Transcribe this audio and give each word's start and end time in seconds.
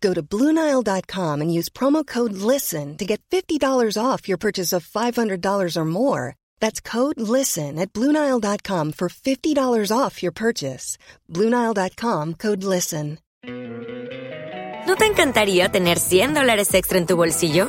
Go 0.00 0.14
to 0.14 0.22
Bluenile.com 0.22 1.40
and 1.40 1.52
use 1.52 1.68
promo 1.68 2.06
code 2.06 2.32
LISTEN 2.32 2.96
to 2.98 3.04
get 3.04 3.20
$50 3.30 3.98
off 3.98 4.28
your 4.28 4.38
purchase 4.38 4.72
of 4.72 4.86
$500 4.86 5.76
or 5.76 5.84
more. 5.84 6.34
That's 6.60 6.80
code 6.80 7.20
LISTEN 7.20 7.78
at 7.78 7.92
Bluenile.com 7.92 8.92
for 8.92 9.08
$50 9.08 9.90
off 9.90 10.22
your 10.22 10.32
purchase. 10.32 10.98
Bluenile.com 11.32 12.34
code 12.34 12.62
LISTEN. 12.64 13.18
¿No 14.86 14.94
te 14.94 15.04
encantaría 15.06 15.68
tener 15.68 15.98
100 15.98 16.32
dólares 16.32 16.72
extra 16.72 16.96
en 16.96 17.06
tu 17.06 17.16
bolsillo? 17.16 17.68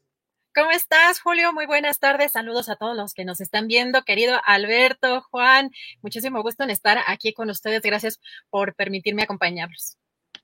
¿Cómo 0.53 0.69
estás, 0.71 1.21
Julio? 1.21 1.53
Muy 1.53 1.65
buenas 1.65 1.99
tardes. 1.99 2.33
Saludos 2.33 2.67
a 2.67 2.75
todos 2.75 2.97
los 2.97 3.13
que 3.13 3.23
nos 3.23 3.39
están 3.39 3.67
viendo. 3.67 4.03
Querido 4.03 4.37
Alberto, 4.45 5.21
Juan, 5.31 5.71
muchísimo 6.01 6.41
gusto 6.41 6.65
en 6.65 6.71
estar 6.71 6.97
aquí 7.07 7.33
con 7.33 7.49
ustedes. 7.49 7.81
Gracias 7.81 8.19
por 8.49 8.75
permitirme 8.75 9.23
acompañarlos. 9.23 9.97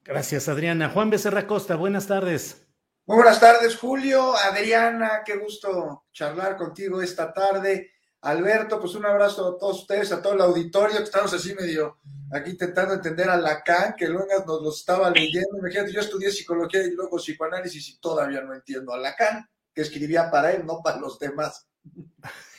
Gracias, 0.05 0.47
Adriana. 0.47 0.87
Juan 0.87 1.09
Becerra 1.09 1.45
Costa, 1.45 1.75
buenas 1.75 2.07
tardes. 2.07 2.65
Muy 3.05 3.17
buenas 3.17 3.41
tardes, 3.41 3.75
Julio. 3.75 4.33
Adriana, 4.37 5.23
qué 5.25 5.35
gusto 5.35 6.05
charlar 6.13 6.55
contigo 6.55 7.01
esta 7.01 7.33
tarde. 7.33 7.91
Alberto, 8.21 8.79
pues 8.79 8.95
un 8.95 9.05
abrazo 9.05 9.55
a 9.55 9.57
todos 9.59 9.81
ustedes, 9.81 10.13
a 10.13 10.21
todo 10.21 10.35
el 10.35 10.41
auditorio, 10.41 10.99
que 10.99 11.03
estamos 11.03 11.33
así 11.33 11.53
medio 11.53 11.99
aquí 12.31 12.51
intentando 12.51 12.93
entender 12.93 13.29
a 13.29 13.35
Lacan, 13.35 13.93
que 13.97 14.07
luego 14.07 14.27
nos 14.45 14.61
lo 14.61 14.69
estaba 14.69 15.09
leyendo. 15.09 15.57
Imagínate, 15.57 15.91
yo 15.91 15.99
estudié 15.99 16.31
psicología 16.31 16.81
y 16.83 16.91
luego 16.91 17.17
psicoanálisis 17.17 17.89
y 17.89 17.99
todavía 17.99 18.39
no 18.39 18.53
entiendo 18.53 18.93
a 18.93 18.97
Lacan, 18.97 19.49
que 19.77 19.83
escribía 19.83 20.31
para 20.31 20.53
él, 20.53 20.65
no 20.65 20.81
para 20.81 20.97
los 20.97 21.19
demás. 21.19 21.67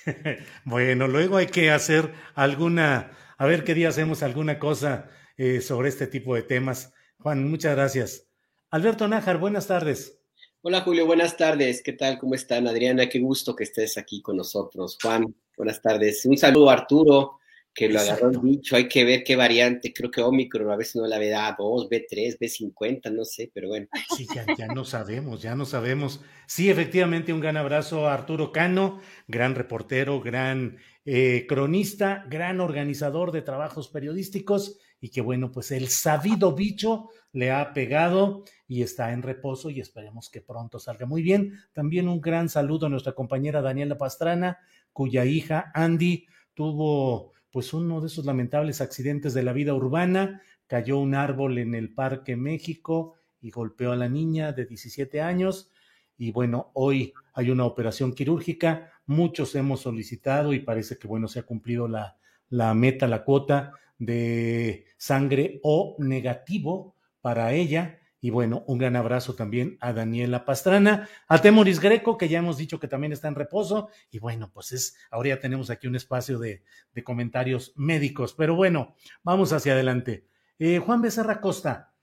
bueno, 0.64 1.08
luego 1.08 1.36
hay 1.36 1.48
que 1.48 1.72
hacer 1.72 2.14
alguna, 2.36 3.10
a 3.36 3.44
ver 3.44 3.64
qué 3.64 3.75
día 3.75 3.88
hacemos 3.88 4.22
alguna 4.22 4.60
cosa 4.60 5.10
eh, 5.36 5.60
sobre 5.60 5.88
este 5.88 6.06
tipo 6.06 6.36
de 6.36 6.42
temas. 6.42 6.94
Juan, 7.19 7.50
muchas 7.50 7.75
gracias. 7.75 8.28
Alberto 8.70 9.08
Nájar, 9.08 9.38
buenas 9.38 9.66
tardes. 9.66 10.20
Hola 10.62 10.83
Julio, 10.83 11.06
buenas 11.06 11.36
tardes. 11.36 11.83
¿Qué 11.83 11.92
tal? 11.92 12.20
¿Cómo 12.20 12.36
están? 12.36 12.69
Adriana, 12.69 13.08
qué 13.08 13.19
gusto 13.19 13.56
que 13.56 13.64
estés 13.64 13.98
aquí 13.98 14.22
con 14.22 14.36
nosotros. 14.36 14.97
Juan, 15.03 15.34
buenas 15.56 15.82
tardes. 15.82 16.25
Un 16.25 16.38
saludo 16.38 16.70
a 16.70 16.75
Arturo, 16.75 17.38
que 17.78 17.88
lo 17.88 18.00
agarró 18.00 18.30
el 18.30 18.40
dicho. 18.42 18.74
Hay 18.74 18.88
que 18.88 19.04
ver 19.04 19.22
qué 19.22 19.36
variante. 19.36 19.92
Creo 19.92 20.10
que 20.10 20.20
Omicron 20.20 20.69
a 20.69 20.75
veces 20.75 20.97
no 20.97 21.06
la 21.06 21.16
ve 21.16 21.32
A2, 21.32 21.88
B3, 21.88 22.36
B50, 22.36 23.12
no 23.12 23.25
sé, 23.25 23.53
pero 23.54 23.69
bueno. 23.69 23.86
Sí, 24.16 24.26
ya, 24.58 24.66
no 24.66 24.84
sabemos, 24.84 25.42
ya 25.42 25.54
no 25.54 25.64
sabemos. 25.64 26.20
Sí, 26.48 26.70
efectivamente, 26.70 27.32
un 27.32 27.38
gran 27.38 27.56
abrazo 27.56 28.08
a 28.08 28.14
Arturo 28.14 28.50
Cano, 28.50 28.98
gran 29.28 29.54
reportero, 29.54 30.20
gran 30.20 30.78
eh, 31.04 31.47
cronista, 31.48 32.26
gran 32.28 32.60
organizador 32.60 33.30
de 33.30 33.42
trabajos 33.42 33.86
periodísticos 33.86 34.80
y 35.00 35.10
que 35.10 35.20
bueno, 35.20 35.53
pues 35.53 35.70
el 35.70 35.86
sabido 35.86 36.56
bicho 36.56 37.10
le 37.30 37.53
ha 37.53 37.72
pegado 37.72 38.42
y 38.66 38.82
está 38.82 39.12
en 39.12 39.22
reposo 39.22 39.70
y 39.70 39.78
esperemos 39.78 40.30
que 40.30 40.41
pronto 40.41 40.80
salga 40.80 41.06
muy 41.06 41.22
bien. 41.22 41.53
También 41.72 42.08
un 42.08 42.20
gran 42.20 42.48
saludo 42.48 42.86
a 42.86 42.91
nuestra 42.91 43.12
compañera 43.12 43.62
Daniela 43.62 43.97
Pastrana, 43.97 44.58
cuya 44.92 45.24
hija 45.24 45.70
Andy 45.74 46.26
tuvo 46.54 47.38
pues 47.58 47.74
uno 47.74 48.00
de 48.00 48.06
esos 48.06 48.24
lamentables 48.24 48.80
accidentes 48.80 49.34
de 49.34 49.42
la 49.42 49.52
vida 49.52 49.74
urbana, 49.74 50.42
cayó 50.69 50.96
un 50.96 51.16
árbol 51.16 51.58
en 51.58 51.74
el 51.74 51.92
Parque 51.92 52.36
México 52.36 53.14
y 53.41 53.50
golpeó 53.50 53.91
a 53.91 53.96
la 53.96 54.08
niña 54.08 54.52
de 54.52 54.64
17 54.64 55.20
años. 55.20 55.68
Y 56.16 56.30
bueno, 56.30 56.70
hoy 56.74 57.12
hay 57.32 57.50
una 57.50 57.64
operación 57.64 58.12
quirúrgica, 58.12 58.92
muchos 59.06 59.56
hemos 59.56 59.80
solicitado 59.80 60.52
y 60.52 60.60
parece 60.60 60.98
que 60.98 61.08
bueno, 61.08 61.26
se 61.26 61.41
ha 61.41 61.42
cumplido 61.42 61.88
la, 61.88 62.16
la 62.48 62.72
meta, 62.74 63.08
la 63.08 63.24
cuota 63.24 63.72
de 63.98 64.86
sangre 64.97 65.58
O 65.64 65.97
negativo 65.98 66.94
para 67.20 67.54
ella. 67.54 67.98
Y 68.20 68.30
bueno, 68.30 68.64
un 68.66 68.78
gran 68.78 68.96
abrazo 68.96 69.34
también 69.34 69.78
a 69.80 69.92
Daniela 69.92 70.44
Pastrana, 70.44 71.08
a 71.28 71.40
Temoris 71.40 71.78
Greco, 71.78 72.18
que 72.18 72.28
ya 72.28 72.40
hemos 72.40 72.56
dicho 72.56 72.80
que 72.80 72.88
también 72.88 73.12
está 73.12 73.28
en 73.28 73.36
reposo. 73.36 73.90
Y 74.10 74.18
bueno, 74.18 74.50
pues 74.52 74.72
es, 74.72 74.96
ahora 75.10 75.30
ya 75.30 75.40
tenemos 75.40 75.70
aquí 75.70 75.86
un 75.86 75.94
espacio 75.94 76.38
de, 76.38 76.64
de 76.92 77.04
comentarios 77.04 77.72
médicos. 77.76 78.34
Pero 78.34 78.56
bueno, 78.56 78.96
vamos 79.22 79.52
hacia 79.52 79.74
adelante. 79.74 80.26
Eh, 80.58 80.80
Juan 80.80 81.00
Becerra 81.00 81.40
Costa, 81.40 81.94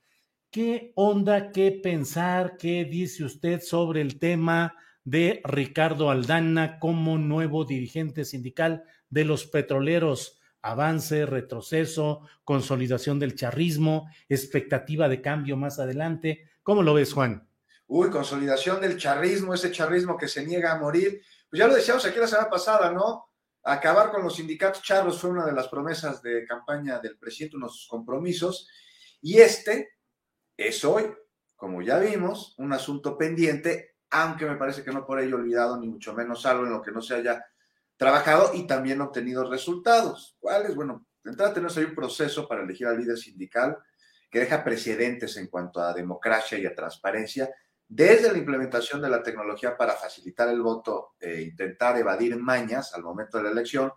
¿qué 0.50 0.94
onda, 0.96 1.52
qué 1.52 1.72
pensar, 1.72 2.56
qué 2.58 2.86
dice 2.86 3.26
usted 3.26 3.60
sobre 3.60 4.00
el 4.00 4.18
tema 4.18 4.78
de 5.04 5.42
Ricardo 5.44 6.10
Aldana 6.10 6.80
como 6.80 7.18
nuevo 7.18 7.66
dirigente 7.66 8.24
sindical 8.24 8.86
de 9.10 9.26
los 9.26 9.46
petroleros? 9.46 10.40
Avance, 10.66 11.28
retroceso, 11.28 12.22
consolidación 12.44 13.20
del 13.20 13.36
charrismo, 13.36 14.10
expectativa 14.28 15.08
de 15.08 15.22
cambio 15.22 15.58
más 15.58 15.80
adelante. 15.80 16.50
¿Cómo 16.64 16.82
lo 16.82 16.96
ves, 16.96 17.14
Juan? 17.14 17.48
Uy, 17.88 18.10
consolidación 18.10 18.82
del 18.82 18.98
charrismo, 18.98 19.54
ese 19.54 19.72
charrismo 19.72 20.18
que 20.18 20.28
se 20.28 20.44
niega 20.44 20.74
a 20.74 20.80
morir. 20.80 21.22
Pues 21.50 21.60
ya 21.60 21.68
lo 21.68 21.76
decíamos 21.76 22.04
aquí 22.06 22.20
la 22.20 22.28
semana 22.28 22.50
pasada, 22.50 22.92
¿no? 22.92 23.30
Acabar 23.64 24.12
con 24.12 24.24
los 24.24 24.36
sindicatos 24.36 24.82
charros 24.82 25.20
fue 25.20 25.30
una 25.30 25.46
de 25.46 25.52
las 25.52 25.68
promesas 25.68 26.24
de 26.24 26.46
campaña 26.46 26.98
del 27.00 27.18
presidente, 27.18 27.58
unos 27.58 27.74
de 27.74 27.78
sus 27.78 27.88
compromisos. 27.88 28.68
Y 29.22 29.38
este 29.38 30.00
es 30.58 30.84
hoy, 30.84 31.14
como 31.56 31.84
ya 31.84 32.00
vimos, 32.00 32.56
un 32.58 32.74
asunto 32.74 33.16
pendiente, 33.16 33.98
aunque 34.10 34.46
me 34.46 34.56
parece 34.56 34.84
que 34.84 34.92
no 34.92 35.06
por 35.06 35.20
ello 35.20 35.36
olvidado, 35.36 35.78
ni 35.78 35.88
mucho 35.88 36.14
menos 36.16 36.44
algo 36.48 36.66
en 36.66 36.72
lo 36.72 36.82
que 36.82 36.92
no 36.92 37.04
se 37.04 37.16
haya 37.16 37.46
trabajado 37.98 38.52
y 38.54 38.68
también 38.68 39.02
obtenido 39.02 39.50
resultados. 39.50 40.36
¿Cuáles? 40.40 40.76
Bueno, 40.76 41.06
de 41.24 41.32
entrada 41.32 41.54
ahí 41.76 41.84
un 41.84 41.96
proceso 41.96 42.48
para 42.48 42.64
elegir 42.64 42.88
al 42.88 43.00
líder 43.00 43.18
sindical 43.18 43.78
que 44.30 44.40
deja 44.40 44.64
precedentes 44.64 45.38
en 45.38 45.48
cuanto 45.48 45.82
a 45.82 45.94
democracia 45.94 46.58
y 46.58 46.66
a 46.66 46.76
transparencia, 46.76 47.50
desde 47.88 48.32
la 48.32 48.38
implementación 48.38 49.02
de 49.02 49.10
la 49.10 49.24
tecnología 49.24 49.78
para 49.78 49.94
facilitar 49.94 50.50
el 50.50 50.62
voto 50.62 51.14
e 51.20 51.42
intentar 51.42 51.98
evadir 51.98 52.36
mañas 52.38 52.94
al 52.94 53.04
momento 53.04 53.38
de 53.38 53.46
la 53.46 53.52
elección, 53.52 53.94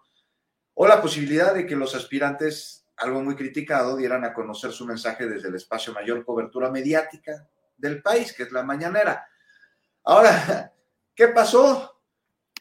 o 0.74 0.86
la 0.86 1.02
posibilidad 1.02 1.54
de 1.54 1.66
que 1.66 1.74
los 1.74 1.94
aspirantes, 1.94 2.86
algo 2.96 3.20
muy 3.20 3.34
criticado, 3.34 3.96
dieran 3.96 4.24
a 4.24 4.32
conocer 4.32 4.70
su 4.70 4.86
mensaje 4.86 5.26
desde 5.26 5.48
el 5.48 5.56
espacio 5.56 5.92
mayor 5.92 6.24
cobertura 6.24 6.70
mediática 6.70 7.48
del 7.76 8.00
país, 8.00 8.32
que 8.32 8.44
es 8.44 8.52
la 8.52 8.62
mañanera. 8.62 9.26
Ahora, 10.04 10.72
¿qué 11.16 11.28
pasó? 11.28 11.97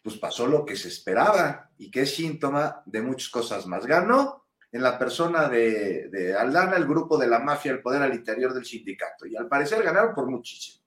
Pues 0.07 0.19
pasó 0.19 0.48
lo 0.48 0.63
que 0.63 0.77
se 0.77 0.88
esperaba 0.88 1.69
y 1.77 1.92
que 1.92 2.04
es 2.04 2.15
síntoma 2.15 2.81
de 2.86 3.01
muchas 3.01 3.27
cosas 3.27 3.68
más. 3.68 3.86
Ganó 3.86 4.45
en 4.71 4.81
la 4.81 4.98
persona 4.98 5.50
de, 5.50 6.33
Aldana 6.33 6.77
el 6.77 6.88
grupo 6.88 7.18
de 7.18 7.27
la 7.27 7.39
mafia, 7.39 7.74
el 7.74 7.81
poder 7.81 8.01
al 8.01 8.13
interior 8.13 8.54
del 8.54 8.63
sindicato, 8.63 9.25
y 9.25 9.36
al 9.36 9.50
parecer 9.50 9.83
ganaron 9.83 10.15
por 10.15 10.27
muchísimo. 10.27 10.81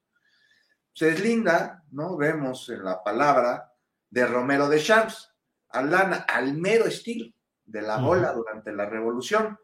Se 0.94 1.10
deslinda, 1.10 1.84
¿no? 1.90 2.16
Vemos 2.16 2.70
en 2.70 2.82
la 2.82 3.04
palabra 3.04 3.70
de 4.08 4.26
Romero 4.26 4.70
de 4.70 4.82
Champs, 4.82 5.34
Aldana 5.68 6.24
al 6.26 6.54
mero 6.54 6.86
estilo 6.86 7.30
de 7.66 7.82
la 7.82 7.98
bola 7.98 8.32
durante 8.32 8.72
la 8.72 8.86
revolución. 8.86 9.58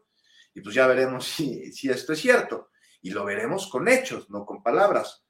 Y 0.53 0.61
pues 0.61 0.75
ya 0.75 0.85
veremos 0.85 1.25
si, 1.25 1.71
si 1.71 1.89
esto 1.89 2.13
es 2.13 2.19
cierto. 2.19 2.69
Y 3.01 3.09
lo 3.09 3.25
veremos 3.25 3.65
con 3.71 3.87
hechos, 3.87 4.29
no 4.29 4.45
con 4.45 4.61
palabras. 4.61 5.25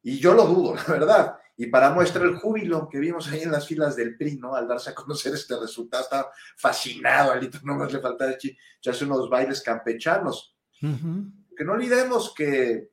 Y 0.00 0.20
yo 0.20 0.32
lo 0.32 0.44
dudo, 0.44 0.76
la 0.76 0.84
verdad. 0.84 1.38
Y 1.56 1.66
para 1.66 1.90
muestra 1.90 2.24
el 2.24 2.36
júbilo 2.36 2.88
que 2.88 2.98
vimos 2.98 3.28
ahí 3.28 3.42
en 3.42 3.52
las 3.52 3.66
filas 3.66 3.94
del 3.94 4.16
PRI, 4.16 4.38
¿no? 4.38 4.54
Al 4.54 4.66
darse 4.66 4.90
a 4.90 4.94
conocer 4.94 5.34
este 5.34 5.58
resultado, 5.58 6.02
estaba 6.02 6.30
fascinado, 6.56 7.32
Alito, 7.32 7.58
no 7.64 7.76
más 7.76 7.92
le 7.92 8.00
faltaba 8.00 8.32
echarse 8.32 9.04
unos 9.04 9.30
bailes 9.30 9.62
campechanos. 9.62 10.56
Que 10.80 11.64
no 11.64 11.72
olvidemos 11.72 12.34
que, 12.34 12.90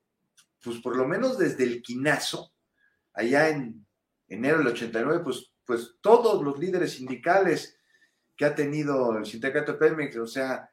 pues 0.63 0.77
por 0.77 0.95
lo 0.95 1.05
menos 1.07 1.37
desde 1.37 1.63
el 1.63 1.81
quinazo, 1.81 2.53
allá 3.13 3.49
en, 3.49 3.85
enero 4.27 4.59
del 4.59 4.67
89, 4.67 5.21
pues, 5.23 5.51
pues 5.65 5.95
todos 5.99 6.41
los 6.41 6.57
líderes 6.57 6.93
sindicales 6.93 7.77
que 8.37 8.45
ha 8.45 8.55
tenido 8.55 9.17
el 9.17 9.25
sindicato 9.25 9.77
Pemex, 9.77 10.15
o 10.17 10.27
sea, 10.27 10.69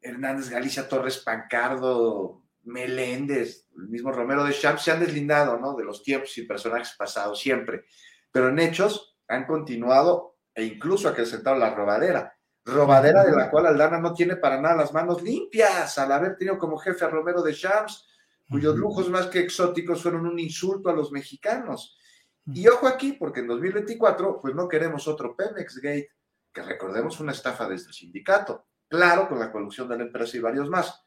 Hernández 0.00 0.48
Galicia, 0.48 0.88
Torres 0.88 1.18
Pancardo, 1.18 2.41
Meléndez, 2.64 3.66
el 3.76 3.88
mismo 3.88 4.12
Romero 4.12 4.44
de 4.44 4.52
Champs, 4.52 4.82
se 4.82 4.90
han 4.92 5.00
deslindado, 5.00 5.58
¿no? 5.58 5.74
De 5.74 5.84
los 5.84 6.02
tiempos 6.02 6.36
y 6.38 6.42
personajes 6.42 6.94
pasados 6.96 7.40
siempre, 7.40 7.84
pero 8.30 8.48
en 8.48 8.58
hechos 8.58 9.16
han 9.28 9.46
continuado 9.46 10.36
e 10.54 10.64
incluso 10.64 11.08
acrecentado 11.08 11.56
la 11.56 11.74
robadera. 11.74 12.36
Robadera 12.64 13.24
de 13.24 13.32
la 13.32 13.50
cual 13.50 13.66
Aldana 13.66 13.98
no 13.98 14.14
tiene 14.14 14.36
para 14.36 14.60
nada 14.60 14.76
las 14.76 14.92
manos 14.92 15.22
limpias 15.22 15.98
al 15.98 16.12
haber 16.12 16.36
tenido 16.36 16.58
como 16.58 16.78
jefe 16.78 17.04
a 17.04 17.08
Romero 17.08 17.42
de 17.42 17.54
Champs, 17.54 18.06
cuyos 18.48 18.76
lujos 18.76 19.08
más 19.10 19.26
que 19.26 19.40
exóticos 19.40 20.02
fueron 20.02 20.26
un 20.26 20.38
insulto 20.38 20.88
a 20.88 20.92
los 20.92 21.10
mexicanos. 21.10 21.98
Y 22.46 22.66
ojo 22.68 22.86
aquí, 22.86 23.12
porque 23.12 23.40
en 23.40 23.48
2024, 23.48 24.40
pues 24.40 24.54
no 24.54 24.68
queremos 24.68 25.08
otro 25.08 25.34
Pemex 25.36 25.80
Gate, 25.80 26.10
que 26.52 26.62
recordemos 26.62 27.18
una 27.20 27.32
estafa 27.32 27.68
desde 27.68 27.88
el 27.88 27.94
sindicato, 27.94 28.66
claro, 28.88 29.28
con 29.28 29.38
la 29.38 29.50
colusión 29.50 29.88
de 29.88 29.96
la 29.96 30.04
empresa 30.04 30.36
y 30.36 30.40
varios 30.40 30.68
más. 30.68 31.04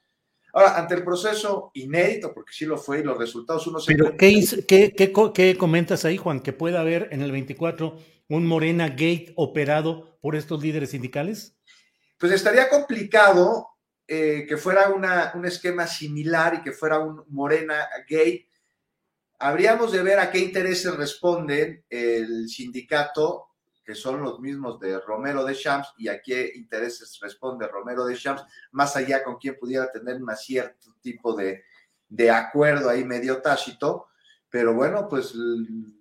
Ahora, 0.56 0.78
ante 0.78 0.96
el 0.96 1.04
proceso 1.04 1.69
inédito, 1.74 2.34
porque 2.34 2.54
sí 2.54 2.66
lo 2.66 2.78
fue 2.78 3.02
y 3.02 3.04
los 3.04 3.18
resultados 3.18 3.68
uno 3.68 3.78
se... 3.78 3.94
Pero 3.94 4.16
¿qué, 4.16 4.42
qué, 4.66 4.94
qué, 4.94 5.12
qué 5.34 5.57
comentas 5.57 6.06
ahí, 6.06 6.16
Juan? 6.16 6.40
¿Que 6.40 6.54
pueda 6.54 6.80
haber 6.80 7.10
en 7.12 7.22
el 7.22 7.34
24 7.34 7.98
un 8.30 8.48
Morena 8.48 8.88
Gate 8.88 9.34
operado 9.36 10.18
por 10.22 10.34
estos 10.34 10.63
líderes 10.63 10.92
sindicales? 10.92 11.57
Pues 12.18 12.31
estaría 12.31 12.69
complicado 12.69 13.68
eh, 14.07 14.46
que 14.48 14.56
fuera 14.56 14.92
una, 14.92 15.34
un 15.36 15.46
esquema 15.46 15.88
similar 15.88 16.54
y 16.56 16.62
que 16.62 16.72
fuera 16.72 17.00
un 17.00 17.25
Morena 17.28 17.90
Gate. 18.07 18.48
Habríamos 19.40 19.92
de 19.92 20.04
ver 20.04 20.19
a 20.19 20.31
qué 20.31 20.40
intereses 20.40 20.96
responden 20.96 21.84
el 21.90 22.48
sindicato, 22.48 23.44
que 23.85 23.95
son 23.95 24.21
los 24.21 24.39
mismos 24.39 24.79
de 24.79 24.99
Romero 24.99 25.45
de 25.45 25.55
Champs, 25.55 25.93
y 25.97 26.07
a 26.07 26.21
qué 26.21 26.51
intereses 26.55 27.19
responde 27.21 27.67
Romero 27.67 28.05
de 28.05 28.17
Champs, 28.17 28.43
más 28.71 28.95
allá 28.95 29.23
con 29.23 29.37
quien 29.37 29.57
pudiera 29.57 29.91
tener 29.91 30.21
un 30.21 30.35
cierto 30.35 30.95
tipo 31.01 31.35
de, 31.35 31.63
de 32.09 32.31
acuerdo 32.31 32.89
ahí 32.89 33.03
medio 33.03 33.41
tácito. 33.41 34.07
Pero 34.49 34.73
bueno, 34.73 35.07
pues 35.07 35.33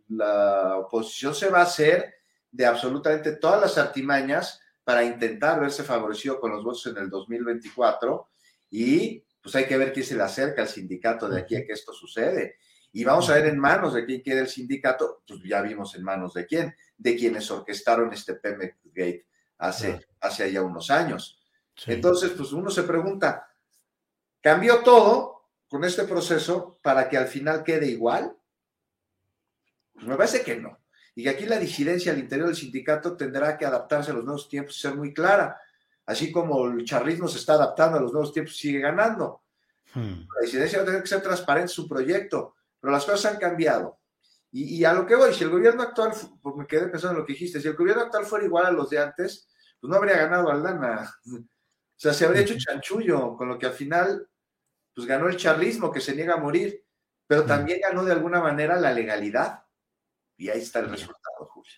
la 0.09 0.79
oposición 0.79 1.35
se 1.35 1.51
va 1.51 1.61
a 1.61 1.65
hacer 1.65 2.15
de 2.51 2.67
absolutamente 2.67 3.33
todas 3.37 3.61
las 3.61 3.79
artimañas 3.79 4.61
para 4.85 5.03
intentar 5.03 5.61
verse 5.61 5.83
favorecido 5.83 6.39
con 6.39 6.53
los 6.53 6.63
votos 6.63 6.87
en 6.87 6.99
el 6.99 7.11
2024 7.11 8.29
y 8.71 9.25
pues 9.43 9.55
hay 9.57 9.67
que 9.67 9.77
ver 9.77 9.93
quién 9.93 10.07
se 10.07 10.15
le 10.15 10.23
acerca 10.23 10.63
al 10.63 10.69
sindicato 10.69 11.29
de 11.29 11.41
aquí 11.41 11.57
a 11.57 11.67
que 11.67 11.73
esto 11.73 11.93
sucede. 11.93 12.57
Y 12.95 13.05
vamos 13.05 13.29
a 13.29 13.35
ver 13.35 13.47
en 13.47 13.59
manos 13.59 13.93
de 13.93 14.07
quién 14.07 14.23
queda 14.23 14.41
el 14.41 14.49
sindicato, 14.49 15.23
pues 15.27 15.41
ya 15.45 15.61
vimos 15.61 15.95
en 15.95 16.03
manos 16.03 16.33
de 16.33 16.47
quién, 16.47 16.75
de 16.97 17.17
quienes 17.17 17.51
orquestaron 17.51 18.13
este 18.13 18.35
Pemex 18.37 18.77
Gate 18.85 19.27
hace, 19.59 20.07
hace 20.21 20.51
ya 20.51 20.63
unos 20.63 20.91
años. 20.91 21.39
Entonces, 21.87 22.31
pues 22.31 22.53
uno 22.53 22.71
se 22.71 22.85
pregunta, 22.85 23.47
¿cambió 24.41 24.79
todo 24.83 25.51
con 25.69 25.85
este 25.85 26.05
proceso 26.05 26.79
para 26.83 27.09
que 27.09 27.19
al 27.19 27.27
final 27.27 27.65
quede 27.65 27.87
igual? 27.87 28.35
Pues 29.93 30.07
me 30.07 30.17
parece 30.17 30.43
que 30.43 30.57
no 30.57 30.79
y 31.15 31.23
que 31.23 31.31
aquí 31.31 31.47
la 31.47 31.59
disidencia 31.59 32.13
al 32.13 32.19
interior 32.19 32.49
del 32.49 32.57
sindicato 32.57 33.17
tendrá 33.17 33.57
que 33.57 33.65
adaptarse 33.65 34.11
a 34.11 34.15
los 34.15 34.25
nuevos 34.25 34.49
tiempos 34.49 34.77
y 34.77 34.81
ser 34.81 34.97
muy 34.97 35.15
clara, 35.15 35.61
así 36.07 36.33
como 36.33 36.67
el 36.67 36.85
charrismo 36.85 37.29
se 37.29 37.39
está 37.39 37.55
adaptando 37.55 37.99
a 37.99 38.01
los 38.01 38.13
nuevos 38.13 38.33
tiempos 38.33 38.55
y 38.55 38.59
sigue 38.59 38.81
ganando. 38.81 39.43
Hmm. 39.95 40.27
La 40.35 40.43
disidencia 40.43 40.79
va 40.79 40.83
a 40.83 40.87
tener 40.87 41.03
que 41.03 41.09
ser 41.09 41.23
transparente 41.23 41.71
en 41.71 41.75
su 41.75 41.89
proyecto, 41.89 42.54
pero 42.85 42.93
las 42.93 43.07
cosas 43.07 43.33
han 43.33 43.41
cambiado. 43.41 43.99
Y, 44.53 44.85
a 44.85 44.93
lo 44.93 45.07
que 45.07 45.15
voy, 45.15 45.33
si 45.33 45.43
el 45.43 45.49
gobierno 45.49 45.83
actual, 45.83 46.13
pues 46.43 46.55
me 46.55 46.67
quedé 46.67 46.89
pensando 46.89 47.15
en 47.15 47.21
lo 47.21 47.27
que 47.27 47.33
dijiste, 47.33 47.59
si 47.59 47.67
el 47.67 47.77
gobierno 47.77 48.03
actual 48.03 48.27
fuera 48.27 48.45
igual 48.45 48.67
a 48.67 48.71
los 48.71 48.91
de 48.91 48.99
antes, 48.99 49.49
pues 49.81 49.91
no 49.91 49.97
habría 49.97 50.19
ganado 50.19 50.51
Aldana. 50.51 51.11
O 51.97 52.01
sea, 52.05 52.13
se 52.13 52.27
habría 52.27 52.43
hecho 52.43 52.57
chanchullo, 52.59 53.37
con 53.37 53.49
lo 53.49 53.59
que 53.59 53.67
al 53.67 53.73
final, 53.73 54.29
pues 54.95 55.07
ganó 55.07 55.29
el 55.29 55.39
charlismo 55.39 55.91
que 55.91 56.01
se 56.01 56.15
niega 56.15 56.35
a 56.35 56.39
morir, 56.39 56.85
pero 57.27 57.45
también 57.45 57.81
ganó 57.81 58.05
de 58.05 58.13
alguna 58.13 58.41
manera 58.41 58.79
la 58.79 58.93
legalidad. 58.93 59.63
Y 60.37 60.51
ahí 60.51 60.61
está 60.61 60.81
el 60.81 60.91
resultado, 60.91 61.47
Julio. 61.47 61.73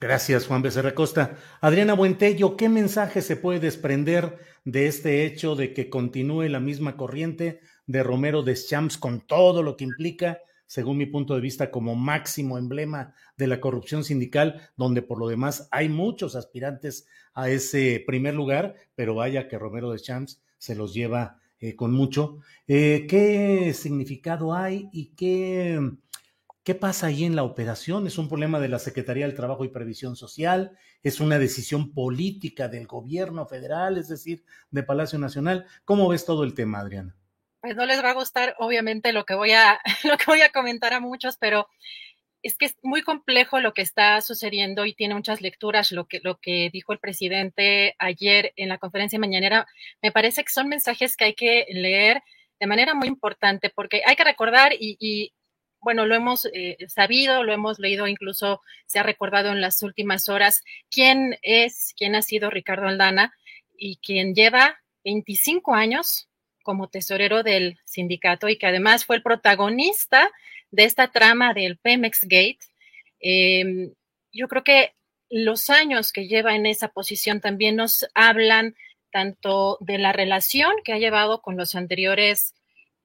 Gracias, 0.00 0.46
Juan 0.46 0.62
Becerra 0.62 0.94
Costa. 0.94 1.36
Adriana 1.60 1.92
Buentello, 1.92 2.56
¿qué 2.56 2.70
mensaje 2.70 3.20
se 3.20 3.36
puede 3.36 3.60
desprender 3.60 4.38
de 4.64 4.86
este 4.86 5.26
hecho 5.26 5.56
de 5.56 5.74
que 5.74 5.90
continúe 5.90 6.48
la 6.48 6.60
misma 6.60 6.96
corriente 6.96 7.60
de 7.86 8.02
Romero 8.02 8.42
Deschamps 8.42 8.98
con 8.98 9.20
todo 9.20 9.62
lo 9.62 9.76
que 9.76 9.84
implica, 9.84 10.38
según 10.66 10.96
mi 10.96 11.06
punto 11.06 11.34
de 11.34 11.40
vista, 11.40 11.70
como 11.70 11.94
máximo 11.94 12.58
emblema 12.58 13.14
de 13.36 13.46
la 13.46 13.60
corrupción 13.60 14.04
sindical, 14.04 14.68
donde 14.76 15.02
por 15.02 15.18
lo 15.18 15.28
demás 15.28 15.68
hay 15.70 15.88
muchos 15.88 16.34
aspirantes 16.34 17.06
a 17.34 17.48
ese 17.48 18.02
primer 18.06 18.34
lugar, 18.34 18.74
pero 18.94 19.14
vaya 19.14 19.48
que 19.48 19.58
Romero 19.58 19.92
Deschamps 19.92 20.42
se 20.58 20.74
los 20.74 20.92
lleva 20.92 21.40
eh, 21.60 21.76
con 21.76 21.92
mucho. 21.92 22.40
Eh, 22.66 23.06
¿Qué 23.08 23.72
significado 23.74 24.54
hay 24.54 24.88
y 24.92 25.14
qué 25.16 25.80
¿Qué 26.66 26.74
pasa 26.74 27.06
ahí 27.06 27.22
en 27.22 27.36
la 27.36 27.44
operación? 27.44 28.08
¿Es 28.08 28.18
un 28.18 28.28
problema 28.28 28.58
de 28.58 28.68
la 28.68 28.80
Secretaría 28.80 29.24
del 29.24 29.36
Trabajo 29.36 29.64
y 29.64 29.68
Previsión 29.68 30.16
Social? 30.16 30.76
¿Es 31.00 31.20
una 31.20 31.38
decisión 31.38 31.92
política 31.92 32.66
del 32.66 32.88
gobierno 32.88 33.46
federal, 33.46 33.98
es 33.98 34.08
decir, 34.08 34.44
de 34.72 34.82
Palacio 34.82 35.16
Nacional? 35.16 35.66
¿Cómo 35.84 36.08
ves 36.08 36.24
todo 36.24 36.42
el 36.42 36.54
tema, 36.54 36.80
Adriana? 36.80 37.14
Pues 37.66 37.74
no 37.74 37.84
les 37.84 38.00
va 38.00 38.10
a 38.10 38.14
gustar, 38.14 38.54
obviamente, 38.60 39.12
lo 39.12 39.24
que 39.24 39.34
voy 39.34 39.50
a, 39.50 39.80
lo 40.04 40.16
que 40.16 40.26
voy 40.28 40.40
a 40.40 40.52
comentar 40.52 40.94
a 40.94 41.00
muchos, 41.00 41.36
pero 41.36 41.68
es 42.40 42.56
que 42.56 42.66
es 42.66 42.76
muy 42.84 43.02
complejo 43.02 43.58
lo 43.58 43.74
que 43.74 43.82
está 43.82 44.20
sucediendo 44.20 44.86
y 44.86 44.94
tiene 44.94 45.16
muchas 45.16 45.40
lecturas. 45.40 45.90
Lo 45.90 46.06
que, 46.06 46.20
lo 46.22 46.38
que 46.38 46.70
dijo 46.72 46.92
el 46.92 47.00
presidente 47.00 47.96
ayer 47.98 48.52
en 48.54 48.68
la 48.68 48.78
conferencia 48.78 49.18
mañanera, 49.18 49.66
me 50.00 50.12
parece 50.12 50.44
que 50.44 50.52
son 50.52 50.68
mensajes 50.68 51.16
que 51.16 51.24
hay 51.24 51.34
que 51.34 51.66
leer 51.70 52.22
de 52.60 52.68
manera 52.68 52.94
muy 52.94 53.08
importante, 53.08 53.68
porque 53.68 54.00
hay 54.06 54.14
que 54.14 54.22
recordar 54.22 54.72
y 54.78 55.32
bueno, 55.80 56.06
lo 56.06 56.14
hemos 56.14 56.48
eh, 56.52 56.76
sabido, 56.86 57.42
lo 57.42 57.52
hemos 57.52 57.80
leído, 57.80 58.06
incluso 58.06 58.60
se 58.86 59.00
ha 59.00 59.02
recordado 59.02 59.50
en 59.50 59.60
las 59.60 59.82
últimas 59.82 60.28
horas 60.28 60.62
quién 60.88 61.36
es, 61.42 61.94
quién 61.96 62.14
ha 62.14 62.22
sido 62.22 62.48
Ricardo 62.48 62.86
Aldana 62.86 63.34
y 63.76 63.96
quien 63.96 64.36
lleva 64.36 64.80
25 65.02 65.74
años 65.74 66.28
como 66.66 66.88
tesorero 66.88 67.44
del 67.44 67.78
sindicato 67.84 68.48
y 68.48 68.58
que 68.58 68.66
además 68.66 69.04
fue 69.04 69.14
el 69.14 69.22
protagonista 69.22 70.28
de 70.72 70.82
esta 70.82 71.12
trama 71.12 71.54
del 71.54 71.78
Pemex 71.78 72.22
Gate. 72.22 72.58
Em, 73.20 73.92
yo 74.32 74.48
creo 74.48 74.64
que 74.64 74.94
los 75.30 75.70
años 75.70 76.10
que 76.10 76.26
lleva 76.26 76.56
en 76.56 76.66
esa 76.66 76.88
posición 76.88 77.40
también 77.40 77.76
nos 77.76 78.04
hablan 78.14 78.74
tanto 79.12 79.78
de 79.80 79.98
la 79.98 80.12
relación 80.12 80.72
que 80.84 80.92
ha 80.92 80.98
llevado 80.98 81.40
con 81.40 81.56
los 81.56 81.76
anteriores 81.76 82.52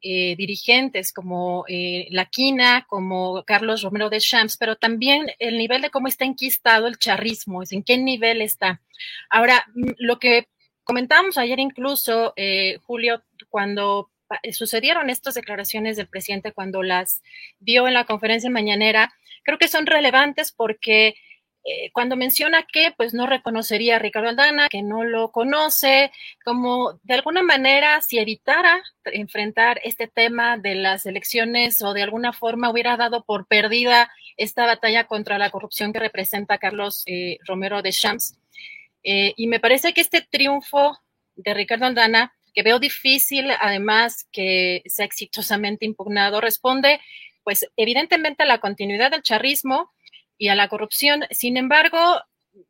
eh, 0.02 0.36
dirigentes 0.36 1.14
como 1.14 1.64
eh, 1.68 2.08
La 2.10 2.26
Quina, 2.26 2.88
como 2.90 3.44
Carlos 3.44 3.84
Romero 3.84 4.10
de 4.10 4.20
Champs, 4.20 4.58
pero 4.58 4.76
también 4.76 5.28
el 5.38 5.60
nivel 5.60 5.84
de 5.84 5.92
cómo 5.92 6.08
está 6.08 6.26
enquistado 6.26 6.88
el 6.88 6.98
charrismo, 6.98 7.62
es 7.62 7.72
en 7.72 7.84
qué 7.84 8.00
nivel 8.00 8.42
está. 8.42 8.82
Ahora, 9.30 9.68
mm, 9.76 9.92
lo 10.00 10.18
que 10.18 10.48
comentábamos 10.84 11.38
ayer 11.38 11.60
incluso, 11.60 12.34
eh, 12.36 12.78
Julio, 12.84 13.22
cuando 13.52 14.10
sucedieron 14.54 15.10
estas 15.10 15.36
declaraciones 15.36 15.98
del 15.98 16.08
presidente, 16.08 16.54
cuando 16.54 16.82
las 16.82 17.22
dio 17.60 17.88
en 17.88 17.94
la 17.94 18.06
conferencia 18.06 18.50
mañanera, 18.50 19.14
creo 19.44 19.58
que 19.58 19.68
son 19.68 19.86
relevantes 19.86 20.52
porque 20.52 21.16
eh, 21.64 21.92
cuando 21.94 22.16
menciona 22.16 22.66
que 22.66 22.92
pues 22.98 23.14
no 23.14 23.28
reconocería 23.28 23.98
a 23.98 24.00
Ricardo 24.00 24.30
Aldana, 24.30 24.68
que 24.68 24.82
no 24.82 25.04
lo 25.04 25.32
conoce, 25.32 26.12
como 26.44 27.00
de 27.04 27.14
alguna 27.14 27.44
manera 27.44 28.02
si 28.02 28.18
evitara 28.18 28.82
enfrentar 29.06 29.80
este 29.84 30.08
tema 30.08 30.58
de 30.58 30.74
las 30.74 31.06
elecciones 31.06 31.84
o 31.84 31.94
de 31.94 32.02
alguna 32.02 32.34
forma 32.34 32.72
hubiera 32.72 32.98
dado 32.98 33.24
por 33.24 33.46
perdida 33.46 34.10
esta 34.38 34.66
batalla 34.66 35.06
contra 35.06 35.38
la 35.38 35.52
corrupción 35.52 35.94
que 35.94 36.00
representa 36.00 36.58
Carlos 36.58 37.04
eh, 37.06 37.38
Romero 37.46 37.84
de 37.84 37.92
Champs. 37.92 38.40
Eh, 39.04 39.34
y 39.36 39.48
me 39.48 39.60
parece 39.60 39.94
que 39.94 40.02
este 40.02 40.22
triunfo 40.22 40.98
de 41.36 41.54
Ricardo 41.54 41.86
Aldana, 41.86 42.34
que 42.54 42.64
veo 42.64 42.80
difícil 42.80 43.52
además 43.60 44.28
que 44.32 44.84
sea 44.86 45.06
exitosamente 45.06 45.86
impugnado, 45.86 46.42
responde 46.42 47.00
pues 47.44 47.68
evidentemente 47.76 48.44
a 48.44 48.46
la 48.46 48.60
continuidad 48.60 49.10
del 49.10 49.24
charrismo, 49.24 49.92
y 50.42 50.48
a 50.48 50.56
la 50.56 50.70
corrupción. 50.70 51.26
Sin 51.30 51.56
embargo, 51.56 52.00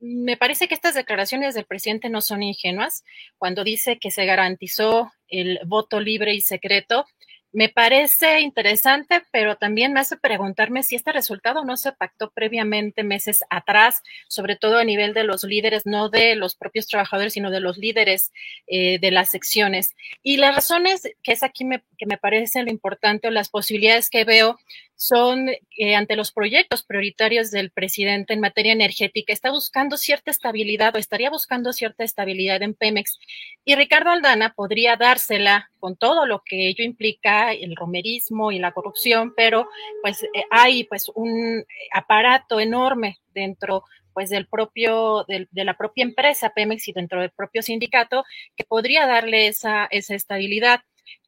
me 0.01 0.35
parece 0.35 0.67
que 0.67 0.73
estas 0.73 0.93
declaraciones 0.93 1.55
del 1.55 1.63
presidente 1.63 2.09
no 2.09 2.19
son 2.19 2.43
ingenuas 2.43 3.05
cuando 3.37 3.63
dice 3.63 3.97
que 3.97 4.11
se 4.11 4.25
garantizó 4.25 5.09
el 5.29 5.57
voto 5.65 6.01
libre 6.01 6.33
y 6.33 6.41
secreto. 6.41 7.05
Me 7.53 7.67
parece 7.67 8.39
interesante, 8.39 9.23
pero 9.31 9.57
también 9.57 9.91
me 9.91 9.99
hace 9.99 10.15
preguntarme 10.15 10.83
si 10.83 10.95
este 10.95 11.11
resultado 11.11 11.65
no 11.65 11.75
se 11.75 11.91
pactó 11.91 12.31
previamente 12.31 13.03
meses 13.03 13.43
atrás, 13.49 14.01
sobre 14.29 14.55
todo 14.55 14.77
a 14.77 14.85
nivel 14.85 15.13
de 15.13 15.25
los 15.25 15.43
líderes, 15.43 15.85
no 15.85 16.07
de 16.07 16.35
los 16.35 16.55
propios 16.55 16.87
trabajadores, 16.87 17.33
sino 17.33 17.51
de 17.51 17.59
los 17.59 17.77
líderes 17.77 18.31
eh, 18.67 18.99
de 18.99 19.11
las 19.11 19.29
secciones. 19.29 19.95
Y 20.23 20.37
las 20.37 20.55
razones 20.55 21.09
que 21.23 21.33
es 21.33 21.43
aquí 21.43 21.65
me, 21.65 21.83
que 21.97 22.05
me 22.05 22.17
parece 22.17 22.63
lo 22.63 22.71
importante 22.71 23.27
o 23.27 23.31
las 23.31 23.49
posibilidades 23.49 24.09
que 24.09 24.23
veo 24.23 24.57
son 25.01 25.49
eh, 25.49 25.95
ante 25.95 26.15
los 26.15 26.31
proyectos 26.31 26.83
prioritarios 26.83 27.49
del 27.49 27.71
presidente 27.71 28.33
en 28.33 28.39
materia 28.39 28.71
energética. 28.71 29.33
Está 29.33 29.49
buscando 29.49 29.97
cierta 29.97 30.29
estabilidad 30.29 30.95
o 30.95 30.99
estaría 30.99 31.31
buscando 31.31 31.73
cierta 31.73 32.03
estabilidad 32.03 32.61
en 32.61 32.75
Pemex. 32.75 33.17
Y 33.65 33.73
Ricardo 33.73 34.11
Aldana 34.11 34.53
podría 34.53 34.97
dársela 34.97 35.71
con 35.79 35.95
todo 35.95 36.27
lo 36.27 36.43
que 36.45 36.67
ello 36.67 36.83
implica, 36.83 37.51
el 37.51 37.75
romerismo 37.75 38.51
y 38.51 38.59
la 38.59 38.73
corrupción, 38.73 39.33
pero 39.35 39.67
pues 40.03 40.21
eh, 40.21 40.43
hay 40.51 40.83
pues 40.83 41.09
un 41.15 41.65
aparato 41.91 42.59
enorme 42.59 43.17
dentro 43.33 43.85
pues 44.13 44.29
del 44.29 44.45
propio, 44.45 45.25
de 45.27 45.65
la 45.65 45.77
propia 45.77 46.03
empresa 46.03 46.51
Pemex 46.53 46.87
y 46.89 46.93
dentro 46.93 47.21
del 47.21 47.31
propio 47.31 47.63
sindicato 47.63 48.23
que 48.55 48.65
podría 48.65 49.07
darle 49.07 49.47
esa, 49.47 49.85
esa 49.85 50.13
estabilidad. 50.13 50.81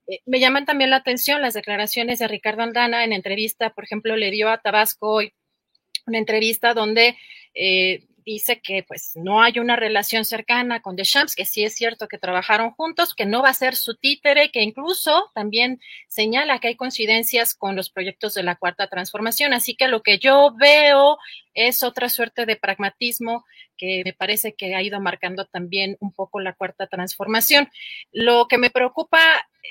Eh, 0.08 0.20
me 0.26 0.40
llaman 0.40 0.66
también 0.66 0.90
la 0.90 0.98
atención 0.98 1.42
las 1.42 1.54
declaraciones 1.54 2.20
de 2.20 2.28
Ricardo 2.28 2.64
Aldana 2.64 3.04
en 3.04 3.14
entrevista, 3.14 3.70
por 3.72 3.84
ejemplo, 3.84 4.16
le 4.16 4.32
dio 4.32 4.50
a 4.50 4.60
Tabasco 4.60 5.10
hoy 5.12 5.34
una 6.06 6.18
entrevista 6.18 6.74
donde 6.74 7.18
eh, 7.54 8.06
dice 8.26 8.62
que 8.62 8.84
pues 8.84 9.12
no 9.16 9.42
hay 9.42 9.60
una 9.60 9.76
relación 9.76 10.26
cercana 10.26 10.82
con 10.82 10.96
Deschamps, 10.96 11.36
que 11.36 11.46
sí 11.46 11.64
es 11.64 11.76
cierto 11.76 12.08
que 12.08 12.18
trabajaron 12.18 12.72
juntos, 12.72 13.14
que 13.16 13.26
no 13.26 13.42
va 13.42 13.50
a 13.50 13.54
ser 13.54 13.76
su 13.76 13.96
títere, 13.96 14.52
que 14.52 14.62
incluso 14.62 15.32
también 15.34 15.80
señala 16.08 16.60
que 16.60 16.70
hay 16.70 16.76
coincidencias 16.76 17.54
con 17.54 17.76
los 17.76 17.90
proyectos 17.90 18.34
de 18.34 18.44
la 18.44 18.56
cuarta 18.56 18.88
transformación. 18.88 19.54
Así 19.54 19.76
que 19.76 19.88
lo 19.88 20.02
que 20.04 20.20
yo 20.20 20.54
veo 20.58 21.18
es 21.54 21.84
otra 21.84 22.10
suerte 22.10 22.46
de 22.46 22.56
pragmatismo 22.56 23.46
que 23.78 24.04
me 24.06 24.14
parece 24.14 24.54
que 24.54 24.76
ha 24.76 24.82
ido 24.82 25.00
marcando 25.00 25.46
también 25.46 25.98
un 26.00 26.14
poco 26.14 26.40
la 26.40 26.54
cuarta 26.54 26.88
transformación. 26.88 27.70
Lo 28.12 28.48
que 28.48 28.58
me 28.58 28.70
preocupa 28.70 29.20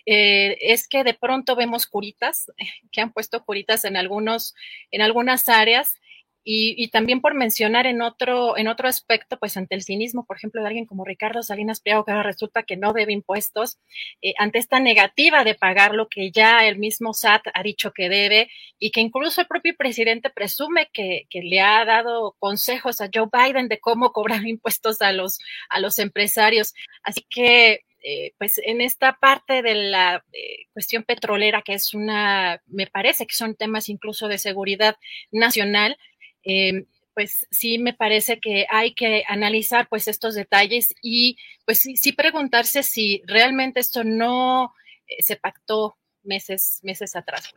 eh, 0.07 0.57
es 0.61 0.89
que 0.89 1.05
de 1.05 1.15
pronto 1.15 1.57
vemos 1.57 1.87
curitas, 1.87 2.51
que 2.93 3.01
han 3.01 3.13
puesto 3.13 3.45
curitas 3.45 3.85
en 3.85 3.97
algunos, 3.97 4.55
en 4.91 5.03
algunas 5.03 5.49
áreas 5.49 5.99
y, 6.45 6.89
también 6.89 7.21
por 7.21 7.35
mencionar 7.35 7.87
en 7.87 8.03
otro, 8.03 8.57
en 8.57 8.67
otro 8.67 8.89
aspecto, 8.89 9.39
pues 9.39 9.57
ante 9.57 9.77
el 9.77 9.83
cinismo, 9.83 10.25
por 10.25 10.37
ejemplo, 10.37 10.61
de 10.61 10.67
alguien 10.67 10.87
como 10.87 11.05
Ricardo 11.05 11.43
Salinas 11.43 11.81
Pliego, 11.81 12.05
que 12.05 12.11
ahora 12.11 12.25
resulta 12.25 12.65
que 12.65 12.77
no 12.77 12.93
debe 12.93 13.13
impuestos, 13.13 13.79
eh, 14.23 14.35
ante 14.39 14.59
esta 14.59 14.81
negativa 14.81 15.45
de 15.45 15.55
pagar 15.55 15.95
lo 15.95 16.09
que 16.09 16.33
ya 16.33 16.67
el 16.67 16.79
mismo 16.79 17.15
SAT 17.15 17.43
ha 17.55 17.63
dicho 17.63 17.93
que 17.93 18.09
debe 18.09 18.51
y 18.79 18.91
que 18.91 19.01
incluso 19.01 19.41
el 19.41 19.47
propio 19.47 19.77
presidente 19.77 20.31
presume 20.31 20.89
que, 20.93 21.27
que 21.31 21.43
le 21.43 21.61
ha 21.61 21.85
dado 21.85 22.35
consejos 22.41 23.01
a 23.01 23.09
Joe 23.13 23.29
Biden 23.33 23.69
de 23.69 23.79
cómo 23.79 24.13
cobrar 24.13 24.45
impuestos 24.47 25.01
a 25.01 25.13
los, 25.13 25.39
a 25.69 25.79
los 25.79 25.99
empresarios. 26.01 26.75
Así 27.05 27.25
que 27.31 27.85
eh, 28.03 28.33
pues 28.39 28.59
en 28.59 28.81
esta 28.81 29.19
parte 29.21 29.63
de 29.63 29.75
la 29.75 30.25
eh, 30.33 30.67
cuestión 30.73 31.05
petrolera, 31.05 31.63
que 31.63 31.75
es 31.75 31.95
una, 31.95 32.61
me 32.67 32.87
parece 32.87 33.27
que 33.27 33.35
son 33.35 33.55
temas 33.55 33.89
incluso 33.89 34.29
de 34.29 34.39
seguridad 34.39 34.97
nacional, 35.31 35.97
eh, 36.45 36.87
pues 37.15 37.47
sí 37.51 37.79
me 37.79 37.93
parece 37.93 38.41
que 38.41 38.67
hay 38.71 38.95
que 38.95 39.25
analizar 39.29 39.89
pues 39.89 40.09
estos 40.09 40.35
detalles 40.35 40.95
y 41.03 41.37
pues 41.65 41.81
sí, 41.81 42.13
preguntarse 42.13 42.83
si 42.83 43.23
realmente 43.27 43.81
esto 43.81 44.05
no 44.05 44.73
eh, 45.07 45.23
se 45.23 45.37
pactó 45.37 45.97
meses, 46.23 46.81
meses 46.83 47.15
atrás. 47.17 47.53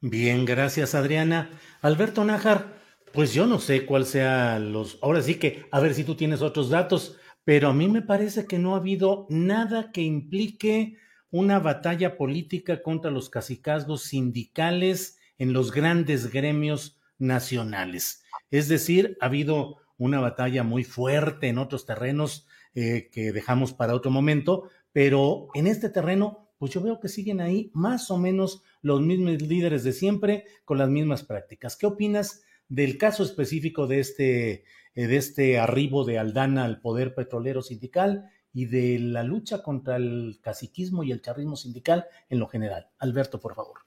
Bien, 0.00 0.44
gracias 0.44 0.94
Adriana. 0.94 1.50
Alberto 1.80 2.24
Nájar, 2.24 2.78
pues 3.12 3.32
yo 3.32 3.46
no 3.46 3.58
sé 3.58 3.86
cuál 3.86 4.06
sea 4.06 4.58
los, 4.58 4.98
ahora 5.02 5.22
sí 5.22 5.36
que, 5.36 5.66
a 5.70 5.80
ver 5.80 5.94
si 5.94 6.04
tú 6.04 6.16
tienes 6.16 6.42
otros 6.42 6.68
datos, 6.68 7.16
pero 7.46 7.68
a 7.68 7.72
mí 7.72 7.86
me 7.86 8.02
parece 8.02 8.48
que 8.48 8.58
no 8.58 8.74
ha 8.74 8.78
habido 8.78 9.28
nada 9.30 9.92
que 9.92 10.02
implique 10.02 10.98
una 11.30 11.60
batalla 11.60 12.16
política 12.16 12.82
contra 12.82 13.12
los 13.12 13.30
cacicazgos 13.30 14.02
sindicales 14.02 15.20
en 15.38 15.52
los 15.52 15.70
grandes 15.70 16.32
gremios 16.32 16.98
nacionales. 17.18 18.24
Es 18.50 18.66
decir, 18.66 19.16
ha 19.20 19.26
habido 19.26 19.76
una 19.96 20.18
batalla 20.18 20.64
muy 20.64 20.82
fuerte 20.82 21.46
en 21.46 21.58
otros 21.58 21.86
terrenos 21.86 22.48
eh, 22.74 23.10
que 23.12 23.30
dejamos 23.30 23.72
para 23.72 23.94
otro 23.94 24.10
momento, 24.10 24.68
pero 24.90 25.46
en 25.54 25.68
este 25.68 25.88
terreno, 25.88 26.50
pues 26.58 26.72
yo 26.72 26.80
veo 26.80 26.98
que 26.98 27.08
siguen 27.08 27.40
ahí 27.40 27.70
más 27.74 28.10
o 28.10 28.18
menos 28.18 28.64
los 28.82 29.02
mismos 29.02 29.40
líderes 29.40 29.84
de 29.84 29.92
siempre 29.92 30.46
con 30.64 30.78
las 30.78 30.88
mismas 30.88 31.22
prácticas. 31.22 31.76
¿Qué 31.76 31.86
opinas 31.86 32.42
del 32.68 32.98
caso 32.98 33.22
específico 33.22 33.86
de 33.86 34.00
este, 34.00 34.64
de 34.96 35.16
este 35.16 35.58
arribo 35.58 36.04
de 36.04 36.18
Aldana 36.18 36.64
al 36.64 36.80
poder 36.80 37.14
petrolero 37.14 37.62
sindical 37.62 38.30
y 38.52 38.64
de 38.64 38.98
la 38.98 39.22
lucha 39.22 39.62
contra 39.62 39.96
el 39.96 40.38
caciquismo 40.40 41.04
y 41.04 41.12
el 41.12 41.20
charrismo 41.20 41.56
sindical 41.56 42.06
en 42.30 42.38
lo 42.38 42.48
general? 42.48 42.88
Alberto, 42.98 43.38
por 43.38 43.54
favor. 43.54 43.80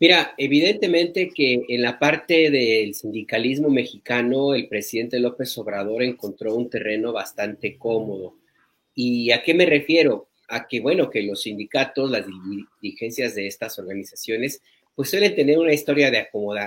Mira, 0.00 0.34
evidentemente 0.36 1.30
que 1.34 1.64
en 1.68 1.82
la 1.82 1.98
parte 1.98 2.50
del 2.50 2.94
sindicalismo 2.94 3.68
mexicano, 3.68 4.54
el 4.54 4.68
presidente 4.68 5.18
López 5.18 5.56
Obrador 5.58 6.02
encontró 6.02 6.54
un 6.54 6.70
terreno 6.70 7.12
bastante 7.12 7.78
cómodo. 7.78 8.36
¿Y 8.94 9.32
a 9.32 9.42
qué 9.42 9.54
me 9.54 9.66
refiero? 9.66 10.28
A 10.48 10.66
que, 10.66 10.80
bueno, 10.80 11.10
que 11.10 11.22
los 11.22 11.42
sindicatos, 11.42 12.10
las 12.10 12.26
dirigencias 12.80 13.34
de 13.34 13.48
estas 13.48 13.78
organizaciones, 13.78 14.62
pues 14.94 15.10
suelen 15.10 15.34
tener 15.34 15.58
una 15.58 15.72
historia 15.72 16.10
de, 16.10 16.26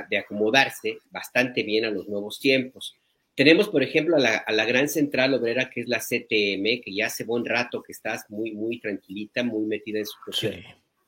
de 0.09 0.17
acomodarse 0.17 0.99
bastante 1.09 1.63
bien 1.63 1.83
a 1.85 1.91
los 1.91 2.07
nuevos 2.07 2.39
tiempos. 2.39 3.00
Tenemos, 3.35 3.69
por 3.69 3.81
ejemplo, 3.81 4.17
a 4.17 4.51
la, 4.51 4.65
gran 4.65 4.89
central 4.89 5.33
obrera 5.33 5.69
que 5.69 5.81
es 5.81 5.87
la 5.87 5.99
CTM, 5.99 6.81
que 6.83 6.93
ya 6.93 7.07
hace 7.07 7.23
buen 7.23 7.45
rato 7.45 7.81
que 7.81 7.91
estás 7.91 8.29
muy, 8.29 8.51
muy 8.51 8.79
tranquilita, 8.79 9.43
muy 9.43 9.65
metida 9.65 9.99
en 9.99 10.05
su 10.05 10.17
proceso 10.23 10.59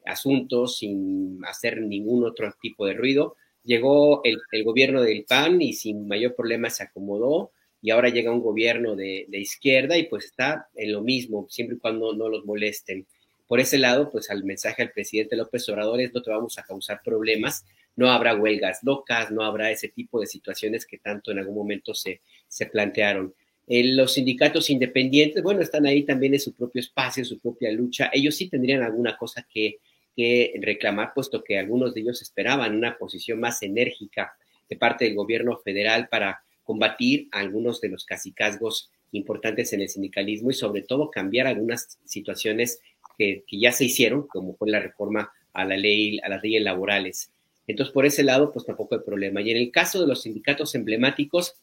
asuntos 0.06 0.78
sin 0.78 1.40
hacer 1.46 1.82
ningún 1.82 2.26
otro 2.26 2.54
tipo 2.62 2.86
de 2.86 2.94
ruido. 2.94 3.36
Llegó 3.64 4.22
el, 4.24 4.64
gobierno 4.64 5.02
del 5.02 5.26
PAN 5.26 5.62
y 5.62 5.74
sin 5.74 6.08
mayor 6.08 6.36
problema 6.36 6.70
se 6.70 6.84
acomodó 6.84 7.52
y 7.82 7.92
ahora 7.92 8.10
llega 8.10 8.32
un 8.32 8.42
gobierno 8.42 8.96
de, 8.96 9.28
izquierda 9.32 9.98
y 9.98 10.08
pues 10.08 10.26
está 10.26 10.68
en 10.76 10.92
lo 10.92 11.02
mismo, 11.02 11.48
siempre 11.50 11.78
y 11.78 11.80
cuando 11.80 12.14
no 12.14 12.30
los 12.30 12.46
molesten. 12.46 13.06
Por 13.48 13.60
ese 13.60 13.78
lado, 13.78 14.10
pues 14.10 14.30
al 14.30 14.44
mensaje 14.44 14.82
al 14.82 14.92
presidente 14.92 15.36
López 15.36 15.68
Obrador 15.70 16.02
es 16.02 16.14
no 16.14 16.22
te 16.22 16.32
vamos 16.32 16.58
a 16.58 16.64
causar 16.64 17.02
problemas, 17.04 17.66
no 17.96 18.12
habrá 18.12 18.36
huelgas 18.36 18.80
locas, 18.84 19.32
no 19.32 19.44
habrá 19.44 19.72
ese 19.72 19.90
tipo 19.90 20.20
de 20.20 20.28
situaciones 20.28 20.86
que 20.86 20.98
tanto 20.98 21.32
en 21.32 21.40
algún 21.40 21.56
momento 21.56 21.94
se, 21.94 22.22
se 22.48 22.66
plantearon. 22.66 23.34
los 23.68 24.14
sindicatos 24.14 24.70
independientes, 24.70 25.42
bueno, 25.44 25.62
están 25.62 25.86
ahí 25.86 26.04
también 26.04 26.34
en 26.34 26.40
su 26.40 26.54
propio 26.54 26.80
espacio, 26.82 27.22
en 27.22 27.26
su 27.26 27.40
propia 27.40 27.72
lucha. 27.72 28.10
Ellos 28.14 28.36
sí 28.36 28.50
tendrían 28.50 28.84
alguna 28.84 29.18
cosa 29.18 29.48
que 29.52 29.80
que 30.16 30.54
reclamar, 30.62 31.14
puesto 31.14 31.44
que 31.44 31.58
algunos 31.58 31.94
de 31.94 32.02
ellos 32.02 32.22
esperaban 32.22 32.76
una 32.76 32.98
posición 32.98 33.40
más 33.40 33.62
enérgica 33.64 34.36
de 34.70 34.76
parte 34.76 35.06
del 35.06 35.16
gobierno 35.16 35.58
federal 35.58 36.08
para 36.10 36.44
combatir 36.64 37.28
algunos 37.32 37.82
de 37.82 37.90
los 37.90 38.06
casicazgos 38.06 38.92
importantes 39.12 39.74
en 39.74 39.82
el 39.82 39.90
sindicalismo 39.90 40.50
y 40.50 40.54
sobre 40.54 40.82
todo 40.82 41.12
cambiar 41.12 41.48
algunas 41.48 42.00
situaciones 42.06 42.80
que, 43.18 43.44
ya 43.52 43.72
se 43.72 43.86
hicieron, 43.86 44.28
como 44.28 44.56
fue 44.56 44.72
la 44.72 44.80
reforma 44.80 45.32
a 45.52 45.66
la 45.66 45.78
ley, 45.78 46.20
a 46.24 46.30
las 46.30 46.42
leyes 46.42 46.64
laborales. 46.64 47.32
Entonces, 47.68 47.94
por 47.94 48.06
ese 48.06 48.24
lado, 48.24 48.52
pues 48.52 48.66
tampoco 48.66 48.96
hay 48.96 49.02
problema. 49.02 49.42
Y 49.42 49.52
en 49.52 49.58
el 49.58 49.72
caso 49.72 50.02
de 50.02 50.08
los 50.08 50.24
sindicatos 50.24 50.76
emblemáticos, 50.76 51.56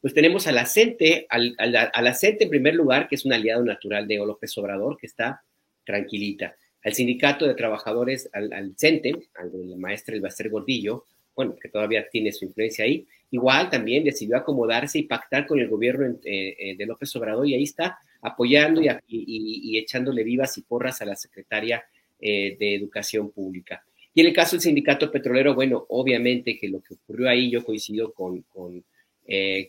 pues 0.00 0.12
tenemos 0.12 0.46
a 0.46 0.52
la 0.52 0.66
CENTE, 0.66 1.26
al, 1.30 1.54
a 1.58 2.02
la 2.02 2.16
en 2.20 2.50
primer 2.50 2.74
lugar, 2.74 3.08
que 3.08 3.14
es 3.14 3.24
un 3.24 3.32
aliado 3.32 3.64
natural 3.64 4.06
de 4.06 4.16
López 4.16 4.56
Obrador, 4.58 4.98
que 4.98 5.06
está 5.06 5.42
tranquilita 5.84 6.56
al 6.84 6.92
sindicato 6.92 7.46
de 7.46 7.54
trabajadores, 7.54 8.28
al, 8.32 8.74
CENTE, 8.76 9.14
al 9.36 9.50
del 9.50 9.76
maestro 9.76 10.14
Elbaster 10.14 10.50
Gordillo, 10.50 11.06
bueno, 11.34 11.56
que 11.56 11.68
todavía 11.68 12.06
tiene 12.08 12.30
su 12.30 12.44
influencia 12.44 12.84
ahí, 12.84 13.06
igual 13.30 13.70
también 13.70 14.04
decidió 14.04 14.36
acomodarse 14.36 14.98
y 14.98 15.04
pactar 15.04 15.46
con 15.46 15.58
el 15.58 15.68
gobierno 15.68 16.18
eh, 16.24 16.54
eh, 16.58 16.76
de 16.76 16.86
López 16.86 17.14
Obrador 17.16 17.48
y 17.48 17.54
ahí 17.54 17.64
está 17.64 17.98
apoyando 18.20 18.80
y, 19.08 19.78
echándole 19.78 20.22
vivas 20.22 20.56
y 20.58 20.62
porras 20.62 21.00
a 21.02 21.06
la 21.06 21.16
secretaria 21.16 21.84
eh, 22.20 22.56
de 22.58 22.74
Educación 22.76 23.30
Pública. 23.32 23.82
Y 24.14 24.20
en 24.20 24.28
el 24.28 24.32
caso 24.32 24.52
del 24.52 24.62
sindicato 24.62 25.10
petrolero, 25.10 25.54
bueno, 25.54 25.84
obviamente 25.88 26.56
que 26.56 26.68
lo 26.68 26.80
que 26.80 26.94
ocurrió 26.94 27.28
ahí, 27.28 27.50
yo 27.50 27.64
coincido 27.64 28.12
con, 28.12 28.42
con, 28.42 28.84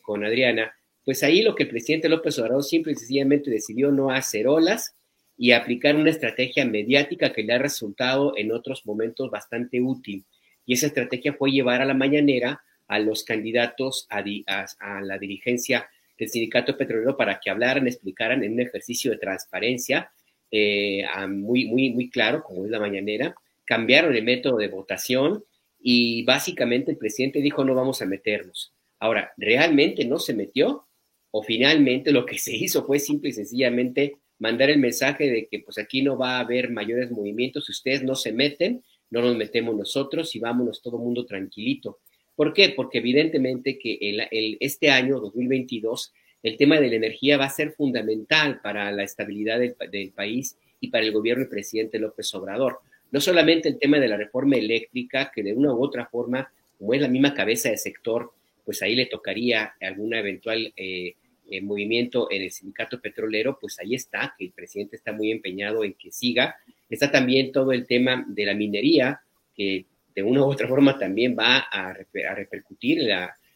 con 0.04 0.24
Adriana, 0.24 0.74
pues 1.04 1.24
ahí 1.24 1.42
lo 1.42 1.56
que 1.56 1.64
el 1.64 1.70
presidente 1.70 2.10
López 2.10 2.38
Obrador 2.40 2.64
simple 2.64 2.94
y 2.94 2.96
sencillamente 2.96 3.50
decidió 3.50 3.92
no 3.92 4.12
hacer 4.12 4.48
olas, 4.48 4.96
y 5.38 5.52
aplicar 5.52 5.96
una 5.96 6.10
estrategia 6.10 6.66
mediática 6.66 7.34
que 7.34 7.44
le 7.44 7.54
ha 7.54 7.58
resultado 7.58 8.34
en 8.38 8.52
otros 8.52 8.86
momentos 8.86 9.30
bastante 9.30 9.82
útil. 9.82 10.26
Y 10.66 10.74
esa 10.74 10.88
estrategia 10.88 11.34
fue 11.34 11.52
llevar 11.52 11.82
a 11.82 11.86
la 11.86 11.94
mañanera 11.94 12.62
a 12.88 13.00
los 13.00 13.24
candidatos 13.24 14.08
a, 14.10 14.22
la 15.02 15.18
dirigencia 15.18 15.90
del 16.18 16.30
sindicato 16.30 16.78
petrolero 16.78 17.18
para 17.18 17.40
que 17.40 17.50
hablaran, 17.50 17.88
explicaran 17.88 18.44
en 18.44 18.54
un 18.54 18.62
ejercicio 18.62 19.12
de 19.12 19.18
transparencia 19.18 20.12
eh, 20.52 21.04
muy, 21.28 21.66
muy, 21.66 21.90
muy 21.90 22.10
claro, 22.10 22.44
como 22.44 22.66
es 22.66 22.72
la 22.72 22.80
mañanera. 22.80 23.36
Cambiaron 23.66 24.16
el 24.16 24.24
método 24.24 24.58
de 24.58 24.68
votación 24.68 25.44
y 25.80 26.24
básicamente 26.24 26.92
el 26.92 26.98
presidente 26.98 27.42
dijo 27.42 27.64
no 27.64 27.76
vamos 27.76 28.02
a 28.02 28.06
meternos. 28.06 28.74
Ahora, 29.00 29.34
¿realmente 29.38 30.06
no 30.06 30.20
se 30.20 30.34
metió? 30.34 30.88
¿O 31.32 31.44
finalmente 31.44 32.12
lo 32.12 32.26
que 32.26 32.38
se 32.40 32.56
hizo 32.56 32.86
fue 32.86 33.00
simple 33.00 33.30
y 33.30 33.34
sencillamente 33.34 34.18
mandar 34.40 34.70
el 34.70 34.80
mensaje 34.80 35.30
de 35.30 35.48
que 35.48 35.60
pues 35.60 35.78
aquí 35.78 36.02
no 36.02 36.18
va 36.18 36.38
a 36.38 36.40
haber 36.42 36.70
mayores 36.70 37.12
movimientos 37.12 37.66
si 37.66 37.72
ustedes 37.72 38.04
no 38.04 38.16
se 38.16 38.34
meten, 38.34 38.84
no 39.10 39.22
nos 39.22 39.36
metemos 39.36 39.76
nosotros 39.76 40.36
y 40.36 40.40
vámonos 40.40 40.82
todo 40.82 40.98
mundo 40.98 41.26
tranquilito. 41.26 42.00
¿Por 42.36 42.54
qué? 42.54 42.70
Porque 42.70 42.98
evidentemente 42.98 43.78
que 43.80 43.98
el, 44.02 44.58
este 44.60 44.90
año, 44.90 45.20
2022, 45.20 46.14
el 46.44 46.58
tema 46.58 46.80
de 46.80 46.90
la 46.90 46.96
energía 46.96 47.38
va 47.38 47.46
a 47.46 47.50
ser 47.50 47.72
fundamental 47.72 48.60
para 48.62 48.92
la 48.92 49.04
estabilidad 49.04 49.60
del, 49.60 49.76
del 49.90 50.12
país 50.12 50.58
y 50.80 50.90
para 50.90 51.06
el 51.06 51.14
gobierno 51.14 51.42
del 51.42 51.50
presidente 51.50 51.98
López 51.98 52.34
Obrador. 52.36 52.80
No 53.16 53.22
solamente 53.22 53.70
el 53.70 53.80
tema 53.80 53.98
de 53.98 54.10
la 54.10 54.18
reforma 54.18 54.58
eléctrica, 54.58 55.32
que 55.34 55.42
de 55.42 55.54
una 55.54 55.74
u 55.74 55.82
otra 55.82 56.06
forma, 56.06 56.52
como 56.78 56.94
es 56.94 57.00
la 57.00 57.08
misma 57.08 57.34
cabeza 57.34 57.70
de 57.70 57.78
sector, 57.78 58.34
pues 58.66 58.82
ahí 58.82 58.94
le 58.94 59.06
tocaría 59.06 59.74
alguna 59.80 60.20
eventual 60.20 60.74
eh, 60.76 61.16
eh, 61.50 61.62
movimiento 61.62 62.30
en 62.30 62.42
el 62.42 62.52
sindicato 62.52 63.00
petrolero, 63.00 63.58
pues 63.58 63.80
ahí 63.80 63.96
está, 63.96 64.36
que 64.38 64.44
el 64.44 64.52
presidente 64.52 64.98
está 64.98 65.14
muy 65.14 65.32
empeñado 65.32 65.86
en 65.86 65.94
que 65.94 66.12
siga. 66.12 66.58
Está 66.90 67.10
también 67.10 67.54
todo 67.54 67.72
el 67.72 67.88
tema 67.88 68.26
de 68.28 68.46
la 68.46 68.54
minería, 68.54 69.22
que 69.56 69.86
de 70.14 70.22
una 70.22 70.42
u 70.42 70.52
otra 70.52 70.68
forma 70.68 71.00
también 71.00 71.38
va 71.40 71.60
a, 71.72 71.94
repercutir 71.94 73.00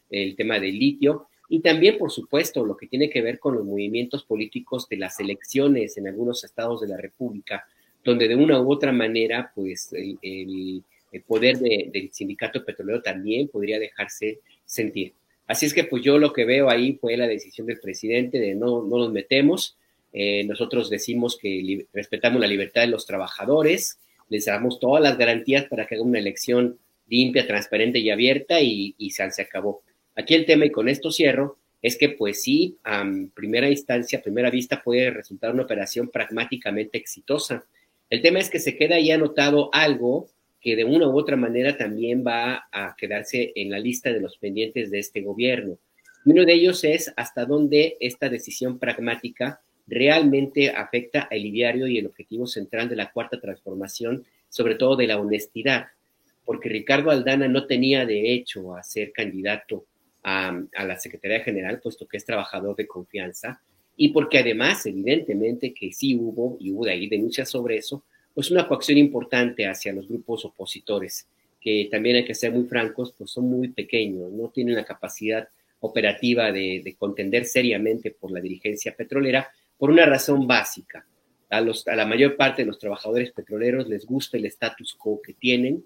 el 0.10 0.36
tema 0.38 0.58
del 0.58 0.80
litio. 0.80 1.28
Y 1.50 1.60
también, 1.60 1.98
por 1.98 2.12
supuesto, 2.12 2.66
lo 2.66 2.78
que 2.78 2.88
tiene 2.88 3.10
que 3.10 3.22
ver 3.22 3.40
con 3.40 3.56
los 3.56 3.66
movimientos 3.66 4.24
políticos 4.24 4.88
de 4.88 4.96
las 4.96 5.20
elecciones 5.20 5.98
en 5.98 6.08
algunos 6.08 6.46
estados 6.46 6.80
de 6.80 6.88
la 6.88 6.96
República, 6.96 7.68
donde 8.04 8.28
de 8.28 8.36
una 8.36 8.62
u 8.62 8.72
otra 8.72 8.92
manera, 8.92 9.52
pues 9.54 9.94
el, 9.94 10.84
poder 11.28 11.58
del 11.58 12.10
sindicato 12.12 12.64
petrolero 12.64 13.02
también 13.02 13.48
podría 13.48 13.80
dejarse 13.80 14.40
sentir. 14.66 15.14
Así 15.48 15.66
es 15.66 15.74
que 15.74 15.84
pues 15.84 16.04
yo 16.04 16.20
lo 16.20 16.32
que 16.32 16.46
veo 16.46 16.70
ahí 16.70 16.94
fue 16.94 17.18
la 17.18 17.28
decisión 17.28 17.66
del 17.66 17.80
presidente 17.80 18.40
de 18.40 18.54
no, 18.54 18.84
no 18.84 18.98
nos 18.98 19.12
metemos. 19.12 19.76
Eh, 20.14 20.44
nosotros 20.44 20.90
decimos 20.90 21.38
que 21.38 21.88
respetamos 21.94 22.40
la 22.40 22.48
libertad 22.48 22.82
de 22.82 22.88
los 22.88 23.06
trabajadores, 23.06 24.00
les 24.30 24.46
damos 24.46 24.80
todas 24.80 25.02
las 25.02 25.18
garantías 25.18 25.66
para 25.66 25.88
que 25.88 25.96
haga 25.96 26.04
una 26.04 26.20
elección 26.20 26.78
limpia, 27.08 27.48
transparente 27.48 27.98
y 27.98 28.12
abierta 28.12 28.62
y, 28.62 28.94
y 28.98 29.10
se, 29.10 29.30
se 29.32 29.42
acabó. 29.42 29.82
Aquí 30.16 30.36
el 30.36 30.46
tema, 30.46 30.66
y 30.66 30.72
con 30.72 30.88
esto 30.88 31.12
cierro, 31.12 31.58
es 31.82 31.98
que 31.98 32.10
pues 32.10 32.42
sí, 32.44 32.78
a 32.84 33.04
primera 33.34 33.70
instancia, 33.70 34.20
a 34.20 34.22
primera 34.22 34.50
vista 34.50 34.84
puede 34.84 35.10
resultar 35.12 35.54
una 35.54 35.64
operación 35.64 36.10
pragmáticamente 36.10 36.98
exitosa. 36.98 37.66
El 38.10 38.22
tema 38.22 38.40
es 38.40 38.50
que 38.50 38.60
se 38.60 38.76
queda 38.76 38.96
ahí 38.96 39.12
anotado 39.12 39.70
algo 39.72 40.28
que 40.62 40.76
de 40.76 40.84
una 40.84 41.08
u 41.08 41.18
otra 41.18 41.36
manera 41.36 41.78
también 41.78 42.24
va 42.26 42.68
a 42.72 42.96
quedarse 42.98 43.52
en 43.56 43.70
la 43.70 43.80
lista 43.80 44.12
de 44.12 44.20
los 44.20 44.38
pendientes 44.38 44.92
de 44.92 45.00
este 45.00 45.22
gobierno. 45.22 45.78
uno 46.26 46.44
de 46.44 46.54
ellos 46.54 46.84
es 46.84 47.14
hasta 47.16 47.46
dónde 47.46 47.98
esta 48.00 48.30
decisión 48.30 48.78
pragmática 48.78 49.62
realmente 49.88 50.70
afecta 50.70 51.28
al 51.32 51.46
ideario 51.46 51.88
y 51.88 51.98
el 51.98 52.08
objetivo 52.08 52.46
central 52.46 52.90
de 52.90 52.96
la 52.96 53.12
cuarta 53.12 53.40
transformación, 53.40 54.26
sobre 54.50 54.76
todo 54.76 54.96
de 54.96 55.08
la 55.08 55.20
honestidad, 55.20 55.88
porque 56.46 56.70
Ricardo 56.70 57.10
Aldana 57.10 57.48
no 57.48 57.68
tenía 57.68 58.06
derecho 58.06 58.76
a 58.76 58.84
ser 58.84 59.12
candidato 59.12 59.86
a, 60.24 60.62
a 60.76 60.86
la 60.86 60.98
Secretaría 60.98 61.42
General, 61.42 61.80
puesto 61.80 62.08
que 62.08 62.18
es 62.18 62.26
trabajador 62.26 62.76
de 62.76 62.86
confianza, 62.86 63.62
y 64.02 64.14
porque 64.14 64.38
además, 64.38 64.86
evidentemente, 64.86 65.74
que 65.74 65.92
sí 65.92 66.16
hubo, 66.16 66.56
y 66.58 66.72
hubo 66.72 66.86
de 66.86 66.92
ahí 66.92 67.10
denuncias 67.10 67.50
sobre 67.50 67.76
eso, 67.76 68.06
pues 68.34 68.50
una 68.50 68.66
coacción 68.66 68.98
importante 68.98 69.68
hacia 69.68 69.92
los 69.92 70.08
grupos 70.08 70.46
opositores, 70.46 71.28
que 71.60 71.90
también 71.92 72.16
hay 72.16 72.24
que 72.24 72.34
ser 72.34 72.54
muy 72.54 72.64
francos, 72.64 73.14
pues 73.18 73.30
son 73.30 73.50
muy 73.50 73.68
pequeños, 73.68 74.32
no 74.32 74.52
tienen 74.52 74.76
la 74.76 74.86
capacidad 74.86 75.50
operativa 75.82 76.50
de, 76.50 76.96
contender 76.98 77.44
seriamente 77.44 78.12
por 78.12 78.32
la 78.32 78.40
dirigencia 78.40 78.96
petrolera, 78.96 79.52
por 79.78 79.90
una 79.90 80.06
razón 80.06 80.48
básica. 80.48 81.06
A, 81.50 81.60
los, 81.60 81.86
a 81.86 81.98
la 81.98 82.06
mayor 82.06 82.38
parte 82.38 82.62
de 82.62 82.68
los 82.68 82.80
trabajadores 82.80 83.34
petroleros 83.34 83.90
les 83.90 84.06
gusta 84.06 84.38
el 84.38 84.46
status 84.46 84.94
quo 84.94 85.22
que 85.22 85.34
tienen. 85.34 85.84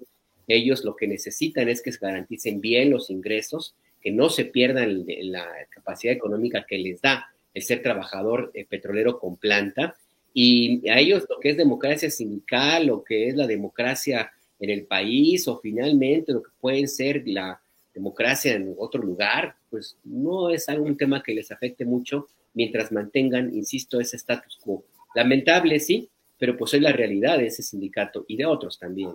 Ellos 0.48 0.86
lo 0.86 0.96
que 0.96 1.08
necesitan 1.08 1.67
es 1.67 1.82
que 1.82 1.91
se 1.91 1.98
garanticen 1.98 2.62
bien 2.62 2.91
los 2.91 3.10
ingresos, 3.10 3.75
que 4.00 4.12
no 4.12 4.29
se 4.29 4.46
pierdan 4.46 5.03
la 5.08 5.48
capacidad 5.72 6.13
económica 6.13 6.63
que 6.67 6.77
les 6.77 7.01
da 7.01 7.33
el 7.54 7.64
ser 7.64 7.82
trabajador 7.82 8.52
eh, 8.54 8.66
petrolero 8.66 9.20
con 9.20 9.38
planta 9.38 9.96
y 10.34 10.88
a 10.89 11.00
ellos 11.00 11.26
lo 11.30 11.39
que 11.39 11.50
es 11.50 11.58
democracia 11.58 12.10
sindical, 12.10 12.88
lo 12.88 13.04
que 13.04 13.28
es 13.28 13.36
la 13.36 13.46
democracia 13.46 14.32
en 14.60 14.70
el 14.70 14.86
país 14.86 15.48
o 15.48 15.60
finalmente 15.60 16.34
lo 16.34 16.42
que 16.42 16.52
puede 16.60 16.88
ser 16.88 17.24
la 17.26 17.60
democracia 17.94 18.54
en 18.54 18.74
otro 18.78 19.02
lugar, 19.04 19.56
pues 19.70 19.98
no 20.04 20.50
es 20.50 20.68
algún 20.70 20.98
tema 20.98 21.22
que 21.22 21.36
les 21.36 21.52
afecte 21.52 21.86
mucho 21.86 22.28
mientras 22.54 22.92
mantengan, 22.92 23.54
insisto, 23.54 24.00
ese 24.00 24.18
status 24.18 24.58
quo. 24.62 24.84
Lamentable, 25.13 25.80
sí, 25.80 26.10
pero 26.39 26.58
pues 26.58 26.74
es 26.74 26.82
la 26.82 26.92
realidad 26.92 27.38
de 27.38 27.48
ese 27.48 27.62
sindicato 27.62 28.26
y 28.28 28.38
de 28.38 28.46
otros 28.46 28.80
también. 28.80 29.12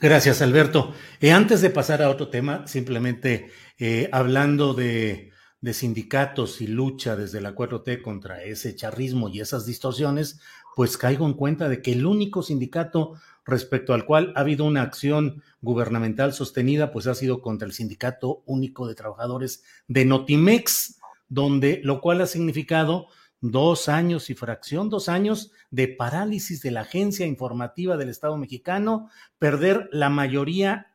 Gracias, 0.00 0.40
Alberto. 0.40 0.94
Eh, 1.20 1.30
antes 1.30 1.60
de 1.60 1.68
pasar 1.68 2.02
a 2.02 2.08
otro 2.08 2.28
tema, 2.28 2.66
simplemente 2.66 3.50
eh, 3.78 4.08
hablando 4.10 4.72
de 4.72 5.30
de 5.66 5.74
sindicatos 5.74 6.60
y 6.60 6.68
lucha 6.68 7.16
desde 7.16 7.40
la 7.40 7.52
4T 7.52 8.00
contra 8.00 8.40
ese 8.44 8.76
charrismo 8.76 9.28
y 9.28 9.40
esas 9.40 9.66
distorsiones, 9.66 10.38
pues 10.76 10.96
caigo 10.96 11.26
en 11.26 11.32
cuenta 11.32 11.68
de 11.68 11.82
que 11.82 11.90
el 11.90 12.06
único 12.06 12.44
sindicato 12.44 13.14
respecto 13.44 13.92
al 13.92 14.04
cual 14.04 14.32
ha 14.36 14.42
habido 14.42 14.64
una 14.64 14.82
acción 14.82 15.42
gubernamental 15.62 16.32
sostenida, 16.34 16.92
pues 16.92 17.08
ha 17.08 17.16
sido 17.16 17.42
contra 17.42 17.66
el 17.66 17.74
Sindicato 17.74 18.44
Único 18.46 18.86
de 18.86 18.94
Trabajadores 18.94 19.64
de 19.88 20.04
Notimex, 20.04 21.00
donde 21.28 21.80
lo 21.82 22.00
cual 22.00 22.20
ha 22.20 22.26
significado 22.26 23.08
dos 23.40 23.88
años 23.88 24.30
y 24.30 24.34
fracción, 24.34 24.88
dos 24.88 25.08
años 25.08 25.50
de 25.72 25.88
parálisis 25.88 26.62
de 26.62 26.70
la 26.70 26.82
agencia 26.82 27.26
informativa 27.26 27.96
del 27.96 28.10
Estado 28.10 28.36
mexicano, 28.38 29.10
perder 29.40 29.88
la 29.90 30.10
mayoría 30.10 30.92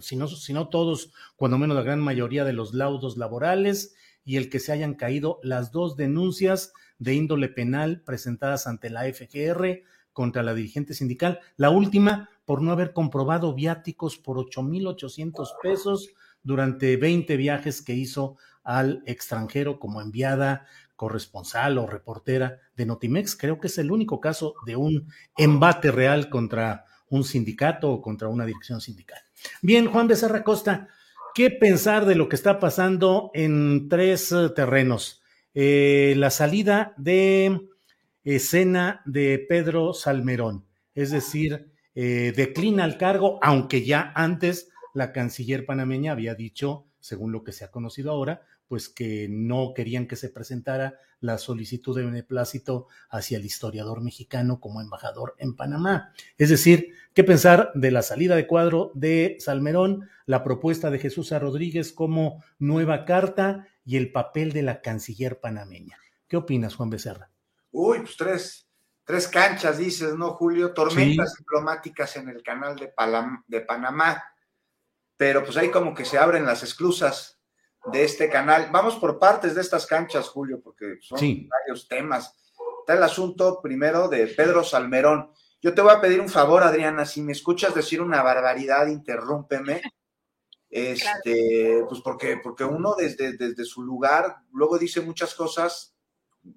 si, 0.00 0.16
no, 0.16 0.68
todos, 0.68 1.12
cuando 1.36 1.58
menos 1.58 1.76
la 1.76 1.82
gran 1.82 2.00
mayoría 2.00 2.44
de 2.44 2.52
los 2.52 2.74
laudos 2.74 3.16
laborales 3.16 3.94
y 4.24 4.36
el 4.36 4.48
que 4.50 4.60
se 4.60 4.72
hayan 4.72 4.94
caído 4.94 5.38
las 5.42 5.72
dos 5.72 5.96
denuncias 5.96 6.72
de 6.98 7.14
índole 7.14 7.48
penal 7.48 8.02
presentadas 8.02 8.66
ante 8.66 8.90
la 8.90 9.02
FGR 9.04 9.82
contra 10.12 10.42
la 10.42 10.54
dirigente 10.54 10.94
sindical. 10.94 11.40
La 11.56 11.70
última 11.70 12.30
por 12.44 12.62
no 12.62 12.72
haber 12.72 12.92
comprobado 12.92 13.54
viáticos 13.54 14.16
por 14.16 14.36
8.800 14.38 15.48
pesos 15.62 16.10
durante 16.42 16.96
20 16.96 17.36
viajes 17.36 17.82
que 17.82 17.94
hizo 17.94 18.36
al 18.62 19.02
extranjero 19.06 19.78
como 19.78 20.00
enviada 20.00 20.66
corresponsal 20.96 21.78
o 21.78 21.86
reportera 21.86 22.60
de 22.76 22.86
Notimex. 22.86 23.36
Creo 23.36 23.60
que 23.60 23.66
es 23.66 23.78
el 23.78 23.90
único 23.90 24.20
caso 24.20 24.54
de 24.64 24.76
un 24.76 25.08
embate 25.36 25.90
real 25.90 26.30
contra 26.30 26.84
un 27.08 27.24
sindicato 27.24 27.90
o 27.90 28.02
contra 28.02 28.28
una 28.28 28.46
dirección 28.46 28.80
sindical. 28.80 29.23
Bien, 29.62 29.86
Juan 29.86 30.08
Becerra 30.08 30.44
Costa, 30.44 30.88
¿qué 31.34 31.50
pensar 31.50 32.06
de 32.06 32.14
lo 32.14 32.28
que 32.28 32.36
está 32.36 32.58
pasando 32.58 33.30
en 33.34 33.88
tres 33.88 34.32
eh, 34.32 34.50
terrenos? 34.54 35.22
Eh, 35.54 36.14
la 36.16 36.30
salida 36.30 36.94
de 36.96 37.68
escena 38.24 39.02
de 39.04 39.44
Pedro 39.48 39.94
Salmerón, 39.94 40.64
es 40.94 41.10
decir, 41.10 41.70
eh, 41.94 42.32
declina 42.34 42.84
el 42.84 42.96
cargo, 42.96 43.38
aunque 43.42 43.84
ya 43.84 44.12
antes 44.14 44.70
la 44.94 45.12
canciller 45.12 45.64
panameña 45.66 46.12
había 46.12 46.34
dicho, 46.34 46.86
según 47.00 47.32
lo 47.32 47.44
que 47.44 47.52
se 47.52 47.64
ha 47.64 47.70
conocido 47.70 48.10
ahora, 48.10 48.42
pues 48.68 48.88
que 48.88 49.28
no 49.30 49.72
querían 49.74 50.06
que 50.06 50.16
se 50.16 50.28
presentara 50.28 50.98
la 51.20 51.38
solicitud 51.38 51.96
de 51.96 52.04
beneplácito 52.04 52.88
hacia 53.08 53.38
el 53.38 53.44
historiador 53.44 54.02
mexicano 54.02 54.60
como 54.60 54.80
embajador 54.80 55.34
en 55.38 55.56
Panamá. 55.56 56.12
Es 56.36 56.50
decir, 56.50 56.94
qué 57.14 57.24
pensar 57.24 57.72
de 57.74 57.90
la 57.90 58.02
salida 58.02 58.36
de 58.36 58.46
cuadro 58.46 58.92
de 58.94 59.36
Salmerón, 59.40 60.08
la 60.26 60.44
propuesta 60.44 60.90
de 60.90 60.98
Jesús 60.98 61.32
A. 61.32 61.38
Rodríguez 61.38 61.92
como 61.92 62.44
nueva 62.58 63.04
carta 63.04 63.68
y 63.84 63.96
el 63.96 64.12
papel 64.12 64.52
de 64.52 64.62
la 64.62 64.82
canciller 64.82 65.40
panameña. 65.40 65.98
¿Qué 66.28 66.36
opinas, 66.36 66.74
Juan 66.74 66.90
Becerra? 66.90 67.30
Uy, 67.70 68.00
pues 68.00 68.16
tres, 68.16 68.68
tres 69.04 69.28
canchas, 69.28 69.78
dices, 69.78 70.14
¿no, 70.14 70.32
Julio? 70.32 70.72
Tormentas 70.72 71.34
diplomáticas 71.38 72.16
en 72.16 72.28
el 72.28 72.42
canal 72.42 72.76
de, 72.76 72.92
de 73.46 73.60
Panamá. 73.62 74.22
Pero 75.16 75.44
pues 75.44 75.56
ahí 75.56 75.70
como 75.70 75.94
que 75.94 76.04
se 76.04 76.18
abren 76.18 76.44
las 76.44 76.62
esclusas 76.62 77.33
de 77.92 78.04
este 78.04 78.28
canal. 78.28 78.68
Vamos 78.72 78.96
por 78.96 79.18
partes 79.18 79.54
de 79.54 79.60
estas 79.60 79.86
canchas, 79.86 80.28
Julio, 80.28 80.60
porque 80.62 80.98
son 81.00 81.18
varios 81.48 81.88
temas. 81.88 82.34
Está 82.80 82.94
el 82.94 83.02
asunto 83.02 83.60
primero 83.62 84.08
de 84.08 84.26
Pedro 84.26 84.62
Salmerón. 84.64 85.30
Yo 85.60 85.74
te 85.74 85.80
voy 85.80 85.92
a 85.92 86.00
pedir 86.00 86.20
un 86.20 86.28
favor, 86.28 86.62
Adriana, 86.62 87.06
si 87.06 87.22
me 87.22 87.32
escuchas 87.32 87.74
decir 87.74 88.02
una 88.02 88.22
barbaridad, 88.22 88.86
interrúmpeme. 88.86 89.82
Este, 90.76 91.84
pues 91.88 92.00
porque, 92.00 92.40
porque 92.42 92.64
uno 92.64 92.96
desde, 92.98 93.36
desde 93.36 93.64
su 93.64 93.84
lugar 93.84 94.38
luego 94.50 94.76
dice 94.76 95.00
muchas 95.02 95.32
cosas, 95.36 95.94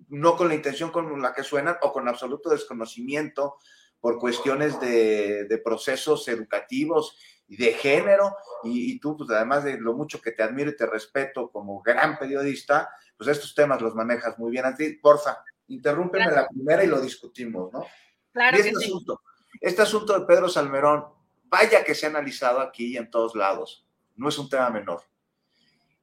no 0.07 0.35
con 0.35 0.47
la 0.47 0.55
intención 0.55 0.89
con 0.89 1.21
la 1.21 1.35
que 1.35 1.43
suenan 1.43 1.77
o 1.83 1.93
con 1.93 2.07
absoluto 2.07 2.49
desconocimiento 2.49 3.57
por 3.99 4.19
cuestiones 4.19 4.79
de, 4.79 5.45
de 5.45 5.57
procesos 5.57 6.27
educativos 6.27 7.17
y 7.47 7.55
de 7.55 7.73
género, 7.73 8.35
y, 8.63 8.99
tú, 8.99 9.15
pues 9.15 9.29
además 9.29 9.63
de 9.63 9.79
lo 9.79 9.93
mucho 9.93 10.21
que 10.21 10.31
te 10.31 10.43
admiro 10.43 10.69
y 10.69 10.75
te 10.75 10.85
respeto 10.85 11.49
como 11.49 11.81
gran 11.81 12.17
periodista, 12.17 12.89
pues 13.15 13.29
estos 13.29 13.55
temas 13.55 13.81
los 13.81 13.95
manejas 13.95 14.37
muy 14.37 14.51
bien. 14.51 14.65
Porfa, 15.01 15.37
interrúmpeme 15.67 16.29
la 16.29 16.47
primera 16.47 16.83
y 16.83 16.87
lo 16.87 16.99
discutimos, 16.99 17.71
¿no? 17.71 17.85
Claro 18.33 18.59
y 18.59 18.63
que 18.63 18.69
asunto. 18.69 19.21
Este 19.61 19.81
asunto 19.81 20.19
de 20.19 20.25
Pedro 20.25 20.49
Salmerón, 20.49 21.05
vaya 21.45 21.83
que 21.83 21.95
se 21.95 22.05
ha 22.05 22.09
analizado 22.09 22.59
aquí 22.59 22.93
y 22.93 22.97
en 22.97 23.09
todos 23.09 23.35
lados, 23.35 23.87
no 24.15 24.27
es 24.27 24.37
un 24.37 24.49
tema 24.49 24.69
menor. 24.69 25.01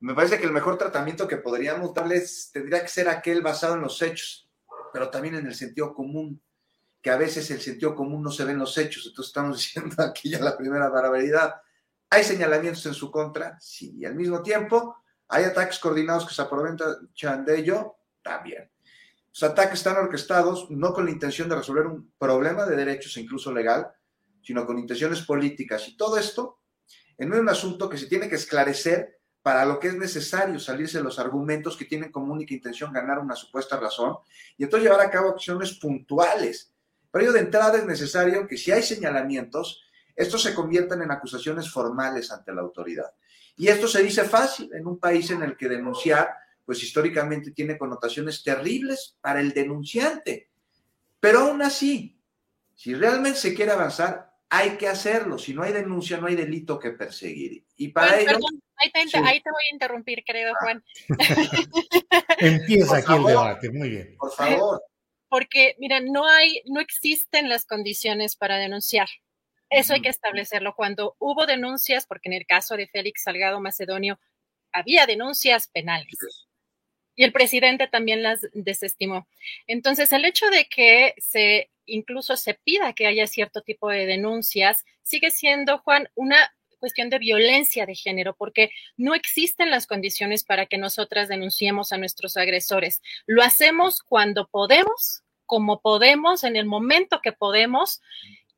Me 0.01 0.15
parece 0.15 0.39
que 0.39 0.47
el 0.47 0.53
mejor 0.53 0.79
tratamiento 0.79 1.29
que 1.29 1.37
podríamos 1.37 1.95
darles 1.95 2.51
tendría 2.53 2.83
que 2.83 2.89
ser 2.89 3.09
aquel 3.09 3.43
basado 3.43 3.75
en 3.75 3.83
los 3.83 4.01
hechos, 4.03 4.51
pero 4.93 5.11
también 5.11 5.35
en 5.37 5.47
el 5.47 5.55
sentido 5.55 5.95
común, 5.95 6.43
que 7.05 7.11
a 7.11 7.19
veces 7.19 7.51
el 7.51 7.61
sentido 7.61 7.95
común 7.95 8.23
no 8.23 8.31
se 8.31 8.47
ve 8.47 8.53
en 8.53 8.59
los 8.59 8.79
hechos. 8.79 9.05
Entonces 9.07 9.29
estamos 9.29 9.59
diciendo 9.59 10.03
aquí 10.03 10.31
ya 10.31 10.41
la 10.41 10.57
primera 10.57 10.89
barbaridad. 10.89 11.55
¿Hay 12.09 12.25
señalamientos 12.25 12.87
en 12.87 12.95
su 12.95 13.11
contra? 13.11 13.61
Sí. 13.61 13.95
Y 13.99 14.07
al 14.07 14.15
mismo 14.15 14.43
tiempo, 14.43 14.97
¿hay 15.29 15.45
ataques 15.45 15.79
coordinados 15.79 16.27
que 16.27 16.33
se 16.33 16.41
aprovechan 16.41 17.45
de 17.45 17.59
ello? 17.59 17.97
También. 18.23 18.71
Los 19.29 19.43
ataques 19.43 19.81
están 19.81 19.99
orquestados 19.99 20.71
no 20.71 20.95
con 20.95 21.05
la 21.05 21.11
intención 21.11 21.47
de 21.47 21.57
resolver 21.57 21.87
un 21.87 22.11
problema 22.17 22.65
de 22.65 22.75
derechos 22.75 23.19
incluso 23.19 23.53
legal, 23.53 23.93
sino 24.41 24.65
con 24.65 24.79
intenciones 24.79 25.21
políticas. 25.21 25.87
Y 25.89 25.99
todo 25.99 26.17
esto 26.17 26.61
en 27.19 27.35
un 27.35 27.49
asunto 27.51 27.87
que 27.91 27.99
se 27.99 28.07
tiene 28.07 28.31
que 28.31 28.37
esclarecer 28.37 29.21
para 29.43 29.67
lo 29.67 29.79
que 29.79 29.89
es 29.89 29.95
necesario 29.95 30.59
salirse 30.59 30.99
de 30.99 31.05
los 31.05 31.19
argumentos 31.19 31.77
que 31.77 31.85
tienen 31.85 32.11
como 32.11 32.33
única 32.33 32.55
intención 32.55 32.95
ganar 32.95 33.19
una 33.19 33.37
supuesta 33.37 33.79
razón 33.79 34.17
y 34.57 34.65
entonces 34.65 34.89
llevar 34.89 35.07
a 35.07 35.11
cabo 35.11 35.29
acciones 35.29 35.75
puntuales. 35.75 36.74
Pero 37.15 37.27
ello 37.27 37.33
de 37.33 37.41
entrada 37.43 37.79
es 37.79 37.87
necesario 37.87 38.45
que 38.49 38.57
si 38.57 38.73
hay 38.73 38.83
señalamientos, 38.83 39.85
estos 40.17 40.43
se 40.43 40.53
conviertan 40.53 41.01
en 41.01 41.13
acusaciones 41.13 41.71
formales 41.71 42.33
ante 42.33 42.53
la 42.53 42.63
autoridad. 42.63 43.13
Y 43.57 43.69
esto 43.69 43.87
se 43.87 44.03
dice 44.03 44.25
fácil 44.25 44.69
en 44.75 44.85
un 44.85 44.99
país 44.99 45.31
en 45.31 45.45
el 45.45 45.57
que 45.57 45.69
denunciar, 45.69 46.35
pues 46.65 46.83
históricamente 46.83 47.53
tiene 47.53 47.79
connotaciones 47.79 48.43
terribles 48.43 49.17
para 49.21 49.39
el 49.39 49.53
denunciante. 49.53 50.51
Pero 51.21 51.39
aún 51.39 51.63
así, 51.63 52.21
si 52.75 52.97
realmente 52.97 53.39
se 53.39 53.55
quiere 53.55 53.71
avanzar, 53.71 54.33
hay 54.51 54.71
que 54.71 54.89
hacerlo. 54.89 55.39
Si 55.39 55.55
no 55.55 55.63
hay 55.63 55.73
denuncia, 55.73 56.17
no 56.17 56.27
hay 56.27 56.35
delito 56.35 56.81
que 56.81 56.91
perseguir. 56.91 57.65
Y 57.77 57.91
para 57.91 58.19
ello. 58.19 58.39
ahí, 58.79 58.91
te, 58.91 59.51
voy 59.53 59.63
a 59.71 59.73
interrumpir, 59.73 60.25
querido 60.25 60.51
ah. 60.53 60.59
Juan. 60.61 60.85
Empieza 62.41 62.97
aquí 62.97 63.15
el 63.15 63.25
debate, 63.25 63.71
muy 63.71 63.89
bien. 63.89 64.17
Por 64.19 64.33
favor. 64.33 64.83
Porque, 65.35 65.75
mira, 65.81 65.99
no 65.99 66.29
hay, 66.29 66.63
no 66.67 66.81
existen 66.81 67.49
las 67.49 67.67
condiciones 67.67 68.37
para 68.37 68.57
denunciar. 68.57 69.09
Eso 69.69 69.95
hay 69.95 70.01
que 70.01 70.09
establecerlo. 70.09 70.77
Cuando 70.77 71.17
hubo 71.19 71.45
denuncias, 71.45 72.07
porque 72.07 72.29
en 72.29 72.35
el 72.35 72.47
caso 72.47 72.77
de 72.77 72.87
Félix 72.87 73.25
Salgado 73.25 73.59
Macedonio 73.59 74.21
había 74.73 75.07
denuncias 75.07 75.67
penales. 75.67 76.17
Y 77.17 77.25
el 77.25 77.33
presidente 77.33 77.89
también 77.89 78.23
las 78.23 78.47
desestimó. 78.53 79.27
Entonces, 79.67 80.13
el 80.13 80.25
hecho 80.25 80.51
de 80.51 80.67
que 80.67 81.17
se 81.19 81.69
incluso 81.85 82.37
se 82.37 82.55
pida 82.55 82.93
que 82.93 83.09
haya 83.09 83.27
cierto 83.27 83.61
tipo 83.61 83.91
de 83.91 84.07
denuncias, 84.07 84.85
sigue 85.03 85.33
siendo, 85.33 85.79
Juan, 85.79 86.09
una 86.15 86.55
cuestión 86.79 87.11
de 87.11 87.19
violencia 87.19 87.87
de 87.87 87.97
género, 87.97 88.37
porque 88.37 88.71
no 88.97 89.17
existen 89.17 89.69
las 89.69 89.89
condiciones 89.89 90.45
para 90.45 90.67
que 90.67 90.79
nosotras 90.79 91.27
denunciemos 91.27 91.93
a 91.93 91.99
nuestros 91.99 92.37
agresores. 92.37 93.03
Lo 93.27 93.43
hacemos 93.43 94.01
cuando 94.01 94.47
podemos, 94.47 95.24
como 95.55 95.81
podemos, 95.81 96.43
en 96.43 96.57
el 96.57 96.67
momento 96.67 97.21
que 97.23 97.31
podemos, 97.31 98.03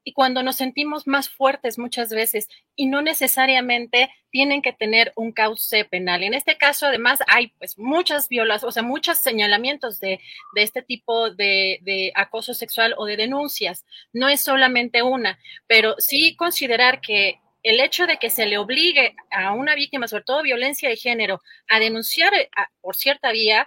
y 0.02 0.14
cuando 0.14 0.42
nos 0.42 0.56
sentimos 0.56 1.06
más 1.06 1.28
fuertes 1.28 1.78
muchas 1.78 2.08
veces 2.08 2.48
y 2.74 2.86
no 2.86 3.02
necesariamente 3.02 4.08
tienen 4.30 4.62
que 4.62 4.72
tener 4.72 5.12
un 5.14 5.30
cauce 5.30 5.84
penal. 5.84 6.22
En 6.22 6.32
este 6.32 6.56
caso, 6.56 6.86
además, 6.86 7.18
hay 7.26 7.48
pues 7.58 7.76
muchas 7.76 8.30
violaciones, 8.30 8.64
o 8.64 8.72
sea, 8.72 8.82
muchos 8.82 9.18
señalamientos 9.18 10.00
de, 10.00 10.20
de 10.54 10.62
este 10.62 10.80
tipo 10.80 11.28
de, 11.28 11.80
de, 11.82 12.12
acoso 12.14 12.54
sexual 12.54 12.94
o 12.96 13.04
de 13.04 13.18
denuncias. 13.18 13.84
No 14.14 14.30
es 14.30 14.40
solamente 14.40 15.02
una, 15.02 15.38
pero 15.66 15.96
sí 15.98 16.34
considerar 16.34 17.02
que 17.02 17.40
el 17.62 17.78
hecho 17.78 18.06
de 18.06 18.16
que 18.16 18.30
se 18.30 18.46
le 18.46 18.56
obligue 18.56 19.14
a 19.30 19.52
una 19.52 19.74
víctima, 19.74 20.08
sobre 20.08 20.24
todo 20.24 20.42
violencia 20.42 20.88
de 20.88 20.96
género, 20.96 21.42
a 21.68 21.78
denunciar 21.78 22.32
por 22.80 22.96
cierta 22.96 23.32
vía, 23.32 23.66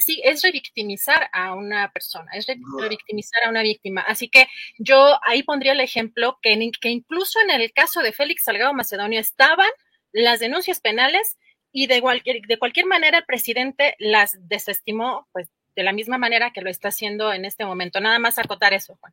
sí, 0.00 0.20
es 0.24 0.42
revictimizar 0.42 1.28
a 1.32 1.54
una 1.54 1.90
persona, 1.92 2.30
es 2.34 2.46
revictimizar 2.80 3.44
a 3.44 3.50
una 3.50 3.62
víctima. 3.62 4.02
Así 4.02 4.28
que 4.28 4.46
yo 4.78 5.18
ahí 5.24 5.42
pondría 5.42 5.72
el 5.72 5.80
ejemplo 5.80 6.38
que, 6.42 6.70
que 6.80 6.88
incluso 6.88 7.38
en 7.40 7.50
el 7.50 7.72
caso 7.72 8.00
de 8.00 8.12
Félix 8.12 8.44
Salgado 8.44 8.74
Macedonio 8.74 9.20
estaban 9.20 9.68
las 10.12 10.40
denuncias 10.40 10.80
penales 10.80 11.36
y 11.72 11.86
de 11.86 12.00
cualquier, 12.00 12.42
de 12.46 12.58
cualquier 12.58 12.86
manera 12.86 13.18
el 13.18 13.24
presidente 13.24 13.94
las 13.98 14.36
desestimó, 14.40 15.28
pues 15.32 15.48
de 15.76 15.82
la 15.82 15.92
misma 15.92 16.18
manera 16.18 16.52
que 16.52 16.60
lo 16.60 16.70
está 16.70 16.88
haciendo 16.88 17.32
en 17.32 17.44
este 17.44 17.64
momento. 17.64 18.00
Nada 18.00 18.18
más 18.18 18.38
acotar 18.38 18.72
eso, 18.72 18.96
Juan. 19.00 19.12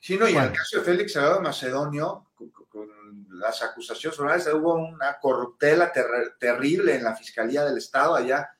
Sí, 0.00 0.16
no, 0.16 0.28
y 0.28 0.32
en 0.32 0.44
el 0.44 0.52
caso 0.52 0.78
de 0.78 0.84
Félix 0.84 1.12
Salgado 1.12 1.42
Macedonio, 1.42 2.30
con, 2.68 2.88
las 3.28 3.62
acusaciones 3.62 4.46
hubo 4.52 4.74
una 4.74 5.18
corruptela 5.20 5.92
terrible 6.38 6.94
en 6.94 7.04
la 7.04 7.14
Fiscalía 7.14 7.64
del 7.64 7.78
Estado 7.78 8.14
allá 8.14 8.50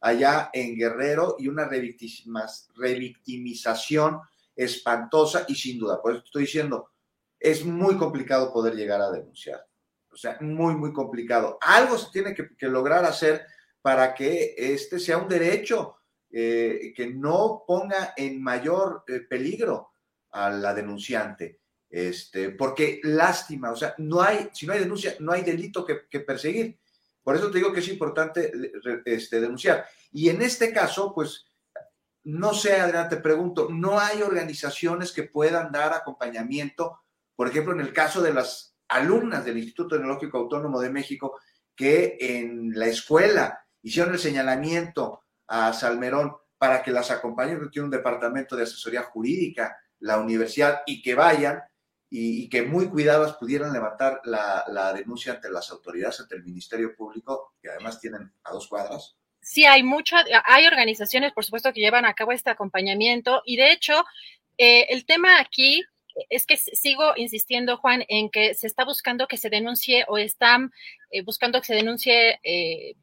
allá 0.00 0.50
en 0.52 0.76
Guerrero 0.76 1.36
y 1.38 1.48
una 1.48 1.68
revictimización 1.68 4.20
espantosa 4.54 5.46
y 5.48 5.54
sin 5.54 5.78
duda, 5.78 6.02
por 6.02 6.12
eso 6.12 6.22
estoy 6.24 6.42
diciendo, 6.42 6.90
es 7.38 7.64
muy 7.64 7.96
complicado 7.96 8.52
poder 8.52 8.74
llegar 8.74 9.00
a 9.00 9.10
denunciar. 9.10 9.64
O 10.10 10.16
sea, 10.16 10.36
muy, 10.40 10.74
muy 10.74 10.92
complicado. 10.92 11.58
Algo 11.60 11.96
se 11.96 12.10
tiene 12.10 12.34
que, 12.34 12.48
lograr 12.66 13.04
hacer 13.04 13.46
para 13.80 14.12
que 14.14 14.54
este 14.56 14.98
sea 14.98 15.18
un 15.18 15.28
derecho 15.28 15.98
eh, 16.30 16.92
que 16.96 17.06
no 17.06 17.62
ponga 17.66 18.14
en 18.16 18.42
mayor 18.42 19.04
eh, 19.06 19.20
peligro 19.20 19.92
a 20.32 20.50
la 20.50 20.74
denunciante. 20.74 21.60
Este, 21.88 22.50
porque 22.50 23.00
lástima, 23.04 23.70
o 23.70 23.76
sea, 23.76 23.94
no 23.98 24.20
hay, 24.20 24.50
si 24.52 24.66
no 24.66 24.72
hay 24.72 24.80
denuncia, 24.80 25.14
no 25.20 25.32
hay 25.32 25.42
delito 25.42 25.84
que 25.84 26.20
perseguir. 26.20 26.76
Por 27.28 27.36
eso 27.36 27.50
te 27.50 27.58
digo 27.58 27.74
que 27.74 27.80
es 27.80 27.88
importante 27.88 28.50
este, 29.04 29.38
denunciar. 29.38 29.84
Y 30.10 30.30
en 30.30 30.40
este 30.40 30.72
caso, 30.72 31.12
pues, 31.14 31.44
no 32.24 32.54
sé, 32.54 32.80
Adrián, 32.80 33.10
te 33.10 33.18
pregunto, 33.18 33.68
¿no 33.70 34.00
hay 34.00 34.22
organizaciones 34.22 35.12
que 35.12 35.24
puedan 35.24 35.70
dar 35.70 35.92
acompañamiento? 35.92 37.02
Por 37.36 37.48
ejemplo, 37.48 37.74
en 37.74 37.80
el 37.80 37.92
caso 37.92 38.22
de 38.22 38.32
las 38.32 38.78
alumnas 38.88 39.44
del 39.44 39.58
Instituto 39.58 39.96
Tecnológico 39.96 40.38
Autónomo 40.38 40.80
de 40.80 40.88
México, 40.88 41.38
que 41.76 42.16
en 42.18 42.72
la 42.74 42.86
escuela 42.86 43.62
hicieron 43.82 44.14
el 44.14 44.20
señalamiento 44.20 45.20
a 45.48 45.74
Salmerón 45.74 46.34
para 46.56 46.82
que 46.82 46.92
las 46.92 47.10
acompañen, 47.10 47.60
que 47.60 47.68
tiene 47.68 47.84
un 47.84 47.92
departamento 47.92 48.56
de 48.56 48.62
asesoría 48.62 49.02
jurídica, 49.02 49.76
la 49.98 50.16
universidad, 50.16 50.80
y 50.86 51.02
que 51.02 51.14
vayan, 51.14 51.60
y, 52.10 52.48
que 52.48 52.62
muy 52.62 52.88
cuidadas 52.88 53.36
pudieran 53.36 53.72
levantar 53.72 54.20
la, 54.24 54.92
denuncia 54.94 55.34
ante 55.34 55.50
las 55.50 55.70
autoridades, 55.70 56.20
ante 56.20 56.36
el 56.36 56.44
Ministerio 56.44 56.94
Público, 56.96 57.54
que 57.60 57.68
además 57.68 58.00
tienen 58.00 58.32
a 58.44 58.52
dos 58.52 58.66
cuadras. 58.68 59.16
Sí, 59.40 59.64
hay 59.64 59.82
muchas, 59.82 60.24
hay 60.44 60.66
organizaciones, 60.66 61.32
por 61.32 61.44
supuesto, 61.44 61.72
que 61.72 61.80
llevan 61.80 62.04
a 62.04 62.14
cabo 62.14 62.32
este 62.32 62.50
acompañamiento 62.50 63.42
y 63.44 63.56
de 63.56 63.72
hecho, 63.72 64.04
eh, 64.56 64.86
el 64.90 65.04
tema 65.06 65.40
aquí 65.40 65.84
es 66.30 66.46
que 66.46 66.56
sigo 66.56 67.12
insistiendo, 67.16 67.76
Juan, 67.76 68.04
en 68.08 68.30
que 68.30 68.54
se 68.54 68.66
está 68.66 68.84
buscando 68.84 69.28
que 69.28 69.36
se 69.36 69.50
denuncie 69.50 70.04
o 70.08 70.18
están 70.18 70.72
eh, 71.10 71.22
buscando 71.22 71.60
que 71.60 71.66
se 71.66 71.74
denuncie 71.74 72.40
eh, 72.42 72.94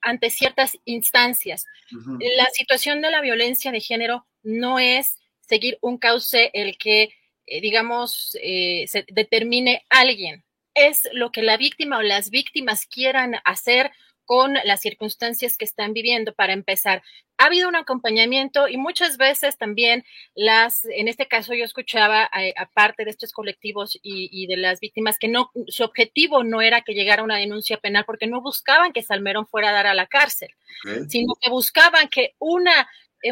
ante 0.00 0.30
ciertas 0.30 0.78
instancias. 0.84 1.66
La 1.90 2.46
situación 2.52 3.02
de 3.02 3.10
la 3.10 3.20
violencia 3.20 3.72
de 3.72 3.80
género 3.80 4.26
no 4.42 4.78
es 4.78 5.18
seguir 5.40 5.78
un 5.80 5.98
cauce 5.98 6.50
el 6.54 6.78
que 6.78 7.10
digamos, 7.46 8.36
eh, 8.42 8.84
se 8.88 9.04
determine 9.08 9.84
alguien. 9.88 10.44
Es 10.74 11.08
lo 11.12 11.32
que 11.32 11.42
la 11.42 11.56
víctima 11.56 11.98
o 11.98 12.02
las 12.02 12.30
víctimas 12.30 12.86
quieran 12.86 13.36
hacer 13.44 13.92
con 14.26 14.54
las 14.64 14.80
circunstancias 14.80 15.56
que 15.56 15.64
están 15.64 15.92
viviendo 15.92 16.34
para 16.34 16.52
empezar. 16.52 17.02
Ha 17.38 17.46
habido 17.46 17.68
un 17.68 17.76
acompañamiento 17.76 18.66
y 18.66 18.76
muchas 18.76 19.18
veces 19.18 19.56
también 19.56 20.04
las, 20.34 20.84
en 20.84 21.06
este 21.06 21.28
caso 21.28 21.54
yo 21.54 21.64
escuchaba, 21.64 22.28
aparte 22.56 23.04
de 23.04 23.10
estos 23.10 23.32
colectivos 23.32 23.98
y, 24.02 24.46
de 24.48 24.56
las 24.56 24.80
víctimas, 24.80 25.18
que 25.18 25.28
no, 25.28 25.52
su 25.68 25.84
objetivo 25.84 26.42
no 26.42 26.60
era 26.60 26.80
que 26.80 26.94
llegara 26.94 27.22
una 27.22 27.36
denuncia 27.36 27.76
penal 27.76 28.04
porque 28.04 28.26
no 28.26 28.40
buscaban 28.40 28.92
que 28.92 29.02
Salmerón 29.02 29.46
fuera 29.46 29.70
a 29.70 29.72
dar 29.72 29.86
a 29.86 29.94
la 29.94 30.06
cárcel, 30.06 30.50
sino 31.08 31.34
que 31.40 31.48
buscaban 31.48 32.08
que 32.08 32.34
una 32.38 32.72
eh, 32.82 32.86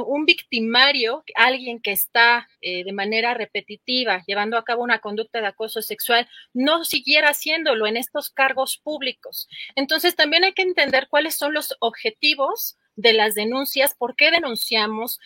un 0.07 0.25
victimario, 0.27 1.25
alguien 1.35 1.81
que 1.81 1.93
está 1.93 2.49
eh, 2.61 2.85
de 2.85 2.93
manera 2.93 3.35
repetitiva 3.35 4.23
llevando 4.27 4.57
a 4.57 4.65
cabo 4.65 4.83
una 4.83 4.99
conducta 4.99 5.41
de 5.41 5.47
acoso 5.47 5.83
sexual, 5.83 6.29
no 6.53 6.85
siguiera 6.85 7.31
haciéndolo 7.31 7.87
en 7.87 7.97
estos 7.97 8.31
cargos 8.31 8.79
públicos. 8.79 9.49
Entonces, 9.77 10.17
también 10.17 10.45
hay 10.45 10.53
que 10.53 10.63
entender 10.63 11.09
cuáles 11.09 11.37
son 11.37 11.55
los 11.55 11.77
objetivos 11.81 12.77
de 12.97 13.13
las 13.13 13.35
denuncias, 13.35 13.95
por 13.95 14.17
qué 14.17 14.31
denunciamos, 14.31 15.21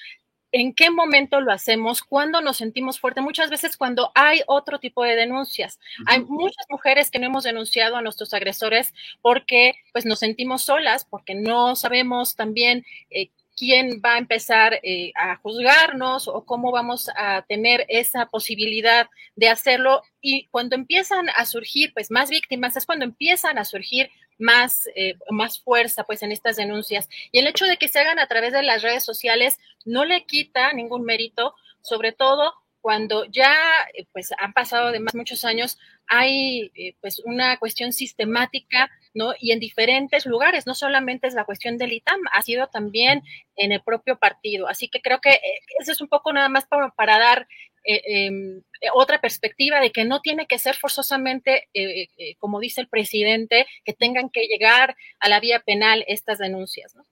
en 0.52 0.74
qué 0.74 0.90
momento 0.90 1.40
lo 1.40 1.52
hacemos, 1.52 2.02
cuándo 2.02 2.40
nos 2.40 2.56
sentimos 2.56 2.98
fuertes, 2.98 3.22
muchas 3.22 3.50
veces 3.50 3.76
cuando 3.76 4.12
hay 4.14 4.40
otro 4.46 4.78
tipo 4.78 5.04
de 5.04 5.14
denuncias. 5.14 5.78
Hay 6.06 6.20
muchas 6.20 6.64
mujeres 6.70 7.10
que 7.10 7.18
no 7.18 7.26
hemos 7.26 7.44
denunciado 7.44 7.96
a 7.96 8.02
nuestros 8.02 8.32
agresores 8.32 8.94
porque 9.20 9.74
pues 9.92 10.06
nos 10.06 10.20
sentimos 10.20 10.62
solas, 10.62 11.04
porque 11.04 11.34
no 11.34 11.76
sabemos 11.76 12.34
también 12.34 12.84
eh, 13.10 13.30
quién 13.58 14.00
va 14.04 14.14
a 14.14 14.18
empezar 14.18 14.78
eh, 14.82 15.10
a 15.16 15.36
juzgarnos 15.36 16.28
o 16.28 16.44
cómo 16.44 16.70
vamos 16.70 17.10
a 17.16 17.42
tener 17.42 17.84
esa 17.88 18.26
posibilidad 18.26 19.08
de 19.34 19.48
hacerlo. 19.48 20.02
Y 20.20 20.46
cuando 20.48 20.76
empiezan 20.76 21.28
a 21.30 21.44
surgir, 21.44 21.92
pues, 21.92 22.10
más 22.10 22.30
víctimas, 22.30 22.76
es 22.76 22.86
cuando 22.86 23.04
empiezan 23.04 23.58
a 23.58 23.64
surgir 23.64 24.10
más, 24.38 24.88
eh, 24.94 25.14
más 25.30 25.60
fuerza, 25.60 26.04
pues, 26.04 26.22
en 26.22 26.30
estas 26.30 26.56
denuncias. 26.56 27.08
Y 27.32 27.40
el 27.40 27.48
hecho 27.48 27.64
de 27.64 27.76
que 27.78 27.88
se 27.88 27.98
hagan 27.98 28.20
a 28.20 28.28
través 28.28 28.52
de 28.52 28.62
las 28.62 28.82
redes 28.82 29.04
sociales 29.04 29.58
no 29.84 30.04
le 30.04 30.24
quita 30.24 30.72
ningún 30.72 31.02
mérito, 31.04 31.54
sobre 31.80 32.12
todo 32.12 32.54
cuando 32.88 33.26
ya 33.26 33.54
eh, 33.92 34.06
pues 34.12 34.30
han 34.38 34.54
pasado 34.54 34.86
además 34.86 35.14
muchos 35.14 35.44
años, 35.44 35.78
hay 36.06 36.72
pues 37.02 37.20
una 37.26 37.58
cuestión 37.58 37.92
sistemática 37.92 38.90
¿no? 39.14 39.34
Y 39.38 39.52
en 39.52 39.60
diferentes 39.60 40.24
lugares, 40.24 40.66
no 40.66 40.74
solamente 40.74 41.26
es 41.26 41.34
la 41.34 41.44
cuestión 41.44 41.76
del 41.76 41.92
ITAM, 41.92 42.20
ha 42.32 42.40
sido 42.40 42.68
también 42.68 43.22
en 43.56 43.72
el 43.72 43.82
propio 43.82 44.18
partido. 44.18 44.68
Así 44.68 44.88
que 44.88 45.02
creo 45.02 45.20
que 45.20 45.30
eh, 45.30 45.60
eso 45.80 45.92
es 45.92 46.00
un 46.00 46.08
poco 46.08 46.32
nada 46.32 46.48
más 46.48 46.66
para, 46.66 46.90
para 46.90 47.18
dar 47.18 47.48
eh, 47.84 48.00
em, 48.06 48.62
otra 48.94 49.20
perspectiva 49.20 49.80
de 49.80 49.92
que 49.92 50.04
no 50.04 50.20
tiene 50.20 50.46
que 50.46 50.58
ser 50.58 50.76
forzosamente, 50.76 51.68
eh, 51.74 52.08
como 52.38 52.60
dice 52.60 52.80
el 52.80 52.88
presidente, 52.88 53.66
que 53.84 53.92
tengan 53.92 54.30
que 54.30 54.46
llegar 54.46 54.96
a 55.20 55.28
la 55.28 55.40
vía 55.40 55.60
penal 55.60 56.04
estas 56.06 56.38
denuncias, 56.38 56.94
¿no? 56.94 57.04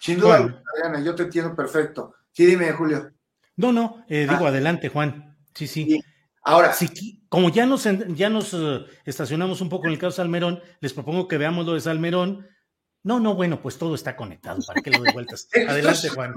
Sin 0.00 0.18
duda, 0.18 0.62
Adriana, 0.74 1.04
yo 1.04 1.14
te 1.14 1.24
entiendo 1.24 1.54
perfecto. 1.54 2.14
Sí, 2.32 2.46
dime, 2.46 2.72
Julio. 2.72 3.12
No, 3.60 3.72
no, 3.72 4.04
digo, 4.08 4.46
ah. 4.46 4.48
adelante, 4.48 4.88
Juan. 4.88 5.36
Sí, 5.54 5.66
sí. 5.66 6.00
Ahora, 6.42 6.74
como 7.28 7.50
ya 7.50 7.66
nos, 7.66 7.86
ya 8.08 8.30
nos 8.30 8.54
eh, 8.54 8.86
estacionamos 9.04 9.60
un 9.60 9.68
poco 9.68 9.86
en 9.86 9.92
el 9.92 9.98
caso 9.98 10.12
de 10.12 10.16
Salmerón, 10.16 10.62
les 10.80 10.94
propongo 10.94 11.28
que 11.28 11.36
veamos 11.36 11.66
lo 11.66 11.74
de 11.74 11.80
Salmerón. 11.82 12.48
No, 13.02 13.20
no, 13.20 13.34
bueno, 13.34 13.60
pues 13.60 13.76
todo 13.76 13.94
está 13.94 14.16
conectado. 14.16 14.60
¿Para 14.66 14.80
qué 14.80 14.90
lo 14.90 15.02
de 15.02 15.12
vueltas? 15.12 15.46
Adelante, 15.68 16.08
Juan. 16.08 16.34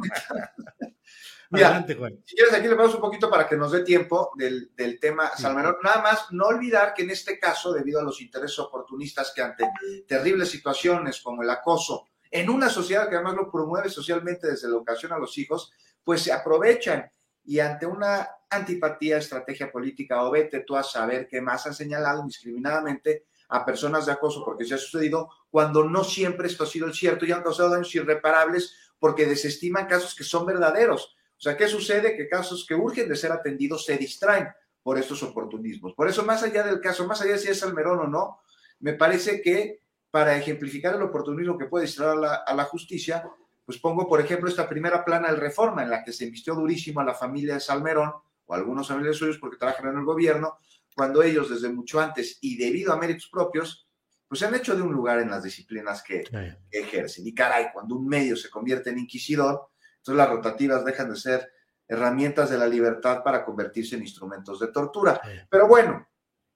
Adelante, 1.50 1.96
Juan. 1.96 2.20
Si 2.26 2.36
quieres, 2.36 2.54
aquí 2.54 2.68
le 2.68 2.74
vamos 2.74 2.96
un 2.96 3.02
poquito 3.02 3.30
para 3.30 3.48
que 3.48 3.56
nos 3.56 3.72
dé 3.72 3.84
tiempo 3.84 4.32
del, 4.36 5.00
tema 5.00 5.30
Salmerón. 5.38 5.78
Nada 5.82 6.02
más, 6.02 6.26
no 6.32 6.48
olvidar 6.48 6.94
que 6.94 7.04
en 7.04 7.12
este 7.12 7.40
caso, 7.40 7.72
debido 7.72 8.02
a 8.02 8.04
los 8.04 8.20
intereses 8.20 8.60
oportunistas 8.60 9.32
que 9.34 9.42
ante 9.42 9.66
terribles 10.06 10.50
situaciones 10.50 11.22
como 11.22 11.42
el 11.42 11.50
acoso, 11.50 12.06
en 12.30 12.50
una 12.50 12.70
sociedad 12.70 13.08
que 13.08 13.16
además 13.16 13.36
lo 13.36 13.50
promueve 13.50 13.90
socialmente 13.90 14.48
desde 14.48 14.68
la 14.68 14.76
educación 14.76 15.14
a 15.14 15.20
los 15.20 15.38
hijos, 15.38 15.72
pues 16.04 16.22
se 16.22 16.32
aprovechan 16.32 17.10
y 17.46 17.60
ante 17.60 17.86
una 17.86 18.28
antipatía, 18.50 19.18
estrategia 19.18 19.72
política 19.72 20.24
o 20.24 20.32
vete 20.32 20.62
tú 20.62 20.76
a 20.76 20.84
saber 20.84 21.28
qué 21.28 21.42
más 21.42 21.66
han 21.66 21.74
señalado 21.74 22.22
indiscriminadamente 22.22 23.26
a 23.50 23.66
personas 23.66 24.06
de 24.06 24.14
acoso, 24.14 24.44
porque 24.44 24.66
se 24.66 24.76
ha 24.76 24.78
sucedido 24.78 25.30
cuando 25.50 25.84
no 25.84 26.04
siempre 26.04 26.48
esto 26.48 26.64
ha 26.64 26.68
sido 26.68 26.88
el 26.88 26.94
cierto 26.94 27.26
y 27.26 27.32
han 27.32 27.44
causado 27.44 27.70
daños 27.70 27.94
irreparables 27.94 28.76
porque 28.98 29.26
desestiman 29.26 29.88
casos 29.88 30.16
que 30.16 30.24
son 30.24 30.46
verdaderos. 30.46 31.16
O 31.38 31.42
sea, 31.44 31.58
¿qué 31.58 31.68
sucede? 31.68 32.16
Que 32.16 32.30
casos 32.30 32.66
que 32.68 32.74
urgen 32.74 33.10
de 33.10 33.16
ser 33.16 33.32
atendidos 33.32 33.86
se 33.86 33.98
distraen 33.98 34.48
por 34.82 34.98
estos 34.98 35.22
oportunismos. 35.24 35.94
Por 35.94 36.08
eso, 36.08 36.24
más 36.24 36.42
allá 36.44 36.64
del 36.64 36.80
caso, 36.80 37.06
más 37.06 37.22
allá 37.22 37.34
de 37.34 37.40
si 37.40 37.50
es 37.50 37.64
Almerón 37.64 38.00
o 38.00 38.08
no, 38.08 38.40
me 38.80 38.94
parece 38.94 39.42
que 39.42 39.82
para 40.10 40.38
ejemplificar 40.38 40.96
el 40.96 41.02
oportunismo 41.02 41.58
que 41.58 41.66
puede 41.66 41.86
distraer 41.86 42.12
a 42.12 42.16
la, 42.16 42.34
a 42.36 42.54
la 42.54 42.66
justicia, 42.66 43.30
pues 43.66 43.78
pongo, 43.80 44.08
por 44.08 44.20
ejemplo, 44.20 44.50
esta 44.50 44.68
primera 44.68 45.04
plana 45.06 45.30
del 45.30 45.40
Reforma, 45.40 45.84
en 45.84 45.90
la 45.90 46.04
que 46.04 46.12
se 46.12 46.26
invistió 46.26 46.56
durísimo 46.56 47.00
a 47.00 47.06
la 47.06 47.14
familia 47.14 47.56
de 47.56 47.60
Salmerón, 47.60 48.14
o 48.46 48.54
algunos 48.54 48.88
familiares 48.88 49.18
suyos 49.18 49.38
porque 49.38 49.58
trabajan 49.58 49.88
en 49.88 49.98
el 49.98 50.06
gobierno, 50.06 50.58
cuando 50.96 51.24
ellos 51.24 51.50
desde 51.50 51.70
mucho 51.70 52.00
antes 52.00 52.38
y 52.42 52.58
debido 52.58 52.94
a 52.94 52.98
méritos 52.98 53.30
propios, 53.32 53.88
pues 54.28 54.40
se 54.40 54.46
han 54.46 54.56
hecho 54.56 54.76
de 54.76 54.82
un 54.82 54.92
lugar 54.92 55.20
en 55.20 55.30
las 55.30 55.44
disciplinas 55.44 56.04
que, 56.04 56.24
ejercen. 56.72 57.26
Y 57.28 57.34
caray, 57.34 57.68
cuando 57.72 57.96
un 57.96 58.08
medio 58.08 58.36
se 58.36 58.50
convierte 58.50 58.90
en 58.90 59.00
inquisidor, 59.00 59.70
entonces 59.98 60.18
las 60.18 60.30
rotativas 60.30 60.84
dejan 60.84 61.10
de 61.10 61.16
ser 61.16 61.52
herramientas 61.88 62.50
de 62.50 62.58
la 62.58 62.68
libertad 62.68 63.24
para 63.24 63.46
convertirse 63.46 63.96
en 63.96 64.02
instrumentos 64.02 64.60
de 64.60 64.68
tortura. 64.68 65.22
Pero 65.50 65.68
bueno, 65.68 66.08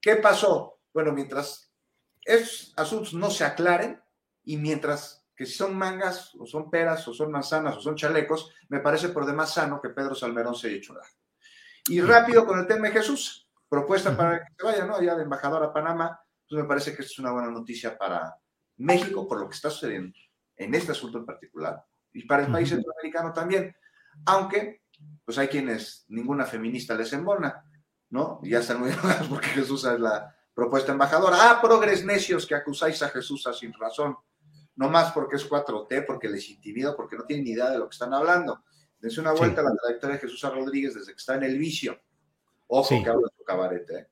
¿qué 0.02 0.16
pasó? 0.16 0.80
Bueno, 0.94 1.14
mientras 1.14 1.72
esos 2.24 2.74
asuntos 2.76 3.14
no 3.14 3.30
se 3.30 3.46
aclaren 3.46 4.02
y 4.44 4.58
mientras 4.58 5.17
que 5.38 5.46
si 5.46 5.54
son 5.54 5.78
mangas, 5.78 6.34
o 6.36 6.48
son 6.48 6.72
peras, 6.72 7.08
o 7.08 7.14
son 7.14 7.32
manzanas, 7.32 7.78
o 7.78 7.80
son 7.80 7.96
chalecos, 7.96 8.52
me 8.70 8.80
parece 8.80 9.10
por 9.10 9.24
demás 9.24 9.54
sano 9.54 9.80
que 9.80 9.90
Pedro 9.90 10.16
Salmerón 10.16 10.56
se 10.56 10.68
haya 10.68 10.78
hecho 10.78 10.94
nada. 10.94 11.06
Y 11.88 12.02
rápido 12.02 12.44
con 12.46 12.60
el 12.60 12.66
tema 12.66 12.88
de 12.88 12.94
Jesús, 12.94 13.48
propuesta 13.70 14.18
para 14.18 14.40
que 14.40 14.54
se 14.58 14.66
vaya, 14.66 14.86
¿no? 14.86 14.96
Allá 14.96 15.16
de 15.16 15.24
embajador 15.24 15.64
a 15.64 15.72
Panamá, 15.72 16.20
pues 16.50 16.60
me 16.60 16.68
parece 16.68 16.96
que 16.96 17.04
es 17.04 17.20
una 17.20 17.32
buena 17.32 17.52
noticia 17.52 17.96
para 17.96 18.36
México 18.78 19.28
por 19.28 19.40
lo 19.40 19.48
que 19.48 19.56
está 19.56 19.70
sucediendo 19.70 20.18
en 20.56 20.74
este 20.74 20.94
asunto 20.94 21.20
en 21.20 21.26
particular 21.26 21.86
y 22.12 22.26
para 22.26 22.44
el 22.44 22.52
país 22.52 22.70
centroamericano 22.70 23.32
también, 23.32 23.76
aunque 24.26 24.82
pues 25.24 25.38
hay 25.38 25.48
quienes 25.48 26.06
ninguna 26.08 26.46
feminista 26.46 26.96
les 26.96 27.14
embona, 27.14 27.64
¿no? 28.10 28.40
Y 28.42 28.50
ya 28.50 28.60
están 28.60 28.80
muy 28.80 28.90
enojados 28.92 29.28
porque 29.28 29.50
Jesús 29.50 29.86
es 29.86 30.00
la 30.00 30.36
propuesta 30.56 30.94
embajadora. 30.94 31.38
Ah, 31.40 31.62
progres 31.62 32.04
necios 32.04 32.48
que 32.48 32.56
acusáis 32.56 33.04
a 33.04 33.10
Jesús 33.10 33.46
a 33.46 33.54
sin 33.54 33.72
razón 33.74 34.18
no 34.78 34.90
más 34.90 35.12
porque 35.12 35.36
es 35.36 35.50
4T, 35.50 36.06
porque 36.06 36.30
les 36.30 36.50
intimida, 36.50 36.96
porque 36.96 37.18
no 37.18 37.26
tienen 37.26 37.46
ni 37.46 37.52
idea 37.52 37.70
de 37.70 37.80
lo 37.80 37.90
que 37.90 37.94
están 37.94 38.14
hablando. 38.14 38.64
Dense 39.00 39.20
una 39.20 39.34
vuelta 39.34 39.62
a 39.62 39.66
la 39.66 39.76
trayectoria 39.76 40.16
de 40.16 40.22
Jesús 40.22 40.42
Rodríguez 40.42 40.96
desde 40.96 41.12
que 41.12 41.18
está 41.18 41.36
en 41.36 41.44
el 41.44 41.58
vicio. 41.58 42.00
Ojo 42.68 42.90
que 42.90 43.10
habla 43.10 43.28
de 43.30 43.38
su 43.38 43.44
cabaret, 43.44 43.90
¿eh? 43.90 44.08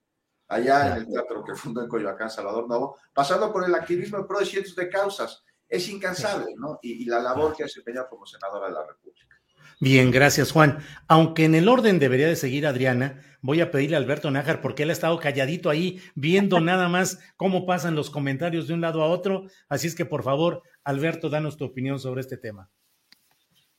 allá 0.47 0.87
en 0.87 0.97
el 0.97 1.07
teatro 1.07 1.43
que 1.43 1.55
fundó 1.55 1.81
en 1.81 1.89
Coyoacán, 1.89 2.29
Salvador 2.29 2.67
Novo, 2.67 2.97
pasando 3.13 3.51
por 3.51 3.65
el 3.65 3.73
activismo 3.73 4.25
pro 4.27 4.39
de 4.39 4.45
cientos 4.45 4.75
de 4.75 4.89
causas. 4.89 5.43
Es 5.67 5.89
incansable, 5.89 6.53
¿no? 6.55 6.79
Y, 6.81 7.03
y 7.03 7.05
la 7.05 7.19
labor 7.19 7.55
que 7.55 7.63
ha 7.63 7.65
desempeñado 7.65 8.07
como 8.09 8.25
senadora 8.25 8.67
de 8.67 8.73
la 8.73 8.85
República. 8.85 9.34
Bien, 9.79 10.09
gracias 10.09 10.51
Juan. 10.51 10.79
Aunque 11.07 11.43
en 11.43 11.53
el 11.53 11.67
orden 11.67 11.99
debería 11.99 12.27
de 12.27 12.37
seguir 12.37 12.65
Adriana, 12.65 13.21
voy 13.41 13.59
a 13.61 13.71
pedirle 13.71 13.97
a 13.97 13.99
Alberto 13.99 14.31
Nájar, 14.31 14.61
porque 14.61 14.83
él 14.83 14.89
ha 14.89 14.93
estado 14.93 15.19
calladito 15.19 15.69
ahí, 15.69 15.99
viendo 16.15 16.59
nada 16.61 16.87
más 16.87 17.19
cómo 17.35 17.65
pasan 17.65 17.95
los 17.95 18.09
comentarios 18.09 18.67
de 18.67 18.73
un 18.73 18.81
lado 18.81 19.03
a 19.03 19.09
otro. 19.09 19.47
Así 19.67 19.87
es 19.87 19.95
que, 19.95 20.05
por 20.05 20.23
favor, 20.23 20.63
Alberto, 20.83 21.29
danos 21.29 21.57
tu 21.57 21.65
opinión 21.65 21.99
sobre 21.99 22.21
este 22.21 22.37
tema. 22.37 22.69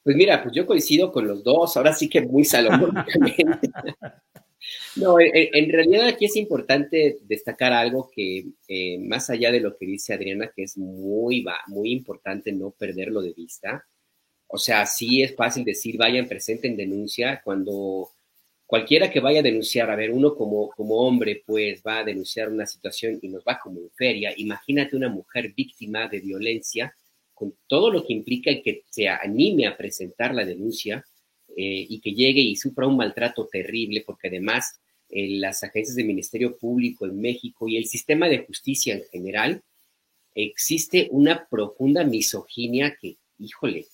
Pues 0.03 0.15
mira, 0.15 0.41
pues 0.43 0.55
yo 0.55 0.67
coincido 0.67 1.11
con 1.11 1.27
los 1.27 1.43
dos, 1.43 1.77
ahora 1.77 1.93
sí 1.93 2.09
que 2.09 2.21
muy 2.21 2.45
salomónicamente. 2.45 3.71
no, 4.97 5.17
en, 5.19 5.73
realidad 5.73 6.07
aquí 6.07 6.27
es 6.27 6.37
importante 6.37 7.19
destacar 7.23 7.73
algo 7.73 8.09
que, 8.15 8.47
eh, 8.69 8.99
más 9.01 9.31
allá 9.31 9.51
de 9.51 9.59
lo 9.59 9.77
que 9.77 9.87
dice 9.87 10.15
Adriana, 10.15 10.53
que 10.55 10.63
es 10.63 10.79
muy, 10.79 11.45
muy 11.67 11.91
importante 11.91 12.53
no 12.53 12.71
perderlo 12.71 13.21
de 13.21 13.33
vista, 13.33 13.85
o 14.49 14.59
sea, 14.59 14.87
sí 14.87 15.23
es 15.23 15.35
fácil 15.35 15.65
decir, 15.65 15.97
vayan, 15.97 16.29
presenten 16.29 16.77
denuncia, 16.77 17.41
cuando 17.45 18.11
cualquiera 18.67 19.11
que 19.11 19.21
vaya 19.21 19.41
a 19.41 19.43
denunciar, 19.43 19.91
a 19.91 19.97
ver, 19.97 20.11
uno 20.13 20.35
como, 20.35 20.71
como 20.71 20.97
hombre, 20.97 21.43
pues 21.47 21.83
va 21.87 21.99
a 21.99 22.05
denunciar 22.05 22.49
una 22.49 22.67
situación 22.67 23.19
y 23.23 23.29
nos 23.29 23.45
va 23.45 23.59
como 23.59 23.81
en 23.81 23.91
feria. 23.91 24.33
Imagínate 24.37 24.97
una 24.97 25.09
mujer 25.09 25.53
víctima 25.57 26.09
de 26.09 26.21
violencia, 26.21 26.97
con 27.35 27.55
todo 27.67 27.91
lo 27.91 28.07
que 28.07 28.13
implica 28.15 28.51
que 28.63 28.85
se 28.89 29.09
anime 29.09 29.67
a 29.67 29.77
presentar 29.77 30.35
la 30.35 30.45
denuncia 30.45 31.05
eh, 31.57 31.87
y 31.89 32.01
que 32.01 32.13
llegue 32.13 32.41
y 32.41 32.57
sufra 32.57 32.87
un 32.87 32.97
maltrato 32.97 33.47
terrible, 33.47 34.03
porque 34.07 34.29
además 34.29 34.81
eh, 35.11 35.29
las 35.39 35.63
agencias 35.63 35.97
del 35.97 36.07
Ministerio 36.07 36.57
Público 36.57 37.05
en 37.05 37.21
México 37.21 37.69
y 37.69 37.77
el 37.77 37.87
sistema 37.87 38.29
de 38.29 38.39
justicia 38.39 38.95
en 38.95 39.05
general, 39.11 39.63
existe 40.35 41.09
una 41.11 41.47
profunda 41.49 42.05
misoginia 42.05 42.97
que, 43.01 43.17
híjole, 43.39 43.87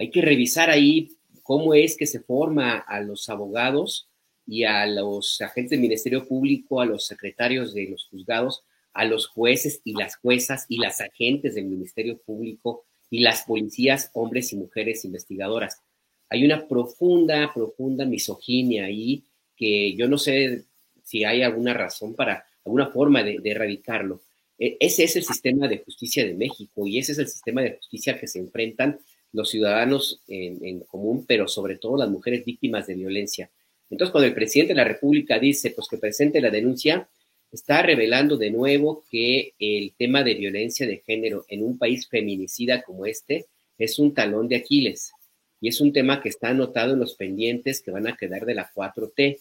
hay 0.00 0.10
que 0.10 0.22
revisar 0.22 0.70
ahí 0.70 1.10
cómo 1.42 1.74
es 1.74 1.94
que 1.94 2.06
se 2.06 2.20
forma 2.20 2.78
a 2.78 3.02
los 3.02 3.28
abogados 3.28 4.08
y 4.46 4.64
a 4.64 4.86
los 4.86 5.38
agentes 5.42 5.72
del 5.72 5.80
Ministerio 5.80 6.26
Público, 6.26 6.80
a 6.80 6.86
los 6.86 7.04
secretarios 7.04 7.74
de 7.74 7.90
los 7.90 8.08
juzgados, 8.10 8.64
a 8.94 9.04
los 9.04 9.26
jueces 9.26 9.82
y 9.84 9.92
las 9.92 10.16
juezas 10.16 10.64
y 10.70 10.78
las 10.78 11.02
agentes 11.02 11.54
del 11.54 11.66
Ministerio 11.66 12.16
Público 12.16 12.86
y 13.10 13.20
las 13.20 13.42
policías, 13.42 14.10
hombres 14.14 14.54
y 14.54 14.56
mujeres 14.56 15.04
investigadoras. 15.04 15.82
Hay 16.30 16.46
una 16.46 16.66
profunda, 16.66 17.52
profunda 17.52 18.06
misoginia 18.06 18.86
ahí 18.86 19.22
que 19.54 19.94
yo 19.96 20.08
no 20.08 20.16
sé 20.16 20.64
si 21.04 21.24
hay 21.24 21.42
alguna 21.42 21.74
razón 21.74 22.14
para, 22.14 22.46
alguna 22.64 22.86
forma 22.86 23.22
de, 23.22 23.38
de 23.38 23.50
erradicarlo. 23.50 24.22
E, 24.58 24.78
ese 24.80 25.04
es 25.04 25.14
el 25.16 25.24
sistema 25.24 25.68
de 25.68 25.80
justicia 25.84 26.24
de 26.24 26.32
México 26.32 26.86
y 26.86 26.98
ese 26.98 27.12
es 27.12 27.18
el 27.18 27.28
sistema 27.28 27.60
de 27.60 27.76
justicia 27.76 28.18
que 28.18 28.26
se 28.26 28.38
enfrentan 28.38 28.98
los 29.32 29.50
ciudadanos 29.50 30.20
en, 30.28 30.80
común, 30.80 31.24
pero 31.26 31.46
sobre 31.48 31.76
todo 31.76 31.96
las 31.96 32.10
mujeres 32.10 32.44
víctimas 32.44 32.86
de 32.86 32.94
violencia. 32.94 33.50
Entonces, 33.90 34.12
cuando 34.12 34.28
el 34.28 34.34
presidente 34.34 34.72
de 34.72 34.78
la 34.78 34.84
República 34.84 35.38
dice 35.38 35.70
pues 35.70 35.88
que 35.88 35.98
presente 35.98 36.40
la 36.40 36.50
denuncia, 36.50 37.08
está 37.52 37.82
revelando 37.82 38.36
de 38.36 38.50
nuevo 38.50 39.04
que 39.10 39.54
el 39.58 39.92
tema 39.98 40.22
de 40.22 40.34
violencia 40.34 40.86
de 40.86 41.02
género 41.04 41.44
en 41.48 41.64
un 41.64 41.78
país 41.78 42.08
feminicida 42.08 42.82
como 42.82 43.06
este 43.06 43.46
es 43.78 43.98
un 43.98 44.14
talón 44.14 44.48
de 44.48 44.56
Aquiles 44.56 45.12
y 45.60 45.68
es 45.68 45.80
un 45.80 45.92
tema 45.92 46.22
que 46.22 46.28
está 46.28 46.48
anotado 46.48 46.94
en 46.94 47.00
los 47.00 47.14
pendientes 47.14 47.80
que 47.80 47.90
van 47.90 48.06
a 48.06 48.16
quedar 48.16 48.46
de 48.46 48.54
la 48.54 48.70
4T, 48.72 49.38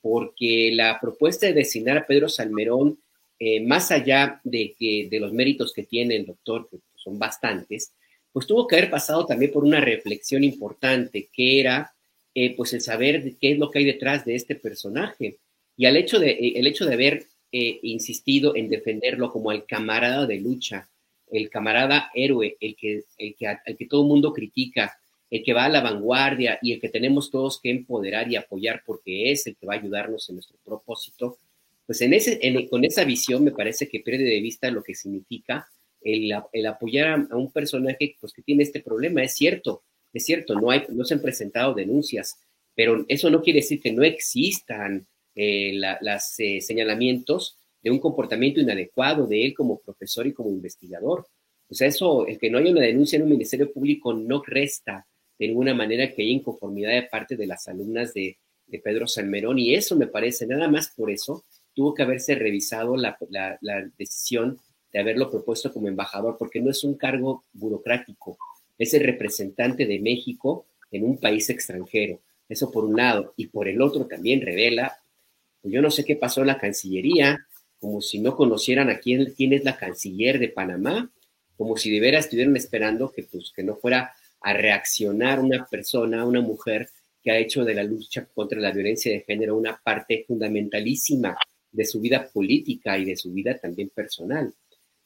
porque 0.00 0.72
la 0.74 0.98
propuesta 1.00 1.46
de 1.46 1.52
designar 1.52 1.98
a 1.98 2.06
Pedro 2.06 2.28
Salmerón, 2.28 2.98
eh, 3.38 3.60
más 3.60 3.92
allá 3.92 4.40
de, 4.42 4.74
que, 4.78 5.08
de 5.08 5.20
los 5.20 5.32
méritos 5.32 5.72
que 5.72 5.84
tiene 5.84 6.16
el 6.16 6.26
doctor, 6.26 6.68
que 6.68 6.78
son 6.96 7.18
bastantes, 7.18 7.92
pues 8.32 8.46
tuvo 8.46 8.66
que 8.66 8.76
haber 8.76 8.90
pasado 8.90 9.26
también 9.26 9.52
por 9.52 9.64
una 9.64 9.80
reflexión 9.80 10.42
importante, 10.42 11.28
que 11.32 11.60
era 11.60 11.92
eh, 12.34 12.56
pues 12.56 12.72
el 12.72 12.80
saber 12.80 13.34
qué 13.40 13.52
es 13.52 13.58
lo 13.58 13.70
que 13.70 13.80
hay 13.80 13.84
detrás 13.84 14.24
de 14.24 14.34
este 14.34 14.54
personaje. 14.54 15.38
Y 15.76 15.86
al 15.86 15.96
hecho 15.96 16.18
de, 16.18 16.30
eh, 16.30 16.52
el 16.56 16.66
hecho 16.66 16.86
de 16.86 16.94
haber 16.94 17.26
eh, 17.52 17.78
insistido 17.82 18.56
en 18.56 18.68
defenderlo 18.70 19.30
como 19.30 19.52
el 19.52 19.64
camarada 19.64 20.26
de 20.26 20.40
lucha, 20.40 20.88
el 21.30 21.50
camarada 21.50 22.10
héroe, 22.14 22.56
el 22.60 22.74
que, 22.76 23.04
el 23.18 23.34
que, 23.34 23.56
el 23.66 23.76
que 23.76 23.86
todo 23.86 24.02
el 24.02 24.08
mundo 24.08 24.32
critica, 24.32 24.98
el 25.30 25.42
que 25.42 25.52
va 25.52 25.64
a 25.64 25.68
la 25.68 25.80
vanguardia 25.80 26.58
y 26.62 26.72
el 26.72 26.80
que 26.80 26.88
tenemos 26.88 27.30
todos 27.30 27.60
que 27.60 27.70
empoderar 27.70 28.30
y 28.30 28.36
apoyar 28.36 28.82
porque 28.84 29.30
es 29.30 29.46
el 29.46 29.56
que 29.56 29.66
va 29.66 29.74
a 29.74 29.78
ayudarnos 29.78 30.28
en 30.28 30.36
nuestro 30.36 30.56
propósito, 30.64 31.38
pues 31.86 32.00
en 32.02 32.14
ese, 32.14 32.68
con 32.68 32.84
esa 32.84 33.04
visión 33.04 33.42
me 33.44 33.50
parece 33.50 33.88
que 33.88 34.00
pierde 34.00 34.24
de 34.24 34.40
vista 34.40 34.70
lo 34.70 34.82
que 34.82 34.94
significa 34.94 35.68
el, 36.04 36.66
apoyar 36.66 37.26
a, 37.30 37.36
un 37.36 37.50
personaje 37.50 38.16
pues, 38.20 38.32
que 38.32 38.42
tiene 38.42 38.62
este 38.62 38.80
problema. 38.80 39.22
Es 39.22 39.34
cierto, 39.34 39.82
es 40.12 40.24
cierto, 40.24 40.54
no, 40.54 40.70
hay, 40.70 40.84
no 40.88 41.04
se 41.04 41.14
han 41.14 41.22
presentado 41.22 41.74
denuncias, 41.74 42.36
pero 42.74 43.04
eso 43.08 43.30
no 43.30 43.42
quiere 43.42 43.60
decir 43.60 43.80
que 43.80 43.92
no 43.92 44.02
existan 44.02 45.06
eh, 45.34 45.72
los 45.74 46.34
eh, 46.38 46.60
señalamientos 46.60 47.56
de 47.82 47.90
un 47.90 47.98
comportamiento 47.98 48.60
inadecuado 48.60 49.26
de 49.26 49.46
él 49.46 49.54
como 49.54 49.80
profesor 49.80 50.26
y 50.26 50.32
como 50.32 50.50
investigador. 50.50 51.26
O 51.68 51.74
sea, 51.74 51.88
eso, 51.88 52.26
el 52.26 52.38
que 52.38 52.50
no 52.50 52.58
haya 52.58 52.70
una 52.70 52.82
denuncia 52.82 53.16
en 53.16 53.22
un 53.22 53.30
ministerio 53.30 53.72
público 53.72 54.12
no 54.12 54.42
resta 54.46 55.06
de 55.38 55.48
ninguna 55.48 55.74
manera 55.74 56.12
que 56.12 56.22
haya 56.22 56.30
inconformidad 56.30 56.92
de 56.92 57.04
parte 57.04 57.36
de 57.36 57.46
las 57.46 57.66
alumnas 57.66 58.12
de 58.14 58.38
Pedro 58.82 59.06
Salmerón 59.06 59.58
y 59.58 59.74
eso 59.74 59.96
me 59.96 60.06
parece, 60.06 60.46
nada 60.46 60.68
más 60.68 60.92
por 60.96 61.10
eso, 61.10 61.44
tuvo 61.74 61.94
que 61.94 62.02
haberse 62.02 62.34
revisado 62.34 62.96
la, 62.96 63.16
decisión 63.96 64.58
de 64.92 65.00
haberlo 65.00 65.30
propuesto 65.30 65.72
como 65.72 65.88
embajador, 65.88 66.36
porque 66.38 66.60
no 66.60 66.70
es 66.70 66.84
un 66.84 66.94
cargo 66.94 67.44
burocrático, 67.52 68.38
es 68.78 68.94
el 68.94 69.04
representante 69.04 69.86
de 69.86 69.98
México 70.00 70.66
en 70.90 71.04
un 71.04 71.18
país 71.18 71.48
extranjero. 71.50 72.20
Eso 72.48 72.70
por 72.70 72.84
un 72.84 72.96
lado. 72.96 73.32
Y 73.36 73.46
por 73.46 73.68
el 73.68 73.80
otro 73.80 74.06
también 74.06 74.40
revela, 74.40 74.98
pues 75.60 75.72
yo 75.72 75.80
no 75.80 75.90
sé 75.90 76.04
qué 76.04 76.16
pasó 76.16 76.42
en 76.42 76.48
la 76.48 76.58
Cancillería, 76.58 77.46
como 77.80 78.00
si 78.00 78.20
no 78.20 78.36
conocieran 78.36 78.90
a 78.90 78.98
quién, 78.98 79.32
quién 79.36 79.52
es 79.52 79.64
la 79.64 79.76
canciller 79.76 80.38
de 80.38 80.48
Panamá, 80.48 81.10
como 81.56 81.76
si 81.76 81.90
de 81.90 81.98
veras 81.98 82.26
estuvieran 82.26 82.56
esperando 82.56 83.10
que, 83.10 83.24
pues, 83.24 83.52
que 83.54 83.64
no 83.64 83.74
fuera 83.74 84.12
a 84.40 84.52
reaccionar 84.52 85.40
una 85.40 85.66
persona, 85.66 86.24
una 86.24 86.40
mujer 86.40 86.88
que 87.22 87.30
ha 87.30 87.38
hecho 87.38 87.64
de 87.64 87.74
la 87.74 87.82
lucha 87.82 88.26
contra 88.34 88.60
la 88.60 88.72
violencia 88.72 89.12
de 89.12 89.22
género 89.22 89.56
una 89.56 89.80
parte 89.82 90.24
fundamentalísima 90.26 91.36
de 91.70 91.84
su 91.84 92.00
vida 92.00 92.28
política 92.32 92.98
y 92.98 93.04
de 93.04 93.16
su 93.16 93.32
vida 93.32 93.58
también 93.58 93.90
personal. 93.90 94.54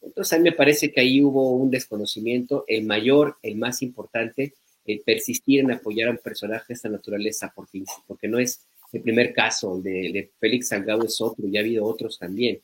Entonces, 0.06 0.32
a 0.32 0.38
mí 0.38 0.44
me 0.44 0.52
parece 0.52 0.92
que 0.92 1.00
ahí 1.00 1.20
hubo 1.20 1.50
un 1.50 1.68
desconocimiento, 1.68 2.64
el 2.68 2.84
mayor, 2.84 3.38
el 3.42 3.56
más 3.56 3.82
importante, 3.82 4.54
el 4.84 5.00
persistir 5.00 5.60
en 5.60 5.72
apoyar 5.72 6.08
a 6.08 6.12
un 6.12 6.18
personaje 6.18 6.66
de 6.68 6.74
esta 6.74 6.88
naturaleza, 6.88 7.52
porque, 7.54 7.82
porque 8.06 8.28
no 8.28 8.38
es 8.38 8.60
el 8.92 9.02
primer 9.02 9.32
caso, 9.32 9.80
de, 9.80 10.12
de 10.12 10.30
Félix 10.38 10.68
Salgado 10.68 11.04
es 11.04 11.20
otro, 11.20 11.46
y 11.48 11.56
ha 11.56 11.60
habido 11.60 11.84
otros 11.84 12.18
también. 12.20 12.60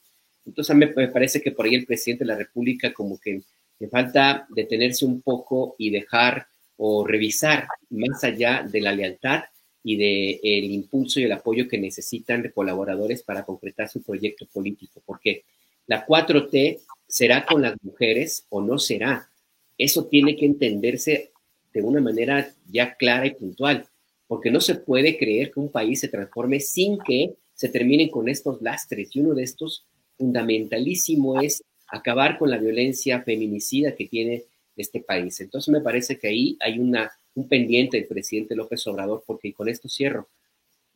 Entonces, 0.46 0.70
a 0.70 0.74
mí 0.74 0.87
me 0.94 1.09
parece 1.09 1.42
que 1.42 1.50
por 1.50 1.66
ahí 1.66 1.74
el 1.74 1.85
presidente 1.85 2.24
de 2.24 2.28
la 2.28 2.38
República 2.38 2.92
como 2.92 3.18
que 3.18 3.42
le 3.81 3.88
falta 3.88 4.46
detenerse 4.50 5.05
un 5.05 5.20
poco 5.20 5.74
y 5.78 5.90
dejar 5.90 6.46
o 6.76 7.05
revisar 7.05 7.66
más 7.90 8.22
allá 8.22 8.62
de 8.70 8.81
la 8.81 8.92
lealtad 8.92 9.42
y 9.83 9.96
del 9.96 10.40
el 10.42 10.70
impulso 10.70 11.18
y 11.18 11.24
el 11.24 11.33
apoyo 11.33 11.66
que 11.66 11.78
necesitan 11.78 12.42
de 12.42 12.52
colaboradores 12.52 13.24
para 13.24 13.44
concretar 13.44 13.88
su 13.88 14.00
proyecto 14.00 14.46
político, 14.46 15.02
porque 15.05 15.44
la 15.88 16.07
4T 16.07 16.78
será 17.12 17.44
con 17.44 17.61
las 17.61 17.77
mujeres 17.83 18.46
o 18.48 18.62
no 18.62 18.79
será. 18.79 19.29
Eso 19.77 20.07
tiene 20.07 20.35
que 20.35 20.46
entenderse 20.46 21.31
de 21.75 21.83
una 21.83 22.01
manera 22.01 22.55
ya 22.70 22.94
clara 22.94 23.27
y 23.27 23.35
puntual, 23.35 23.85
porque 24.27 24.51
no 24.51 24.62
se 24.62 24.77
puede 24.77 25.18
creer 25.18 25.53
que 25.53 25.61
un 25.61 25.70
país 25.70 26.01
se 26.01 26.09
transforme 26.09 26.59
sin 26.59 26.98
que 26.98 27.35
se 27.53 27.68
terminen 27.68 28.09
con 28.09 28.31
estos 28.31 28.62
lastres. 28.62 29.14
Y 29.14 29.20
uno 29.20 29.35
de 29.35 29.42
estos 29.42 29.85
fundamentalísimo 30.16 31.38
es 31.38 31.62
acabar 31.87 32.38
con 32.38 32.48
la 32.48 32.57
violencia 32.57 33.20
feminicida 33.20 33.94
que 33.94 34.07
tiene 34.07 34.44
este 34.75 35.01
país. 35.01 35.38
Entonces 35.42 35.70
me 35.70 35.83
parece 35.83 36.18
que 36.18 36.29
ahí 36.29 36.57
hay 36.61 36.79
una 36.79 37.12
un 37.35 37.46
pendiente 37.46 37.98
del 37.98 38.07
presidente 38.07 38.57
López 38.57 38.87
Obrador, 38.87 39.22
porque 39.27 39.53
con 39.53 39.68
esto 39.68 39.88
cierro. 39.88 40.29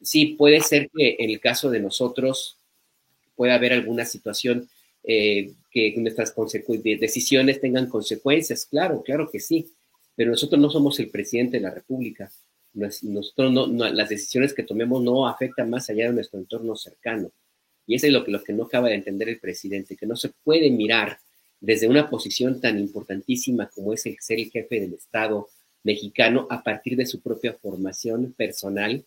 Sí, 0.00 0.34
puede 0.38 0.62
ser 0.62 0.88
que 0.94 1.16
en 1.18 1.28
el 1.28 1.40
caso 1.40 1.70
de 1.70 1.80
nosotros 1.80 2.56
pueda 3.34 3.54
haber 3.54 3.74
alguna 3.74 4.06
situación 4.06 4.68
eh, 5.04 5.52
que 5.76 6.00
nuestras 6.00 6.34
decisiones 6.98 7.60
tengan 7.60 7.86
consecuencias, 7.86 8.64
claro, 8.64 9.02
claro 9.02 9.28
que 9.30 9.40
sí, 9.40 9.74
pero 10.14 10.30
nosotros 10.30 10.58
no 10.58 10.70
somos 10.70 10.98
el 11.00 11.10
presidente 11.10 11.58
de 11.58 11.64
la 11.64 11.70
República. 11.70 12.32
Nosotros 12.72 13.52
no, 13.52 13.66
las 13.66 14.08
decisiones 14.08 14.54
que 14.54 14.62
tomemos 14.62 15.02
no 15.02 15.28
afectan 15.28 15.68
más 15.68 15.90
allá 15.90 16.06
de 16.06 16.14
nuestro 16.14 16.38
entorno 16.38 16.76
cercano. 16.76 17.30
Y 17.86 17.94
eso 17.94 18.06
es 18.06 18.12
lo 18.14 18.24
que, 18.24 18.30
lo 18.30 18.42
que 18.42 18.54
no 18.54 18.64
acaba 18.64 18.88
de 18.88 18.94
entender 18.94 19.28
el 19.28 19.38
presidente, 19.38 19.96
que 19.96 20.06
no 20.06 20.16
se 20.16 20.30
puede 20.42 20.70
mirar 20.70 21.18
desde 21.60 21.88
una 21.88 22.08
posición 22.08 22.58
tan 22.58 22.78
importantísima 22.78 23.68
como 23.68 23.92
es 23.92 24.06
el 24.06 24.16
ser 24.18 24.38
el 24.38 24.50
jefe 24.50 24.80
del 24.80 24.94
Estado, 24.94 25.50
mexicano 25.82 26.46
a 26.48 26.62
partir 26.62 26.96
de 26.96 27.04
su 27.04 27.20
propia 27.20 27.52
formación 27.52 28.32
personal, 28.32 29.04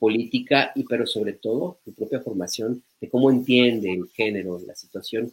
política 0.00 0.72
y 0.74 0.82
pero 0.82 1.06
sobre 1.06 1.34
todo 1.34 1.78
su 1.84 1.94
propia 1.94 2.20
formación 2.20 2.82
de 3.00 3.08
cómo 3.08 3.30
entiende 3.30 3.92
el 3.92 4.08
género, 4.08 4.60
la 4.66 4.74
situación 4.74 5.32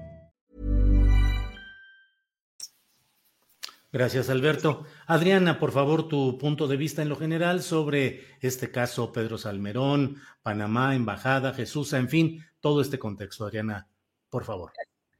Gracias, 3.91 4.29
Alberto. 4.29 4.85
Adriana, 5.05 5.59
por 5.59 5.73
favor, 5.73 6.07
tu 6.07 6.37
punto 6.37 6.67
de 6.67 6.77
vista 6.77 7.01
en 7.01 7.09
lo 7.09 7.17
general 7.17 7.61
sobre 7.61 8.23
este 8.39 8.71
caso 8.71 9.11
Pedro 9.11 9.37
Salmerón, 9.37 10.21
Panamá, 10.41 10.95
Embajada, 10.95 11.53
Jesús, 11.53 11.91
en 11.91 12.07
fin, 12.07 12.45
todo 12.61 12.81
este 12.81 12.97
contexto. 12.97 13.45
Adriana, 13.45 13.89
por 14.29 14.45
favor. 14.45 14.71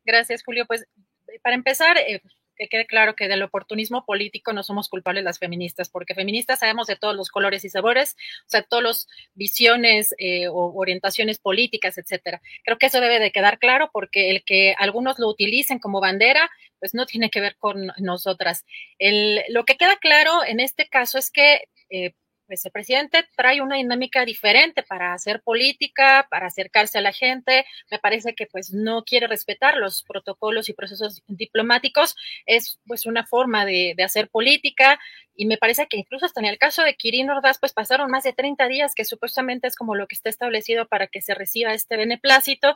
Gracias, 0.06 0.44
Julio. 0.46 0.66
Pues 0.66 0.88
para 1.44 1.56
empezar, 1.56 1.98
eh, 1.98 2.22
que 2.62 2.68
quede 2.68 2.86
claro 2.86 3.16
que 3.16 3.28
del 3.28 3.44
oportunismo 3.44 4.06
político 4.06 4.54
no 4.54 4.64
somos 4.64 4.88
culpables 4.88 5.24
las 5.24 5.40
feministas, 5.40 5.90
porque 5.90 6.14
feministas 6.14 6.60
sabemos 6.60 6.88
de 6.88 6.96
todos 6.96 7.16
los 7.16 7.30
colores 7.30 7.66
y 7.66 7.70
sabores, 7.70 8.16
o 8.46 8.50
sea, 8.50 8.62
todas 8.62 8.84
las 8.84 9.08
visiones 9.34 10.14
eh, 10.20 10.48
o 10.48 10.72
orientaciones 10.76 11.40
políticas, 11.40 11.98
etcétera. 11.98 12.42
Creo 12.64 12.78
que 12.78 12.86
eso 12.86 13.02
debe 13.02 13.20
de 13.20 13.32
quedar 13.32 13.58
claro 13.58 13.90
porque 13.92 14.30
el 14.30 14.44
que 14.44 14.76
algunos 14.78 15.18
lo 15.18 15.28
utilicen 15.28 15.80
como 15.80 16.02
bandera, 16.02 16.50
pues 16.82 16.94
no 16.94 17.06
tiene 17.06 17.30
que 17.30 17.40
ver 17.40 17.56
con 17.58 17.94
nosotras. 18.00 18.66
El, 18.98 19.44
lo 19.50 19.64
que 19.64 19.78
queda 19.78 19.96
claro 19.98 20.44
en 20.46 20.60
este 20.60 20.90
caso 20.90 21.18
es 21.18 21.32
que 21.32 21.70
eh, 21.90 22.14
pues 22.52 22.66
el 22.66 22.72
presidente 22.74 23.26
trae 23.38 23.62
una 23.62 23.78
dinámica 23.78 24.26
diferente 24.26 24.84
para 24.84 25.14
hacer 25.14 25.42
política, 25.42 26.28
para 26.30 26.48
acercarse 26.48 26.98
a 26.98 27.02
la 27.02 27.14
gente. 27.14 27.64
Me 27.90 27.98
parece 27.98 28.36
que 28.36 28.46
pues 28.46 28.74
no 28.74 29.06
quiere 29.06 29.28
respetar 29.28 29.78
los 29.78 30.04
protocolos 30.04 30.68
y 30.68 30.74
procesos 30.74 31.24
diplomáticos. 31.28 32.14
Es 32.46 32.78
pues 32.86 33.06
una 33.06 33.26
forma 33.26 33.66
de, 33.66 33.96
hacer 34.04 34.28
política 34.28 35.00
y 35.34 35.46
me 35.46 35.58
parece 35.58 35.88
que 35.88 35.96
incluso 35.96 36.26
hasta 36.26 36.42
en 36.42 36.48
el 36.48 36.58
caso 36.58 36.84
de 36.84 36.96
Kirin 36.96 37.30
Ordaz 37.30 37.58
pues 37.58 37.72
pasaron 37.72 38.12
más 38.12 38.26
de 38.26 38.34
30 38.34 38.68
días 38.68 38.96
que 38.96 39.06
supuestamente 39.06 39.68
es 39.68 39.78
como 39.78 39.96
lo 39.96 40.08
que 40.08 40.16
está 40.16 40.30
establecido 40.30 40.90
para 40.90 41.08
que 41.08 41.22
se 41.22 41.34
reciba 41.34 41.74
este 41.74 41.96
beneplácito 41.96 42.76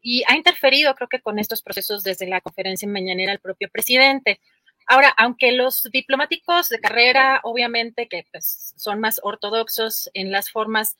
y 0.00 0.24
ha 0.26 0.34
interferido 0.34 0.96
creo 0.96 1.08
que 1.08 1.20
con 1.20 1.38
estos 1.38 1.62
procesos 1.62 2.02
desde 2.02 2.26
la 2.26 2.40
conferencia 2.40 2.88
mañanera 2.88 3.30
el 3.30 3.38
propio 3.38 3.68
presidente. 3.70 4.40
Ahora, 4.86 5.14
aunque 5.16 5.52
los 5.52 5.82
diplomáticos 5.92 6.68
de 6.68 6.80
carrera, 6.80 7.40
obviamente, 7.44 8.08
que 8.08 8.24
pues, 8.30 8.74
son 8.76 9.00
más 9.00 9.20
ortodoxos 9.22 10.10
en 10.14 10.30
las 10.30 10.50
formas, 10.50 10.96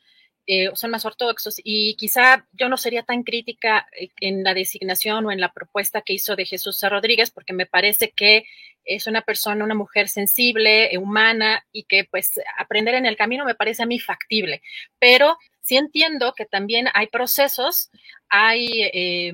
eh, 0.46 0.70
son 0.74 0.90
más 0.90 1.04
ortodoxos 1.04 1.60
y 1.62 1.94
quizá 1.94 2.48
yo 2.52 2.68
no 2.68 2.76
sería 2.76 3.04
tan 3.04 3.22
crítica 3.22 3.86
eh, 3.96 4.08
en 4.20 4.42
la 4.42 4.54
designación 4.54 5.24
o 5.26 5.30
en 5.30 5.40
la 5.40 5.52
propuesta 5.52 6.02
que 6.02 6.14
hizo 6.14 6.34
de 6.34 6.46
Jesús 6.46 6.80
Rodríguez, 6.82 7.30
porque 7.30 7.52
me 7.52 7.66
parece 7.66 8.10
que 8.10 8.44
es 8.84 9.06
una 9.06 9.22
persona, 9.22 9.64
una 9.64 9.76
mujer 9.76 10.08
sensible, 10.08 10.90
humana 10.98 11.64
y 11.70 11.84
que 11.84 12.04
pues 12.10 12.40
aprender 12.58 12.94
en 12.94 13.06
el 13.06 13.16
camino 13.16 13.44
me 13.44 13.54
parece 13.54 13.84
a 13.84 13.86
mí 13.86 14.00
factible. 14.00 14.62
Pero 14.98 15.38
sí 15.60 15.76
entiendo 15.76 16.34
que 16.36 16.46
también 16.46 16.88
hay 16.94 17.06
procesos, 17.06 17.90
hay... 18.28 18.82
Eh, 18.82 18.92
eh, 18.92 19.32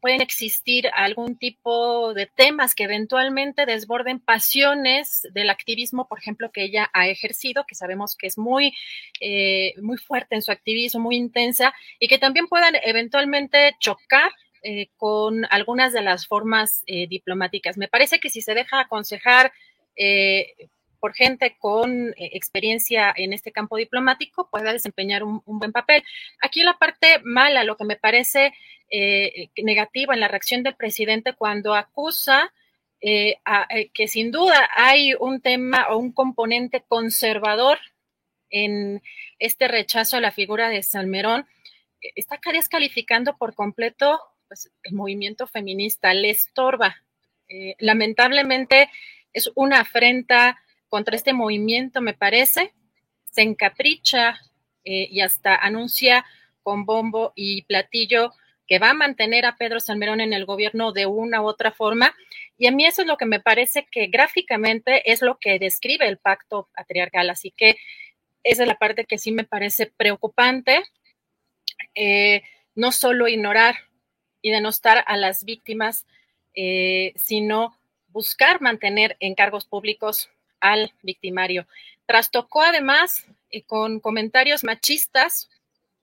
pueden 0.00 0.20
existir 0.20 0.88
algún 0.94 1.36
tipo 1.36 2.14
de 2.14 2.26
temas 2.26 2.74
que 2.74 2.84
eventualmente 2.84 3.66
desborden 3.66 4.20
pasiones 4.20 5.26
del 5.32 5.50
activismo, 5.50 6.08
por 6.08 6.18
ejemplo, 6.18 6.50
que 6.50 6.64
ella 6.64 6.90
ha 6.92 7.08
ejercido, 7.08 7.64
que 7.66 7.74
sabemos 7.74 8.16
que 8.16 8.26
es 8.26 8.38
muy, 8.38 8.74
eh, 9.20 9.74
muy 9.80 9.98
fuerte 9.98 10.34
en 10.34 10.42
su 10.42 10.52
activismo, 10.52 11.00
muy 11.00 11.16
intensa, 11.16 11.74
y 11.98 12.08
que 12.08 12.18
también 12.18 12.48
puedan 12.48 12.74
eventualmente 12.82 13.76
chocar 13.78 14.30
eh, 14.62 14.88
con 14.96 15.46
algunas 15.50 15.92
de 15.92 16.02
las 16.02 16.26
formas 16.26 16.82
diplomáticas. 16.86 17.78
Me 17.78 17.88
parece 17.88 18.18
que 18.20 18.30
si 18.30 18.42
se 18.42 18.54
deja 18.54 18.80
aconsejar 18.80 19.52
por 21.00 21.14
gente 21.14 21.56
con 21.58 22.14
experiencia 22.16 23.12
en 23.16 23.32
este 23.32 23.52
campo 23.52 23.76
diplomático, 23.76 24.48
pueda 24.50 24.72
desempeñar 24.72 25.24
un, 25.24 25.42
un, 25.46 25.58
buen 25.58 25.72
papel. 25.72 26.04
Aquí 26.40 26.62
la 26.62 26.78
parte 26.78 27.20
mala, 27.24 27.64
lo 27.64 27.76
que 27.76 27.84
me 27.84 27.96
parece 27.96 28.52
eh, 28.92 29.50
negativa 29.62 30.14
en 30.14 30.20
la 30.20 30.26
reacción 30.26 30.64
del 30.64 30.74
presidente 30.74 31.34
cuando 31.34 31.76
acusa 31.76 32.52
eh, 33.00 33.36
eh, 33.70 33.90
que 33.94 34.08
sin 34.08 34.32
duda 34.32 34.68
hay 34.74 35.14
un 35.14 35.40
tema 35.40 35.86
o 35.90 35.96
un 35.98 36.10
componente 36.10 36.82
conservador 36.88 37.78
en 38.50 39.00
este 39.38 39.68
rechazo 39.68 40.16
a 40.16 40.20
la 40.20 40.32
figura 40.32 40.68
de 40.70 40.82
Salmerón, 40.82 41.46
está 42.16 42.40
descalificando 42.52 43.36
por 43.36 43.54
completo 43.54 44.20
pues, 44.48 44.72
el 44.82 44.94
movimiento 44.94 45.46
feminista, 45.46 46.12
le 46.12 46.30
estorba. 46.30 46.96
lamentablemente 47.78 48.90
es 49.32 49.52
una 49.54 49.80
afrenta 49.82 50.60
contra 50.90 51.16
este 51.16 51.32
movimiento, 51.32 52.02
me 52.02 52.12
parece, 52.12 52.74
se 53.30 53.40
encapricha 53.40 54.38
y 54.84 55.20
hasta 55.20 55.54
anuncia 55.54 56.24
con 56.62 56.84
bombo 56.84 57.32
y 57.34 57.62
platillo 57.62 58.32
que 58.70 58.78
va 58.78 58.90
a 58.90 58.94
mantener 58.94 59.46
a 59.46 59.56
Pedro 59.56 59.80
Salmerón 59.80 60.20
en 60.20 60.32
el 60.32 60.44
gobierno 60.44 60.92
de 60.92 61.04
una 61.04 61.42
u 61.42 61.46
otra 61.46 61.72
forma. 61.72 62.14
Y 62.56 62.68
a 62.68 62.70
mí 62.70 62.86
eso 62.86 63.02
es 63.02 63.08
lo 63.08 63.16
que 63.16 63.26
me 63.26 63.40
parece 63.40 63.88
que 63.90 64.06
gráficamente 64.06 65.10
es 65.10 65.22
lo 65.22 65.38
que 65.40 65.58
describe 65.58 66.06
el 66.06 66.18
pacto 66.18 66.68
patriarcal. 66.76 67.30
Así 67.30 67.50
que 67.50 67.76
esa 68.44 68.62
es 68.62 68.68
la 68.68 68.78
parte 68.78 69.06
que 69.06 69.18
sí 69.18 69.32
me 69.32 69.42
parece 69.42 69.86
preocupante. 69.86 70.84
Eh, 71.96 72.42
no 72.76 72.92
solo 72.92 73.26
ignorar 73.26 73.74
y 74.40 74.50
denostar 74.50 75.02
a 75.08 75.16
las 75.16 75.44
víctimas, 75.44 76.06
eh, 76.54 77.12
sino 77.16 77.76
buscar 78.06 78.60
mantener 78.60 79.16
en 79.18 79.34
cargos 79.34 79.64
públicos 79.64 80.30
al 80.60 80.92
victimario. 81.02 81.66
Trastocó 82.06 82.62
además 82.62 83.26
eh, 83.50 83.62
con 83.62 84.00
comentarios 84.00 84.64
machistas 84.64 85.48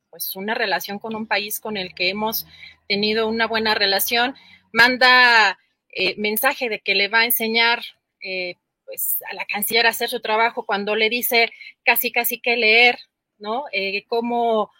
pues 0.09 0.35
una 0.35 0.53
relación 0.53 0.99
con 0.99 1.15
un 1.15 1.27
país 1.27 1.59
con 1.59 1.75
el 1.75 1.93
que 1.93 2.09
hemos 2.09 2.47
tenido 2.87 3.27
una 3.27 3.45
buena 3.45 3.75
relación, 3.75 4.35
manda 4.71 5.59
eh, 5.89 6.15
mensaje 6.17 6.69
de 6.69 6.79
que 6.79 6.95
le 6.95 7.09
va 7.09 7.19
a 7.19 7.25
enseñar 7.25 7.83
eh, 8.21 8.55
pues 8.85 9.17
a 9.29 9.35
la 9.35 9.45
canciller 9.45 9.85
a 9.85 9.89
hacer 9.89 10.09
su 10.09 10.21
trabajo 10.21 10.65
cuando 10.65 10.95
le 10.95 11.09
dice 11.09 11.51
casi 11.83 12.11
casi 12.11 12.39
que 12.39 12.55
leer, 12.55 12.97
¿no? 13.37 13.65
Cómo 14.07 14.71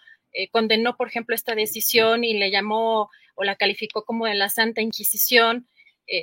condenó, 0.51 0.95
por 0.95 1.09
ejemplo, 1.09 1.35
esta 1.35 1.55
decisión 1.55 2.23
y 2.23 2.33
le 2.33 2.49
llamó 2.49 3.09
o 3.35 3.43
la 3.43 3.55
calificó 3.55 4.05
como 4.05 4.25
de 4.25 4.35
la 4.35 4.49
Santa 4.49 4.81
Inquisición, 4.81 5.67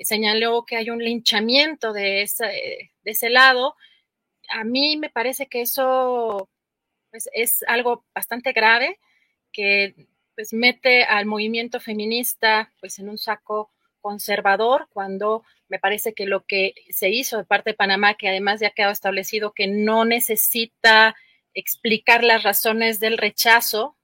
señaló 0.05 0.65
que 0.65 0.77
hay 0.77 0.91
un 0.91 1.03
linchamiento 1.03 1.93
de, 1.93 2.29
de 2.39 3.11
ese 3.11 3.31
lado. 3.31 3.77
A 4.51 4.65
mí 4.65 4.97
me 4.97 5.11
parece 5.11 5.47
que 5.47 5.63
eso 5.63 6.49
pues 7.11 7.29
es 7.33 7.65
algo 7.69 8.05
bastante 8.15 8.53
grave 8.53 8.99
que 9.53 9.95
pues 10.35 10.53
mete 10.53 11.05
al 11.05 11.27
movimiento 11.27 11.81
feminista 11.81 12.73
pues 12.81 12.99
en 12.99 13.09
un 13.09 13.19
saco 13.19 13.71
conservador 14.01 14.89
cuando 14.91 15.45
me 15.69 15.79
parece 15.79 16.13
que 16.13 16.27
lo 16.27 16.45
que 16.45 16.75
se 16.91 17.09
hizo 17.09 17.39
de 17.39 17.45
parte 17.45 17.71
de 17.71 17.77
Panamá, 17.77 18.15
que 18.15 18.29
además 18.29 18.61
ya 18.61 18.69
ha 18.69 18.73
quedado 18.73 18.93
establecido 18.93 19.53
que 19.53 19.67
no 19.67 20.05
necesita 20.05 21.17
explicar 21.55 22.23
las 22.23 22.43
razones 22.43 23.01
del 23.01 23.17
rechazo, 23.17 23.97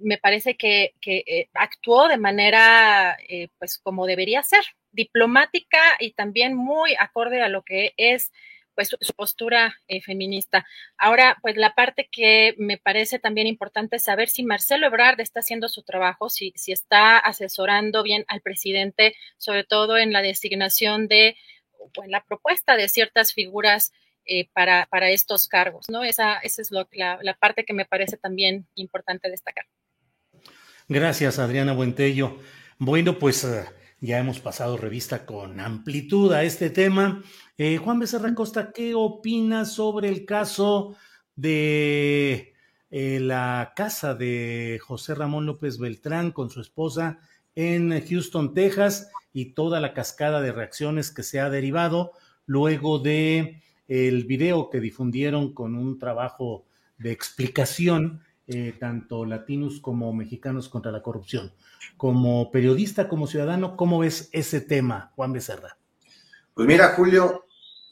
me 0.00 0.18
parece 0.18 0.56
que, 0.56 0.94
eh, 1.04 1.48
actuó 1.54 2.08
de 2.08 2.16
manera 2.16 3.16
eh, 3.28 3.48
pues 3.58 3.78
como 3.78 4.06
debería 4.06 4.42
ser, 4.42 4.62
diplomática 4.92 5.78
y 5.98 6.12
también 6.12 6.54
muy 6.54 6.94
acorde 6.98 7.42
a 7.42 7.48
lo 7.48 7.62
que 7.62 7.94
es 7.96 8.32
pues 8.74 8.96
su, 9.00 9.14
postura 9.14 9.76
eh, 9.88 10.00
feminista. 10.00 10.66
Ahora, 10.96 11.36
pues 11.42 11.56
la 11.56 11.74
parte 11.74 12.08
que 12.10 12.54
me 12.58 12.78
parece 12.78 13.18
también 13.18 13.46
importante 13.46 13.96
es 13.96 14.04
saber 14.04 14.28
si 14.28 14.42
Marcelo 14.42 14.86
Ebrard 14.86 15.20
está 15.20 15.40
haciendo 15.40 15.68
su 15.68 15.82
trabajo, 15.82 16.30
si, 16.30 16.52
si 16.56 16.72
está 16.72 17.18
asesorando 17.18 18.02
bien 18.02 18.24
al 18.28 18.40
presidente, 18.40 19.14
sobre 19.36 19.64
todo 19.64 19.98
en 19.98 20.12
la 20.12 20.22
designación 20.22 21.08
de, 21.08 21.36
o 21.78 22.04
en 22.04 22.10
la 22.10 22.24
propuesta 22.24 22.76
de 22.76 22.88
ciertas 22.88 23.34
figuras 23.34 23.92
eh, 24.24 24.48
para, 24.52 24.86
para, 24.86 25.10
estos 25.10 25.48
cargos, 25.48 25.86
¿no? 25.90 26.04
Esa, 26.04 26.38
esa 26.38 26.62
es 26.62 26.70
la 26.70 27.36
parte 27.38 27.64
que 27.64 27.72
me 27.72 27.84
parece 27.84 28.16
también 28.16 28.66
importante 28.74 29.28
destacar. 29.28 29.66
Gracias, 30.90 31.38
Adriana 31.38 31.72
Buentello. 31.72 32.38
Bueno, 32.80 33.16
pues 33.20 33.44
eh, 33.44 33.64
ya 34.00 34.18
hemos 34.18 34.40
pasado 34.40 34.76
revista 34.76 35.24
con 35.24 35.60
amplitud 35.60 36.32
a 36.32 36.42
este 36.42 36.68
tema. 36.68 37.22
Eh, 37.56 37.76
Juan 37.76 38.00
Becerra 38.00 38.34
Costa, 38.34 38.72
¿qué 38.72 38.96
opinas 38.96 39.72
sobre 39.72 40.08
el 40.08 40.24
caso 40.24 40.96
de 41.36 42.54
eh, 42.90 43.20
la 43.20 43.72
casa 43.76 44.16
de 44.16 44.80
José 44.82 45.14
Ramón 45.14 45.46
López 45.46 45.78
Beltrán 45.78 46.32
con 46.32 46.50
su 46.50 46.60
esposa 46.60 47.20
en 47.54 48.04
Houston, 48.04 48.52
Texas, 48.52 49.12
y 49.32 49.52
toda 49.52 49.78
la 49.78 49.94
cascada 49.94 50.40
de 50.40 50.50
reacciones 50.50 51.12
que 51.12 51.22
se 51.22 51.38
ha 51.38 51.50
derivado 51.50 52.14
luego 52.46 52.98
de 52.98 53.62
el 53.86 54.24
video 54.24 54.70
que 54.70 54.80
difundieron 54.80 55.54
con 55.54 55.76
un 55.76 56.00
trabajo 56.00 56.66
de 56.98 57.12
explicación 57.12 58.22
eh, 58.52 58.74
tanto 58.80 59.24
latinos 59.24 59.78
como 59.80 60.12
mexicanos 60.12 60.68
contra 60.68 60.90
la 60.90 61.02
corrupción. 61.02 61.52
Como 61.96 62.50
periodista, 62.50 63.08
como 63.08 63.28
ciudadano, 63.28 63.76
¿cómo 63.76 64.00
ves 64.00 64.28
ese 64.32 64.60
tema, 64.60 65.12
Juan 65.14 65.32
Becerra? 65.32 65.78
Pues 66.52 66.66
mira, 66.66 66.94
Julio, 66.96 67.44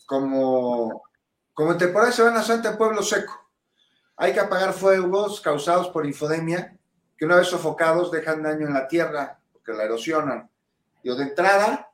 como, 0.05 1.05
como 1.55 1.71
en 1.71 1.79
temporada 1.79 2.11
de 2.11 2.17
Semana 2.17 2.43
Santa 2.43 2.71
en 2.71 2.77
Pueblo 2.77 3.05
Seco, 3.05 3.49
hay 4.17 4.33
que 4.33 4.41
apagar 4.41 4.73
fuegos 4.73 5.41
causados 5.41 5.91
por 5.91 6.05
infodemia, 6.05 6.77
que 7.17 7.25
una 7.25 7.37
vez 7.37 7.47
sofocados 7.47 8.11
dejan 8.11 8.43
daño 8.43 8.67
en 8.67 8.75
la 8.75 8.89
tierra, 8.89 9.39
porque 9.53 9.73
la 9.73 9.85
erosionan. 9.85 10.51
Y 11.05 11.15
de 11.15 11.23
entrada, 11.23 11.89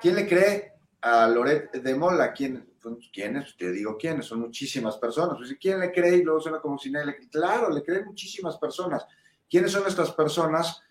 ¿quién 0.00 0.14
le 0.14 0.26
cree 0.26 0.72
a 1.02 1.26
Loret 1.28 1.70
de 1.70 1.94
Mola? 1.94 2.32
¿Quién, 2.32 2.66
pues, 2.92 3.08
¿Quiénes? 3.12 3.56
Te 3.56 3.72
digo 3.72 3.96
quiénes, 3.96 4.26
son 4.26 4.40
muchísimas 4.40 4.96
personas. 4.98 5.36
Pues, 5.38 5.56
¿Quién 5.60 5.80
le 5.80 5.90
cree? 5.90 6.16
Y 6.16 6.22
luego 6.22 6.40
suena 6.40 6.60
como 6.60 6.78
si 6.78 6.90
nadie 6.90 7.06
le 7.06 7.28
Claro, 7.28 7.70
le 7.70 7.82
creen 7.82 8.04
muchísimas 8.04 8.58
personas. 8.58 9.06
¿Quiénes 9.48 9.72
son 9.72 9.86
estas 9.86 10.12
personas? 10.12 10.82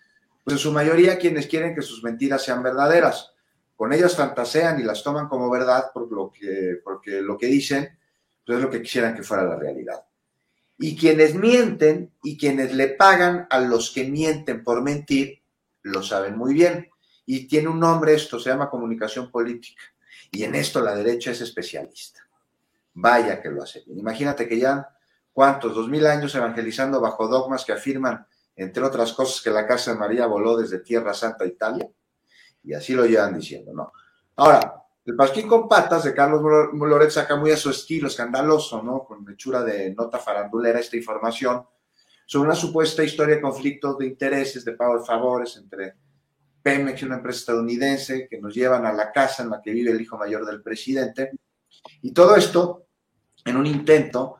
Pues 0.42 0.54
en 0.54 0.58
su 0.58 0.72
mayoría 0.72 1.18
quienes 1.18 1.46
quieren 1.46 1.74
que 1.74 1.82
sus 1.82 2.02
mentiras 2.02 2.42
sean 2.42 2.62
verdaderas. 2.62 3.32
Con 3.76 3.92
ellas 3.92 4.14
fantasean 4.14 4.78
y 4.80 4.82
las 4.82 5.02
toman 5.02 5.28
como 5.28 5.50
verdad 5.50 5.90
por 5.92 6.10
lo 6.12 6.30
que, 6.30 6.80
porque 6.84 7.20
lo 7.20 7.36
que 7.36 7.46
dicen 7.46 7.98
pues 8.44 8.58
es 8.58 8.64
lo 8.64 8.70
que 8.70 8.82
quisieran 8.82 9.14
que 9.14 9.22
fuera 9.22 9.44
la 9.44 9.56
realidad. 9.56 10.04
Y 10.78 10.96
quienes 10.96 11.34
mienten 11.34 12.12
y 12.22 12.36
quienes 12.36 12.74
le 12.74 12.88
pagan 12.88 13.46
a 13.48 13.60
los 13.60 13.90
que 13.90 14.04
mienten 14.04 14.62
por 14.62 14.82
mentir, 14.82 15.40
lo 15.82 16.02
saben 16.02 16.36
muy 16.36 16.52
bien. 16.52 16.90
Y 17.26 17.46
tiene 17.46 17.68
un 17.68 17.80
nombre 17.80 18.14
esto, 18.14 18.38
se 18.38 18.50
llama 18.50 18.68
comunicación 18.68 19.30
política. 19.30 19.82
Y 20.34 20.42
en 20.42 20.56
esto 20.56 20.80
la 20.80 20.96
derecha 20.96 21.30
es 21.30 21.40
especialista. 21.40 22.20
vaya 22.94 23.40
que 23.40 23.50
lo 23.50 23.62
hace 23.62 23.82
bien. 23.86 24.00
Imagínate 24.00 24.48
que 24.48 24.58
ya, 24.58 24.88
¿cuántos? 25.32 25.74
Dos 25.74 25.88
mil 25.88 26.04
años 26.06 26.34
evangelizando 26.34 27.00
bajo 27.00 27.28
dogmas 27.28 27.64
que 27.64 27.72
afirman, 27.72 28.26
entre 28.56 28.82
otras 28.82 29.12
cosas, 29.12 29.40
que 29.40 29.50
la 29.50 29.66
Casa 29.66 29.92
de 29.92 29.98
María 29.98 30.26
voló 30.26 30.56
desde 30.56 30.80
Tierra 30.80 31.14
Santa, 31.14 31.46
Italia. 31.46 31.88
Y 32.64 32.74
así 32.74 32.94
lo 32.94 33.06
llevan 33.06 33.38
diciendo, 33.38 33.72
¿no? 33.72 33.92
Ahora, 34.36 34.82
el 35.04 35.14
Pasquín 35.14 35.46
con 35.46 35.68
Patas 35.68 36.02
de 36.02 36.14
Carlos 36.14 36.42
Loret 36.72 37.10
saca 37.10 37.36
muy 37.36 37.52
a 37.52 37.56
su 37.56 37.70
estilo 37.70 38.08
escandaloso, 38.08 38.82
¿no? 38.82 39.04
Con 39.04 39.28
hechura 39.30 39.62
de 39.62 39.94
nota 39.94 40.18
farandulera 40.18 40.80
esta 40.80 40.96
información 40.96 41.64
sobre 42.26 42.48
una 42.48 42.56
supuesta 42.56 43.04
historia 43.04 43.36
de 43.36 43.40
conflictos 43.40 43.98
de 43.98 44.06
intereses, 44.06 44.64
de 44.64 44.72
pago 44.72 44.98
de 44.98 45.04
favores 45.04 45.56
entre 45.58 45.94
Pemex 46.64 47.02
una 47.02 47.16
empresa 47.16 47.40
estadounidense 47.40 48.26
que 48.26 48.40
nos 48.40 48.54
llevan 48.54 48.86
a 48.86 48.92
la 48.94 49.12
casa 49.12 49.42
en 49.42 49.50
la 49.50 49.60
que 49.60 49.70
vive 49.70 49.90
el 49.90 50.00
hijo 50.00 50.16
mayor 50.16 50.46
del 50.46 50.62
presidente. 50.62 51.32
Y 52.00 52.12
todo 52.12 52.36
esto 52.36 52.86
en 53.44 53.58
un 53.58 53.66
intento 53.66 54.38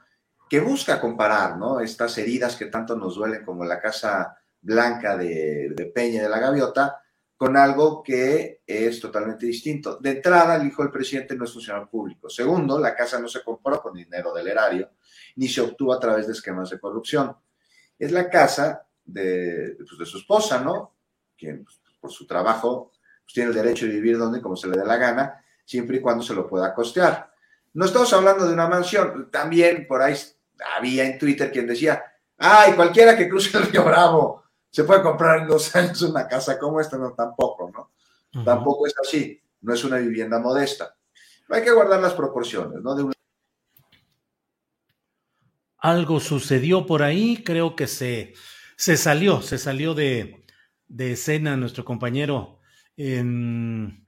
que 0.48 0.60
busca 0.60 0.98
comparar 1.02 1.58
¿no? 1.58 1.80
estas 1.80 2.16
heridas 2.16 2.56
que 2.56 2.66
tanto 2.66 2.96
nos 2.96 3.16
duelen 3.16 3.44
como 3.44 3.62
la 3.66 3.78
Casa 3.78 4.38
Blanca 4.62 5.18
de, 5.18 5.74
de 5.76 5.86
Peña 5.86 6.22
de 6.22 6.30
la 6.30 6.38
Gaviota 6.38 7.02
con 7.36 7.58
algo 7.58 8.02
que 8.02 8.62
es 8.66 9.00
totalmente 9.00 9.44
distinto. 9.44 9.98
De 9.98 10.12
entrada, 10.12 10.56
el 10.56 10.66
hijo 10.66 10.82
del 10.82 10.92
presidente 10.92 11.36
no 11.36 11.44
es 11.44 11.52
funcionario 11.52 11.90
público. 11.90 12.30
Segundo, 12.30 12.78
la 12.78 12.94
casa 12.94 13.18
no 13.18 13.28
se 13.28 13.42
compró 13.42 13.82
con 13.82 13.92
dinero 13.92 14.32
del 14.32 14.48
erario, 14.48 14.92
ni 15.36 15.46
se 15.48 15.60
obtuvo 15.60 15.92
a 15.92 16.00
través 16.00 16.26
de 16.26 16.32
esquemas 16.32 16.70
de 16.70 16.80
corrupción. 16.80 17.36
Es 17.98 18.12
la 18.12 18.30
casa 18.30 18.86
de, 19.04 19.76
pues, 19.76 20.08
su 20.08 20.16
esposa, 20.16 20.62
¿no? 20.62 20.96
Quien 21.36 21.64
pues, 21.64 21.83
por 22.04 22.12
su 22.12 22.26
trabajo 22.26 22.92
pues, 23.24 23.32
tiene 23.32 23.48
el 23.48 23.56
derecho 23.56 23.86
de 23.86 23.92
vivir 23.92 24.18
donde 24.18 24.42
como 24.42 24.56
se 24.56 24.68
le 24.68 24.76
dé 24.76 24.84
la 24.84 24.98
gana, 24.98 25.42
siempre 25.64 25.96
y 25.96 26.00
cuando 26.02 26.22
se 26.22 26.34
lo 26.34 26.46
pueda 26.46 26.74
costear. 26.74 27.32
No 27.72 27.86
estamos 27.86 28.12
hablando 28.12 28.46
de 28.46 28.52
una 28.52 28.68
mansión. 28.68 29.30
También 29.30 29.86
por 29.88 30.02
ahí 30.02 30.14
había 30.76 31.06
en 31.06 31.18
Twitter 31.18 31.50
quien 31.50 31.66
decía, 31.66 32.04
ay, 32.36 32.74
cualquiera 32.74 33.16
que 33.16 33.26
cruce 33.26 33.56
el 33.56 33.64
río 33.64 33.84
Bravo 33.84 34.44
se 34.70 34.84
puede 34.84 35.02
comprar 35.02 35.40
en 35.40 35.48
dos 35.48 35.74
años 35.76 36.02
una 36.02 36.28
casa 36.28 36.58
como 36.58 36.78
esta, 36.78 36.98
no, 36.98 37.14
tampoco, 37.14 37.70
¿no? 37.72 38.44
Tampoco 38.44 38.86
es 38.86 38.94
así, 39.00 39.40
no 39.62 39.72
es 39.72 39.82
una 39.84 39.96
vivienda 39.96 40.38
modesta. 40.38 40.94
Hay 41.48 41.62
que 41.62 41.70
guardar 41.70 42.02
las 42.02 42.12
proporciones, 42.12 42.82
¿no? 42.82 43.12
Algo 45.78 46.20
sucedió 46.20 46.84
por 46.84 47.02
ahí, 47.02 47.42
creo 47.42 47.76
que 47.76 47.86
se, 47.86 48.34
se 48.76 48.96
salió, 48.98 49.40
se 49.40 49.56
salió 49.56 49.94
de, 49.94 50.43
de 50.88 51.12
escena 51.12 51.56
nuestro 51.56 51.84
compañero 51.84 52.60
en 52.96 54.06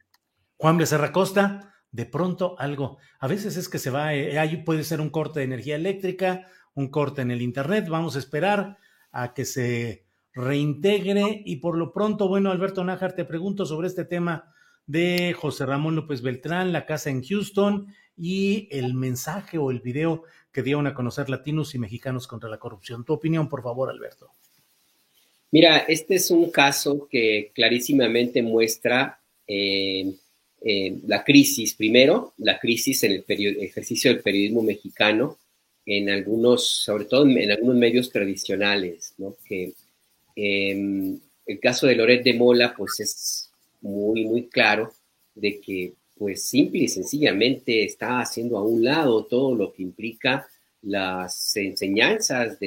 Juan 0.56 0.78
Becerra 0.78 1.12
Costa. 1.12 1.74
De 1.90 2.04
pronto 2.04 2.56
algo, 2.58 2.98
a 3.18 3.26
veces 3.26 3.56
es 3.56 3.68
que 3.68 3.78
se 3.78 3.90
va, 3.90 4.14
eh, 4.14 4.62
puede 4.64 4.84
ser 4.84 5.00
un 5.00 5.10
corte 5.10 5.40
de 5.40 5.46
energía 5.46 5.76
eléctrica, 5.76 6.46
un 6.74 6.88
corte 6.90 7.22
en 7.22 7.30
el 7.30 7.40
internet, 7.40 7.88
vamos 7.88 8.16
a 8.16 8.18
esperar 8.18 8.78
a 9.12 9.32
que 9.32 9.44
se 9.44 10.06
reintegre. 10.34 11.42
Y 11.44 11.56
por 11.56 11.78
lo 11.78 11.92
pronto, 11.92 12.28
bueno, 12.28 12.50
Alberto 12.50 12.84
Nájar, 12.84 13.14
te 13.14 13.24
pregunto 13.24 13.64
sobre 13.64 13.88
este 13.88 14.04
tema 14.04 14.52
de 14.86 15.34
José 15.36 15.66
Ramón 15.66 15.96
López 15.96 16.22
Beltrán, 16.22 16.72
la 16.72 16.86
casa 16.86 17.10
en 17.10 17.22
Houston 17.22 17.88
y 18.16 18.68
el 18.70 18.94
mensaje 18.94 19.58
o 19.58 19.70
el 19.70 19.80
video 19.80 20.22
que 20.52 20.62
dieron 20.62 20.86
a 20.86 20.94
conocer 20.94 21.28
latinos 21.28 21.74
y 21.74 21.78
mexicanos 21.78 22.26
contra 22.26 22.48
la 22.48 22.58
corrupción. 22.58 23.04
Tu 23.04 23.12
opinión, 23.12 23.48
por 23.48 23.62
favor, 23.62 23.90
Alberto. 23.90 24.30
Mira, 25.56 25.78
este 25.88 26.16
es 26.16 26.30
un 26.30 26.50
caso 26.50 27.08
que 27.10 27.50
clarísimamente 27.54 28.42
muestra 28.42 29.18
eh, 29.46 30.12
eh, 30.60 30.98
la 31.06 31.24
crisis, 31.24 31.72
primero, 31.72 32.34
la 32.36 32.58
crisis 32.58 33.04
en 33.04 33.12
el 33.12 33.24
ejercicio 33.26 34.12
del 34.12 34.22
periodismo 34.22 34.62
mexicano 34.62 35.38
en 35.86 36.10
algunos, 36.10 36.68
sobre 36.68 37.06
todo 37.06 37.26
en, 37.26 37.50
algunos 37.50 37.76
medios 37.76 38.10
tradicionales, 38.10 39.14
¿no? 39.16 39.36
que 39.48 39.72
Em, 40.36 41.18
el 41.46 41.58
caso 41.58 41.86
de 41.86 41.94
Loret 41.96 42.22
de 42.22 42.34
Mola, 42.34 42.74
pues 42.76 43.00
es 43.00 43.50
muy, 43.80 44.26
muy 44.26 44.48
claro 44.48 44.92
de 45.34 45.58
que, 45.58 45.94
pues 46.18 46.42
simple 46.42 46.80
y 46.80 46.88
sencillamente 46.88 47.84
está 47.84 48.20
haciendo 48.20 48.58
a 48.58 48.62
un 48.62 48.84
lado 48.84 49.24
todo 49.24 49.54
lo 49.54 49.72
que 49.72 49.82
implica 49.82 50.46
las 50.82 51.56
enseñanzas 51.56 52.58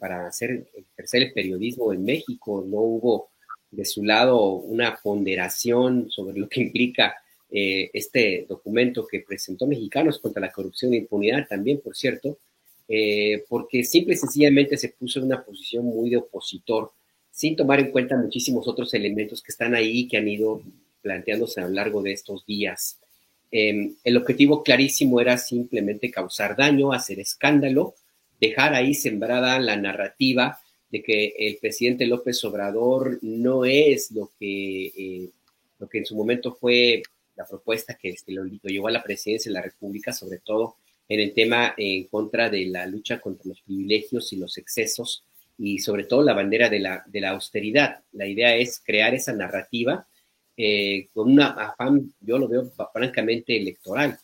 para 0.00 0.26
hacer, 0.26 0.66
ejercer 0.74 1.22
el 1.24 1.32
periodismo 1.32 1.92
en 1.92 2.04
México. 2.04 2.64
No 2.66 2.78
hubo 2.78 3.28
de 3.70 3.84
su 3.84 4.02
lado 4.02 4.54
una 4.54 4.98
ponderación 5.00 6.10
sobre 6.10 6.38
lo 6.38 6.48
que 6.48 6.62
implica 6.62 7.14
eh, 7.52 7.90
este 7.92 8.46
documento 8.48 9.06
que 9.06 9.20
presentó 9.20 9.66
Mexicanos 9.66 10.18
contra 10.18 10.40
la 10.40 10.50
corrupción 10.50 10.94
e 10.94 10.98
impunidad 10.98 11.46
también, 11.48 11.80
por 11.80 11.94
cierto, 11.94 12.38
eh, 12.88 13.44
porque 13.48 13.84
simple 13.84 14.14
y 14.14 14.16
sencillamente 14.16 14.76
se 14.76 14.88
puso 14.88 15.20
en 15.20 15.26
una 15.26 15.44
posición 15.44 15.84
muy 15.84 16.10
de 16.10 16.16
opositor, 16.16 16.92
sin 17.30 17.54
tomar 17.54 17.80
en 17.80 17.90
cuenta 17.90 18.16
muchísimos 18.16 18.66
otros 18.66 18.92
elementos 18.94 19.42
que 19.42 19.52
están 19.52 19.74
ahí 19.74 20.08
que 20.08 20.16
han 20.16 20.28
ido 20.28 20.62
planteándose 21.02 21.60
a 21.60 21.64
lo 21.64 21.70
largo 21.70 22.02
de 22.02 22.12
estos 22.12 22.44
días. 22.46 22.98
Em, 23.50 23.94
el 24.04 24.16
objetivo 24.16 24.62
clarísimo 24.62 25.20
era 25.20 25.36
simplemente 25.36 26.10
causar 26.10 26.56
daño, 26.56 26.92
hacer 26.92 27.18
escándalo, 27.18 27.94
dejar 28.40 28.74
ahí 28.74 28.94
sembrada 28.94 29.58
la 29.58 29.76
narrativa 29.76 30.58
de 30.90 31.02
que 31.02 31.34
el 31.38 31.58
presidente 31.58 32.06
López 32.06 32.42
Obrador 32.44 33.18
no 33.22 33.64
es 33.64 34.10
lo 34.10 34.30
que, 34.38 34.86
eh, 34.86 35.30
lo 35.78 35.88
que 35.88 35.98
en 35.98 36.06
su 36.06 36.16
momento 36.16 36.54
fue 36.54 37.02
la 37.36 37.46
propuesta 37.46 37.94
que, 37.94 38.14
que 38.14 38.32
lo, 38.32 38.44
lo, 38.44 38.58
llevó 38.64 38.88
a 38.88 38.92
la 38.92 39.02
presidencia 39.02 39.50
de 39.50 39.54
la 39.54 39.62
República, 39.62 40.12
sobre 40.12 40.38
todo 40.38 40.76
en 41.08 41.20
el 41.20 41.32
tema 41.32 41.74
en 41.76 42.04
contra 42.04 42.48
de 42.50 42.66
la 42.66 42.86
lucha 42.86 43.20
contra 43.20 43.48
los 43.48 43.60
privilegios 43.62 44.32
y 44.32 44.36
los 44.36 44.56
excesos 44.58 45.24
y 45.58 45.78
sobre 45.78 46.04
todo 46.04 46.22
la 46.22 46.32
bandera 46.32 46.68
de 46.68 46.80
la, 46.80 47.04
de 47.06 47.20
la 47.20 47.30
austeridad. 47.30 48.02
La 48.12 48.26
idea 48.26 48.56
es 48.56 48.80
crear 48.80 49.14
esa 49.14 49.32
narrativa 49.32 50.06
eh, 50.56 51.08
con 51.12 51.32
una 51.32 51.48
afán, 51.48 52.12
yo 52.20 52.38
lo 52.38 52.48
veo 52.48 52.70
francamente 52.92 53.56
electoral. 53.56 54.18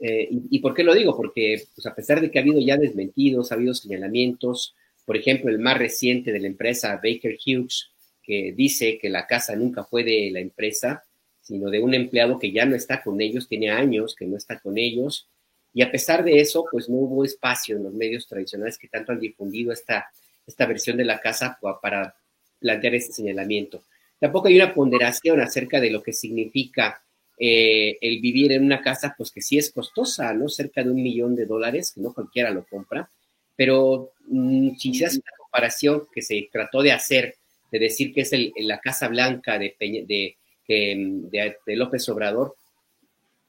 Eh, 0.00 0.28
y, 0.30 0.58
por 0.60 0.74
qué 0.74 0.82
lo 0.82 0.94
digo? 0.94 1.14
Porque 1.14 1.62
pues, 1.74 1.86
a 1.86 1.94
pesar 1.94 2.20
de 2.20 2.30
que 2.30 2.38
ha 2.38 2.42
habido 2.42 2.58
ya 2.60 2.78
desmentidos, 2.78 3.52
ha 3.52 3.56
habido 3.56 3.74
señalamientos, 3.74 4.74
por 5.04 5.16
ejemplo, 5.16 5.50
el 5.50 5.58
más 5.58 5.76
reciente 5.76 6.32
de 6.32 6.40
la 6.40 6.46
empresa 6.46 7.00
Baker 7.02 7.36
Hughes, 7.44 7.90
que 8.22 8.52
dice 8.56 8.98
que 8.98 9.10
la 9.10 9.26
casa 9.26 9.54
nunca 9.56 9.84
fue 9.84 10.02
de 10.04 10.30
la 10.32 10.40
empresa, 10.40 11.04
sino 11.40 11.68
de 11.68 11.80
un 11.80 11.94
empleado 11.94 12.38
que 12.38 12.52
ya 12.52 12.64
no 12.64 12.76
está 12.76 13.02
con 13.02 13.20
ellos, 13.20 13.48
tiene 13.48 13.70
años 13.70 14.14
que 14.14 14.26
no 14.26 14.36
está 14.36 14.58
con 14.58 14.78
ellos, 14.78 15.28
y 15.72 15.82
a 15.82 15.90
pesar 15.90 16.24
de 16.24 16.40
eso, 16.40 16.64
pues 16.70 16.88
no 16.88 16.96
hubo 16.96 17.24
espacio 17.24 17.76
en 17.76 17.84
los 17.84 17.94
medios 17.94 18.26
tradicionales 18.26 18.78
que 18.78 18.88
tanto 18.88 19.12
han 19.12 19.20
difundido 19.20 19.72
esta, 19.72 20.10
esta 20.46 20.66
versión 20.66 20.96
de 20.96 21.04
la 21.04 21.20
casa 21.20 21.58
para 21.80 22.16
plantear 22.58 22.94
este 22.94 23.12
señalamiento. 23.12 23.84
Tampoco 24.18 24.48
hay 24.48 24.56
una 24.56 24.74
ponderación 24.74 25.40
acerca 25.40 25.80
de 25.80 25.90
lo 25.90 26.02
que 26.02 26.12
significa 26.12 27.02
eh, 27.42 27.96
el 28.02 28.20
vivir 28.20 28.52
en 28.52 28.64
una 28.64 28.82
casa, 28.82 29.14
pues 29.16 29.30
que 29.30 29.40
sí 29.40 29.56
es 29.56 29.70
costosa, 29.72 30.34
¿no? 30.34 30.50
Cerca 30.50 30.82
de 30.82 30.90
un 30.90 31.02
millón 31.02 31.34
de 31.34 31.46
dólares, 31.46 31.92
que 31.94 32.02
no 32.02 32.12
cualquiera 32.12 32.50
lo 32.50 32.66
compra, 32.66 33.10
pero 33.56 34.12
mm, 34.28 34.76
si 34.76 34.94
se 34.94 35.06
hace 35.06 35.16
una 35.16 35.36
comparación 35.38 36.02
que 36.12 36.20
se 36.20 36.50
trató 36.52 36.82
de 36.82 36.92
hacer, 36.92 37.36
de 37.72 37.78
decir 37.78 38.12
que 38.12 38.20
es 38.20 38.30
la 38.58 38.78
Casa 38.80 39.08
Blanca 39.08 39.58
de, 39.58 39.74
de, 39.80 40.36
de, 40.68 41.56
de 41.66 41.76
López 41.76 42.06
Obrador, 42.10 42.56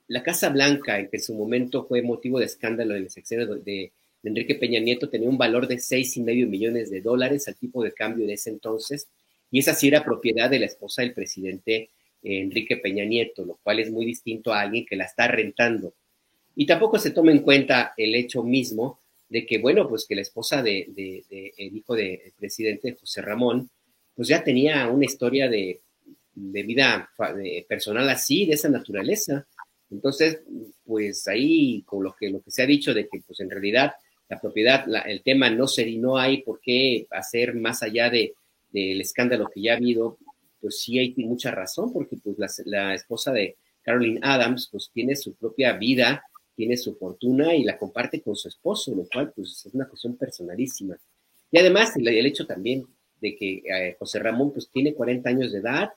la 0.08 0.24
Casa 0.24 0.48
Blanca, 0.50 0.98
en 0.98 1.10
que 1.10 1.18
en 1.18 1.24
su 1.24 1.34
momento 1.34 1.86
fue 1.86 2.02
motivo 2.02 2.40
de 2.40 2.46
escándalo 2.46 2.96
en 2.96 3.04
el 3.04 3.10
sexenio 3.10 3.48
de, 3.56 3.92
Enrique 4.24 4.56
Peña 4.56 4.80
Nieto, 4.80 5.10
tenía 5.10 5.28
un 5.28 5.38
valor 5.38 5.68
de 5.68 5.80
seis 5.80 6.16
y 6.16 6.22
medio 6.22 6.48
millones 6.48 6.92
de 6.92 7.02
dólares 7.02 7.48
al 7.48 7.56
tipo 7.56 7.84
de 7.84 7.92
cambio 7.92 8.28
de 8.28 8.34
ese 8.34 8.52
entonces, 8.52 9.08
y 9.50 9.60
esa 9.60 9.74
sí 9.74 9.88
era 9.88 10.06
propiedad 10.06 10.50
de 10.50 10.60
la 10.60 10.68
esposa 10.68 11.02
del 11.02 11.14
presidente 11.14 11.90
Enrique 12.24 12.78
Peña 12.78 13.06
Nieto, 13.06 13.46
lo 13.46 13.60
cual 13.64 13.80
es 13.80 13.92
muy 13.92 14.06
distinto 14.06 14.54
a 14.54 14.62
alguien 14.62 14.86
que 14.86 14.96
la 14.96 15.06
está 15.06 15.28
rentando. 15.28 15.94
Y 16.56 16.66
tampoco 16.66 17.00
se 17.00 17.12
toma 17.12 17.32
en 17.32 17.40
cuenta 17.40 17.94
el 17.98 18.16
hecho 18.16 18.44
mismo 18.44 19.00
de 19.30 19.46
que, 19.46 19.60
bueno, 19.60 19.88
pues 19.88 20.06
que 20.06 20.16
la 20.16 20.22
esposa 20.22 20.62
de, 20.62 21.24
el 21.58 21.76
hijo 21.76 21.96
del 21.96 22.34
presidente 22.38 22.98
José 23.00 23.22
Ramón, 23.22 23.70
pues 24.14 24.28
ya 24.28 24.44
tenía 24.44 24.90
una 24.90 25.06
historia 25.06 25.50
de, 25.50 25.82
de 26.34 26.64
vida 26.64 27.10
personal 27.68 28.10
así, 28.10 28.46
de 28.46 28.54
esa 28.54 28.70
naturaleza. 28.70 29.48
Entonces, 29.90 30.42
pues 30.86 31.28
ahí 31.28 31.84
con 31.84 32.04
lo 32.04 32.16
que, 32.18 32.34
se 32.48 32.64
ha 32.64 32.66
dicho 32.66 32.94
de 32.94 33.08
que 33.08 33.22
pues 33.26 33.40
en 33.40 33.50
realidad 33.50 33.94
la 34.30 34.40
propiedad, 34.40 34.86
el 35.06 35.22
tema 35.22 35.50
no 35.50 35.68
se, 35.68 35.90
no 35.98 36.18
hay 36.18 36.42
por 36.42 36.62
qué 36.62 37.08
hacer 37.12 37.54
más 37.56 37.84
allá 37.84 38.10
de, 38.10 38.34
del 38.72 39.02
escándalo 39.02 39.50
que 39.54 39.62
ya 39.62 39.74
ha 39.74 39.78
habido, 39.78 40.18
pues 40.62 40.82
sí 40.82 41.00
hay 41.00 41.14
mucha 41.18 41.52
razón, 41.52 41.92
porque 41.92 42.18
pues 42.18 42.38
la, 42.66 42.94
esposa 42.94 43.32
de 43.34 43.58
Caroline 43.82 44.20
Adams 44.22 44.70
pues 44.72 44.92
tiene 44.94 45.16
su 45.16 45.34
propia 45.36 45.74
vida, 45.74 46.24
tiene 46.56 46.78
su 46.78 46.96
fortuna 46.96 47.56
y 47.56 47.64
la 47.64 47.78
comparte 47.78 48.22
con 48.22 48.36
su 48.36 48.48
esposo, 48.48 48.96
lo 48.96 49.06
cual 49.12 49.34
pues 49.36 49.66
es 49.66 49.74
una 49.74 49.88
cuestión 49.88 50.16
personalísima. 50.16 50.98
Y 51.52 51.58
además 51.58 51.96
el, 51.98 52.08
hecho 52.08 52.46
también 52.46 52.86
de 53.20 53.36
que 53.36 53.64
eh, 53.66 53.96
José 53.98 54.20
Ramón 54.20 54.54
pues 54.54 54.70
tiene 54.70 54.94
40 54.94 55.30
años 55.30 55.52
de 55.52 55.60
edad, 55.60 55.90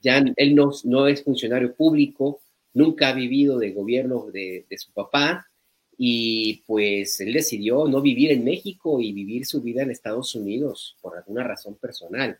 ya 0.00 0.22
él 0.36 0.54
no, 0.54 0.70
no 0.84 1.08
es 1.08 1.22
funcionario 1.24 1.74
público, 1.74 2.40
nunca 2.74 3.08
ha 3.08 3.14
vivido 3.14 3.58
de 3.58 3.72
gobierno 3.72 4.26
de, 4.30 4.66
su 4.76 4.92
papá 4.92 5.46
y 5.96 6.62
pues 6.66 7.20
él 7.20 7.32
decidió 7.32 7.86
no 7.86 8.02
vivir 8.02 8.32
en 8.32 8.44
México 8.44 9.00
y 9.00 9.12
vivir 9.12 9.46
su 9.46 9.62
vida 9.62 9.82
en 9.82 9.90
Estados 9.90 10.34
Unidos 10.34 10.96
por 11.00 11.16
alguna 11.16 11.44
razón 11.44 11.76
personal. 11.76 12.38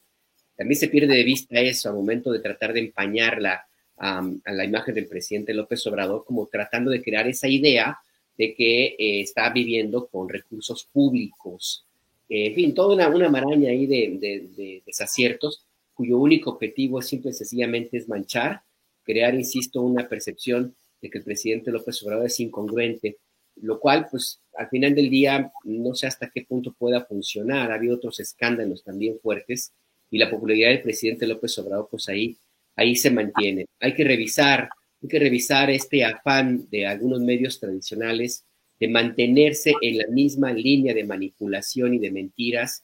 También 0.56 0.78
se 0.78 0.88
pierde 0.88 1.14
de 1.14 1.24
vista 1.24 1.60
eso 1.60 1.88
al 1.88 1.96
momento 1.96 2.30
de 2.30 2.40
tratar 2.40 2.72
de 2.72 2.80
empañarla 2.80 3.66
a 3.96 4.22
la 4.52 4.64
imagen 4.64 4.94
del 4.94 5.06
presidente 5.06 5.54
López 5.54 5.86
Obrador, 5.86 6.24
como 6.24 6.46
tratando 6.46 6.90
de 6.90 7.02
crear 7.02 7.28
esa 7.28 7.48
idea 7.48 7.96
de 8.36 8.54
que 8.54 8.86
eh, 8.98 9.20
está 9.20 9.50
viviendo 9.50 10.06
con 10.06 10.28
recursos 10.28 10.84
públicos. 10.92 11.84
Eh, 12.28 12.46
en 12.46 12.54
fin, 12.54 12.74
toda 12.74 13.08
una, 13.08 13.28
maraña 13.28 13.70
ahí 13.70 13.86
de, 13.86 14.82
desaciertos 14.84 15.64
cuyo 15.94 16.18
único 16.18 16.50
objetivo 16.50 16.98
es 16.98 17.06
simple 17.06 17.30
y 17.30 17.34
sencillamente 17.34 17.96
es 17.96 18.08
manchar, 18.08 18.62
crear, 19.04 19.34
insisto, 19.34 19.80
una 19.80 20.08
percepción 20.08 20.74
de 21.00 21.08
que 21.08 21.18
el 21.18 21.24
presidente 21.24 21.70
López 21.70 22.02
Obrador 22.02 22.26
es 22.26 22.40
incongruente, 22.40 23.18
lo 23.62 23.78
cual, 23.78 24.08
pues, 24.10 24.40
al 24.56 24.68
final 24.68 24.94
del 24.96 25.08
día, 25.08 25.52
no 25.62 25.94
sé 25.94 26.08
hasta 26.08 26.30
qué 26.30 26.42
punto 26.42 26.74
pueda 26.76 27.04
funcionar. 27.04 27.70
Ha 27.70 27.76
habido 27.76 27.94
otros 27.94 28.18
escándalos 28.18 28.82
también 28.82 29.20
fuertes 29.20 29.72
y 30.10 30.18
la 30.18 30.30
popularidad 30.30 30.70
del 30.70 30.82
presidente 30.82 31.26
López 31.26 31.58
Obrador, 31.58 31.88
pues 31.90 32.08
ahí, 32.08 32.36
ahí 32.76 32.94
se 32.96 33.10
mantiene. 33.10 33.66
Hay 33.80 33.94
que 33.94 34.04
revisar 34.04 34.68
hay 35.04 35.08
que 35.08 35.18
revisar 35.18 35.68
este 35.68 36.02
afán 36.02 36.66
de 36.70 36.86
algunos 36.86 37.20
medios 37.20 37.60
tradicionales 37.60 38.42
de 38.80 38.88
mantenerse 38.88 39.74
en 39.82 39.98
la 39.98 40.06
misma 40.06 40.50
línea 40.50 40.94
de 40.94 41.04
manipulación 41.04 41.92
y 41.92 41.98
de 41.98 42.10
mentiras, 42.10 42.82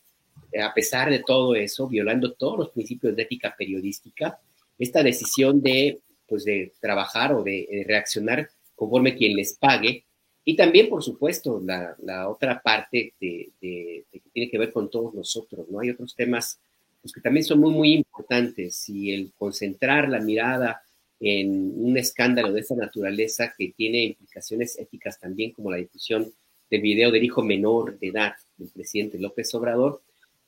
eh, 0.53 0.61
a 0.61 0.75
pesar 0.75 1.09
de 1.09 1.21
todo 1.27 1.55
eso, 1.55 1.89
violando 1.89 2.35
todos 2.35 2.59
los 2.59 2.71
principios 2.73 3.17
de 3.17 3.23
ética 3.23 3.55
periodística, 3.57 4.39
esta 4.79 5.03
decisión 5.03 5.63
de, 5.63 6.01
pues, 6.27 6.45
de 6.45 6.75
trabajar 6.79 7.33
o 7.33 7.43
de, 7.43 7.85
reaccionar 7.87 8.51
conforme 8.75 9.17
quien 9.17 9.35
les 9.35 9.55
pague, 9.55 10.05
y 10.45 10.57
también, 10.57 10.91
por 10.91 11.03
supuesto, 11.03 11.59
la, 11.65 12.29
otra 12.29 12.61
parte 12.61 13.15
de, 13.19 13.51
que 13.61 14.05
tiene 14.31 14.51
que 14.51 14.59
ver 14.59 14.73
con 14.73 14.91
todos 14.91 15.15
nosotros, 15.15 15.67
¿no? 15.71 15.81
Hay 15.81 15.89
otros 15.89 16.15
temas 16.15 16.61
pues, 17.01 17.13
que 17.13 17.21
también 17.21 17.45
son 17.45 17.61
muy, 17.61 17.73
muy 17.73 17.93
importantes, 17.95 18.89
y 18.89 19.13
el 19.13 19.33
concentrar 19.39 20.09
la 20.09 20.21
mirada 20.21 20.83
en 21.21 21.73
un 21.77 21.99
escándalo 21.99 22.53
de 22.53 22.61
esa 22.61 22.75
naturaleza 22.75 23.53
que 23.57 23.73
tiene 23.77 24.05
implicaciones 24.05 24.79
éticas 24.79 25.21
también, 25.21 25.53
como 25.53 25.71
la 25.71 25.77
difusión 25.77 26.33
del 26.71 26.81
video 26.81 27.11
del 27.11 27.25
hijo 27.25 27.43
menor 27.43 27.99
de 27.99 28.09
edad 28.09 28.33
del 28.57 28.69
presidente 28.69 29.19
López 29.19 29.55
Obrador, 29.55 30.03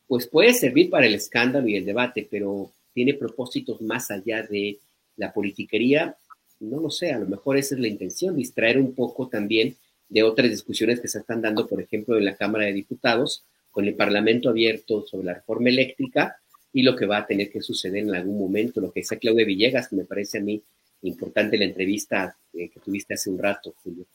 pues 0.07 0.26
puede 0.26 0.55
servir 0.55 0.88
para 0.90 1.07
el 1.07 1.14
escándalo 1.14 1.68
y 1.68 1.76
el 1.76 1.84
debate, 1.84 2.26
pero 2.30 2.70
tiene 2.94 3.14
propósitos 3.14 3.80
más 3.80 4.11
allá 4.11 4.42
de 4.42 4.78
la 5.16 5.32
politiquería. 5.32 6.16
No 6.61 6.80
lo 6.80 6.90
sé, 6.90 7.12
a 7.12 7.18
lo 7.18 7.26
mejor 7.26 7.57
esa 7.57 7.74
es 7.74 7.80
la 7.80 7.88
intención, 7.88 8.36
distraer 8.36 8.78
un 8.78 8.94
poco 8.94 9.28
también 9.28 9.76
de 10.09 10.22
otras 10.22 10.50
discusiones 10.50 11.00
que 11.00 11.09
se 11.09 11.18
están 11.18 11.40
dando, 11.40 11.66
por 11.66 11.80
ejemplo, 11.80 12.18
en 12.18 12.24
la 12.24 12.36
Cámara 12.36 12.66
de 12.66 12.74
Diputados, 12.74 13.44
con 13.70 13.86
el 13.86 13.94
Parlamento 13.94 14.50
abierto 14.50 15.07
sobre 15.07 15.26
la 15.26 15.34
reforma 15.34 15.70
eléctrica, 15.70 16.36
y 16.72 16.82
lo 16.82 16.96
que 16.96 17.06
va 17.06 17.18
a 17.18 17.26
tener 17.26 17.50
que 17.50 17.60
suceder 17.60 18.04
en 18.04 18.14
algún 18.14 18.38
momento, 18.38 18.80
lo 18.80 18.92
que 18.92 19.00
dice 19.00 19.18
Claudia 19.18 19.44
Villegas, 19.44 19.88
que 19.88 19.96
me 19.96 20.04
parece 20.04 20.38
a 20.38 20.40
mí 20.40 20.62
importante 21.02 21.58
la 21.58 21.64
entrevista 21.64 22.36
eh, 22.54 22.70
que 22.70 22.80
tuviste 22.80 23.14
hace 23.14 23.30
un 23.30 23.38
rato, 23.38 23.74
Julio. 23.82 24.06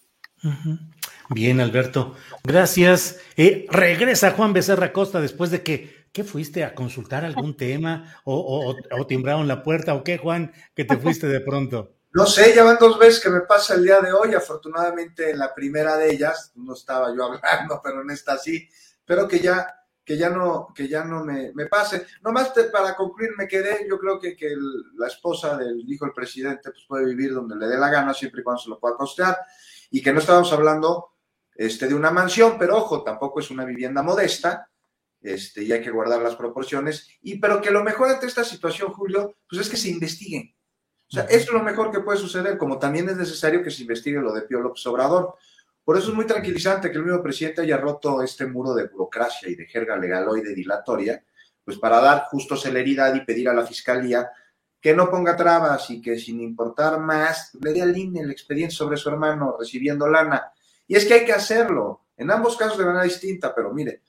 Bien, 1.29 1.59
Alberto. 1.59 2.15
Gracias. 2.43 3.19
Eh, 3.35 3.65
regresa 3.69 4.31
Juan 4.31 4.53
Becerra 4.53 4.93
Costa 4.93 5.19
después 5.19 5.51
de 5.51 5.63
que, 5.63 6.07
¿qué 6.11 6.23
fuiste 6.23 6.63
a 6.63 6.73
consultar 6.73 7.25
algún 7.25 7.57
tema? 7.57 8.21
¿O, 8.23 8.75
o, 8.91 9.07
timbraron 9.07 9.47
la 9.47 9.63
puerta? 9.63 9.95
¿O 9.95 10.03
qué, 10.03 10.17
Juan, 10.17 10.53
que 10.75 10.85
te 10.85 10.97
fuiste 10.97 11.27
de 11.27 11.41
pronto? 11.41 11.95
No 12.13 12.25
sé, 12.25 12.55
ya 12.55 12.63
van 12.63 12.77
dos 12.79 12.97
veces 12.97 13.21
que 13.21 13.29
me 13.29 13.41
pasa 13.41 13.75
el 13.75 13.83
día 13.83 13.99
de 13.99 14.13
hoy. 14.13 14.33
Afortunadamente, 14.33 15.31
en 15.31 15.39
la 15.39 15.53
primera 15.53 15.97
de 15.97 16.11
ellas, 16.11 16.51
no 16.55 16.73
estaba 16.73 17.13
yo 17.15 17.25
hablando, 17.25 17.81
pero 17.83 18.01
en 18.01 18.11
esta 18.11 18.37
sí. 18.37 18.67
Pero 19.05 19.27
que 19.27 19.39
ya 19.39 19.76
que 20.07 20.17
ya 20.17 20.29
no, 20.29 20.69
que 20.73 20.87
ya 20.87 21.03
no 21.03 21.25
me, 21.25 21.51
me 21.53 21.65
pase. 21.65 22.07
Nomás 22.23 22.53
para 22.71 22.95
concluir, 22.95 23.31
me 23.37 23.45
quedé, 23.45 23.85
yo 23.89 23.99
creo 23.99 24.17
que, 24.17 24.37
que 24.37 24.55
la 24.95 25.07
esposa 25.07 25.57
del 25.57 25.83
hijo 25.85 26.05
del 26.05 26.13
presidente 26.13 26.71
pues 26.71 26.85
puede 26.87 27.07
vivir 27.07 27.33
donde 27.33 27.57
le 27.57 27.67
dé 27.67 27.77
la 27.77 27.89
gana, 27.89 28.13
siempre 28.13 28.39
y 28.39 28.43
cuando 28.45 28.61
se 28.61 28.69
lo 28.69 28.79
pueda 28.79 28.95
costear, 28.95 29.37
y 29.91 30.01
que 30.01 30.13
no 30.13 30.19
estábamos 30.19 30.53
hablando 30.53 31.09
este, 31.53 31.89
de 31.89 31.93
una 31.93 32.09
mansión, 32.09 32.55
pero 32.57 32.77
ojo, 32.77 33.03
tampoco 33.03 33.41
es 33.41 33.51
una 33.51 33.65
vivienda 33.65 34.01
modesta, 34.01 34.69
este, 35.19 35.65
y 35.65 35.73
hay 35.73 35.81
que 35.81 35.91
guardar 35.91 36.21
las 36.21 36.37
proporciones, 36.37 37.09
y 37.21 37.37
pero 37.37 37.61
que 37.61 37.69
lo 37.69 37.83
mejor 37.83 38.07
ante 38.07 38.27
esta 38.27 38.45
situación, 38.45 38.93
Julio, 38.93 39.35
pues 39.49 39.59
es 39.63 39.69
que 39.69 39.75
se 39.75 39.89
investiguen. 39.89 40.55
O 41.09 41.11
sea, 41.11 41.23
es 41.23 41.51
lo 41.51 41.61
mejor 41.61 41.91
que 41.91 41.99
puede 41.99 42.17
suceder, 42.17 42.57
como 42.57 42.79
también 42.79 43.09
es 43.09 43.17
necesario 43.17 43.61
que 43.61 43.71
se 43.71 43.81
investigue 43.81 44.21
lo 44.21 44.31
de 44.31 44.43
Pío 44.43 44.61
López 44.61 44.87
Obrador. 44.87 45.35
Por 45.88 45.97
eso 45.97 46.09
es 46.09 46.15
muy 46.15 46.27
tranquilizante 46.27 46.91
que 46.91 46.97
el 46.97 47.05
mismo 47.05 47.23
presidente 47.23 47.61
haya 47.61 47.77
roto 47.77 48.21
este 48.21 48.45
muro 48.45 48.73
de 48.73 48.88
burocracia 48.89 49.47
y 49.47 49.55
de 49.55 49.67
jerga 49.67 49.95
legaloide 49.95 50.53
dilatoria, 50.53 51.23
pues 51.63 51.77
para 51.77 52.01
dar 52.01 52.25
justo 52.29 52.57
celeridad 52.57 53.15
y 53.15 53.21
pedir 53.21 53.47
a 53.47 53.53
la 53.53 53.65
fiscalía 53.65 54.29
que 54.81 54.93
no 54.93 55.09
ponga 55.09 55.38
trabas 55.38 55.89
y 55.89 56.01
que 56.01 56.19
sin 56.19 56.41
importar 56.41 56.99
más 56.99 57.55
le 57.61 57.71
dé 57.71 57.83
al 57.83 57.97
INE 57.97 58.19
el 58.19 58.31
expediente 58.31 58.75
sobre 58.75 58.97
su 58.97 59.07
hermano 59.07 59.55
recibiendo 59.57 60.09
lana. 60.09 60.51
Y 60.88 60.97
es 60.97 61.05
que 61.05 61.13
hay 61.13 61.25
que 61.25 61.31
hacerlo, 61.31 62.07
en 62.17 62.31
ambos 62.31 62.57
casos 62.57 62.77
de 62.77 62.83
manera 62.83 63.05
distinta, 63.05 63.55
pero 63.55 63.73
mire, 63.73 64.01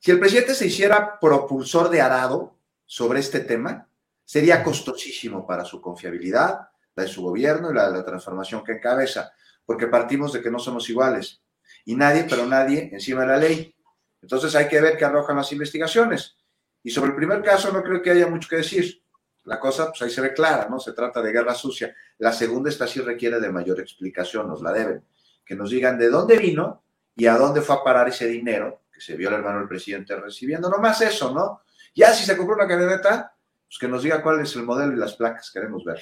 si 0.00 0.10
el 0.10 0.18
presidente 0.18 0.52
se 0.52 0.66
hiciera 0.66 1.20
propulsor 1.20 1.90
de 1.90 2.00
arado 2.00 2.56
sobre 2.84 3.20
este 3.20 3.38
tema, 3.38 3.88
sería 4.24 4.64
costosísimo 4.64 5.46
para 5.46 5.64
su 5.64 5.80
confiabilidad, 5.80 6.70
la 6.96 7.04
de 7.04 7.08
su 7.08 7.22
gobierno 7.22 7.70
y 7.70 7.74
la 7.74 7.88
de 7.88 7.98
la 7.98 8.04
transformación 8.04 8.64
que 8.64 8.72
encabeza 8.72 9.32
porque 9.64 9.86
partimos 9.86 10.32
de 10.32 10.42
que 10.42 10.50
no 10.50 10.58
somos 10.58 10.88
iguales. 10.88 11.42
Y 11.84 11.96
nadie, 11.96 12.26
pero 12.28 12.46
nadie, 12.46 12.90
encima 12.92 13.22
de 13.22 13.26
la 13.26 13.36
ley. 13.36 13.74
Entonces 14.22 14.54
hay 14.54 14.68
que 14.68 14.80
ver 14.80 14.96
qué 14.96 15.04
arrojan 15.04 15.36
las 15.36 15.52
investigaciones. 15.52 16.36
Y 16.82 16.90
sobre 16.90 17.10
el 17.10 17.16
primer 17.16 17.42
caso 17.42 17.72
no 17.72 17.82
creo 17.82 18.02
que 18.02 18.10
haya 18.10 18.26
mucho 18.26 18.48
que 18.48 18.56
decir. 18.56 19.02
La 19.44 19.60
cosa, 19.60 19.88
pues 19.88 20.00
ahí 20.02 20.10
se 20.10 20.22
ve 20.22 20.32
clara, 20.32 20.68
¿no? 20.70 20.78
Se 20.78 20.92
trata 20.92 21.20
de 21.20 21.30
guerra 21.30 21.54
sucia. 21.54 21.94
La 22.18 22.32
segunda, 22.32 22.70
esta 22.70 22.86
sí 22.86 23.00
requiere 23.00 23.40
de 23.40 23.50
mayor 23.50 23.78
explicación, 23.80 24.48
nos 24.48 24.62
la 24.62 24.72
deben. 24.72 25.04
Que 25.44 25.54
nos 25.54 25.70
digan 25.70 25.98
de 25.98 26.08
dónde 26.08 26.38
vino 26.38 26.84
y 27.14 27.26
a 27.26 27.36
dónde 27.36 27.60
fue 27.60 27.76
a 27.76 27.84
parar 27.84 28.08
ese 28.08 28.26
dinero 28.26 28.84
que 28.90 29.00
se 29.00 29.16
vio 29.16 29.28
el 29.28 29.34
hermano 29.34 29.58
del 29.58 29.68
presidente 29.68 30.16
recibiendo. 30.16 30.70
No 30.70 30.78
más 30.78 31.00
eso, 31.02 31.32
¿no? 31.34 31.62
Ya 31.94 32.12
si 32.14 32.24
se 32.24 32.36
compró 32.36 32.54
una 32.54 32.66
camioneta, 32.66 33.36
pues 33.66 33.78
que 33.78 33.88
nos 33.88 34.02
diga 34.02 34.22
cuál 34.22 34.40
es 34.40 34.54
el 34.56 34.62
modelo 34.62 34.92
y 34.92 34.96
las 34.96 35.14
placas, 35.14 35.50
queremos 35.50 35.84
ver. 35.84 36.00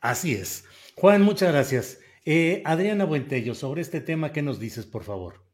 Así 0.00 0.34
es. 0.34 0.64
Juan, 0.94 1.22
muchas 1.22 1.52
gracias. 1.52 1.98
Eh, 2.26 2.62
Adriana 2.64 3.04
Buentello, 3.04 3.54
sobre 3.54 3.82
este 3.82 4.00
tema, 4.00 4.32
¿qué 4.32 4.40
nos 4.40 4.58
dices, 4.58 4.86
por 4.86 5.04
favor? 5.04 5.44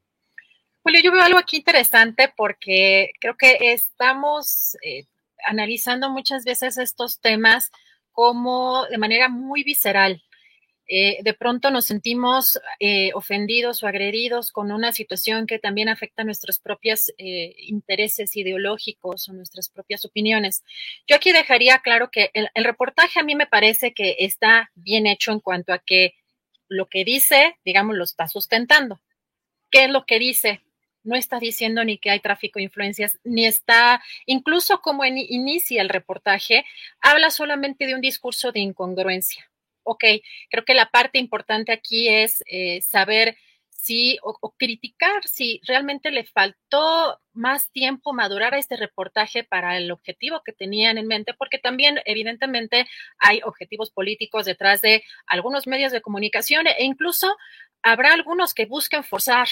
Julio, 0.83 1.01
yo 1.03 1.11
veo 1.11 1.23
algo 1.23 1.39
aquí 1.39 1.57
interesante 1.57 2.33
porque 2.37 3.11
creo 3.21 3.37
que 3.37 3.73
estamos 3.73 4.77
eh, 4.83 5.07
analizando 5.45 6.11
muchas 6.11 6.45
veces 6.45 6.79
estos 6.79 7.21
temas 7.21 7.71
como 8.13 8.87
de 8.87 8.99
manera 8.99 9.29
muy 9.29 9.65
visceral. 9.65 10.23
Eh, 10.93 11.19
de 11.23 11.35
pronto 11.35 11.71
nos 11.71 11.85
sentimos 11.85 12.61
ofendidos 13.15 13.83
o 13.83 13.87
agredidos 13.87 14.51
con 14.51 14.73
una 14.73 14.91
situación 14.91 15.47
que 15.47 15.61
también 15.61 15.89
afecta 15.89 16.25
nuestros 16.25 16.59
propios 16.59 17.13
intereses 17.17 18.35
ideológicos 18.37 19.29
o 19.29 19.33
nuestras 19.33 19.69
propias 19.69 20.05
opiniones. 20.05 20.65
Yo 21.07 21.15
aquí 21.15 21.31
dejaría 21.31 21.79
claro 21.79 22.11
que 22.11 22.31
el 22.33 22.65
reportaje 22.65 23.21
a 23.21 23.23
mí 23.23 23.37
me 23.37 23.47
parece 23.47 23.93
que 23.93 24.17
está 24.19 24.73
bien 24.75 25.07
hecho 25.07 25.31
en 25.31 25.39
cuanto 25.39 25.73
a 25.73 25.79
que 25.79 26.15
lo 26.71 26.89
que 26.89 27.05
dice, 27.05 27.59
digamos, 27.65 27.97
lo 27.97 28.05
está 28.05 28.29
sustentando. 28.29 29.01
¿Qué 29.71 29.85
es 29.85 29.91
lo 29.91 30.07
que 30.07 30.19
dice? 30.19 30.63
No 31.03 31.17
está 31.17 31.39
diciendo 31.39 31.85
ni 31.85 31.99
que 31.99 32.11
hay 32.11 32.21
tráfico 32.21 32.59
de 32.59 32.65
influencias, 32.65 33.19
ni 33.25 33.45
está, 33.45 34.03
incluso 34.25 34.81
como 34.81 35.05
inicia 35.05 35.83
el 35.83 35.89
reportaje, 35.89 36.65
habla 37.01 37.31
solamente 37.31 37.87
de 37.87 37.95
un 37.95 38.01
discurso 38.01 38.53
de 38.53 38.61
incongruencia. 38.61 39.51
Ok, 39.83 40.05
creo 40.49 40.65
que 40.65 40.75
la 40.75 40.91
parte 40.91 41.19
importante 41.19 41.73
aquí 41.73 42.09
es 42.09 42.43
eh, 42.47 42.81
saber 42.83 43.37
si, 43.83 44.19
o, 44.23 44.55
criticar 44.59 45.27
si 45.27 45.61
realmente 45.67 46.11
le 46.11 46.25
faltó 46.25 47.19
más 47.33 47.71
tiempo 47.73 48.13
madurar 48.13 48.55
a 48.55 48.59
este 48.59 48.77
reportaje 48.77 49.43
para 49.43 49.79
el 49.79 49.91
objetivo 49.91 50.43
que 50.45 50.53
tenían 50.53 50.99
en 50.99 51.07
mente, 51.07 51.33
porque 51.35 51.59
también 51.59 52.01
evidentemente 52.05 52.87
hay 53.19 53.41
objetivos 53.45 53.91
políticos 53.91 54.45
detrás 54.45 54.83
de 54.83 55.03
algunos 55.27 55.67
medios 55.67 55.93
de 55.93 56.03
comunicación 56.03 56.67
e 56.67 56.85
incluso 56.85 57.35
habrá 57.83 58.13
algunos 58.13 58.53
que 58.53 58.67
busquen 58.67 59.03
forzar 59.03 59.49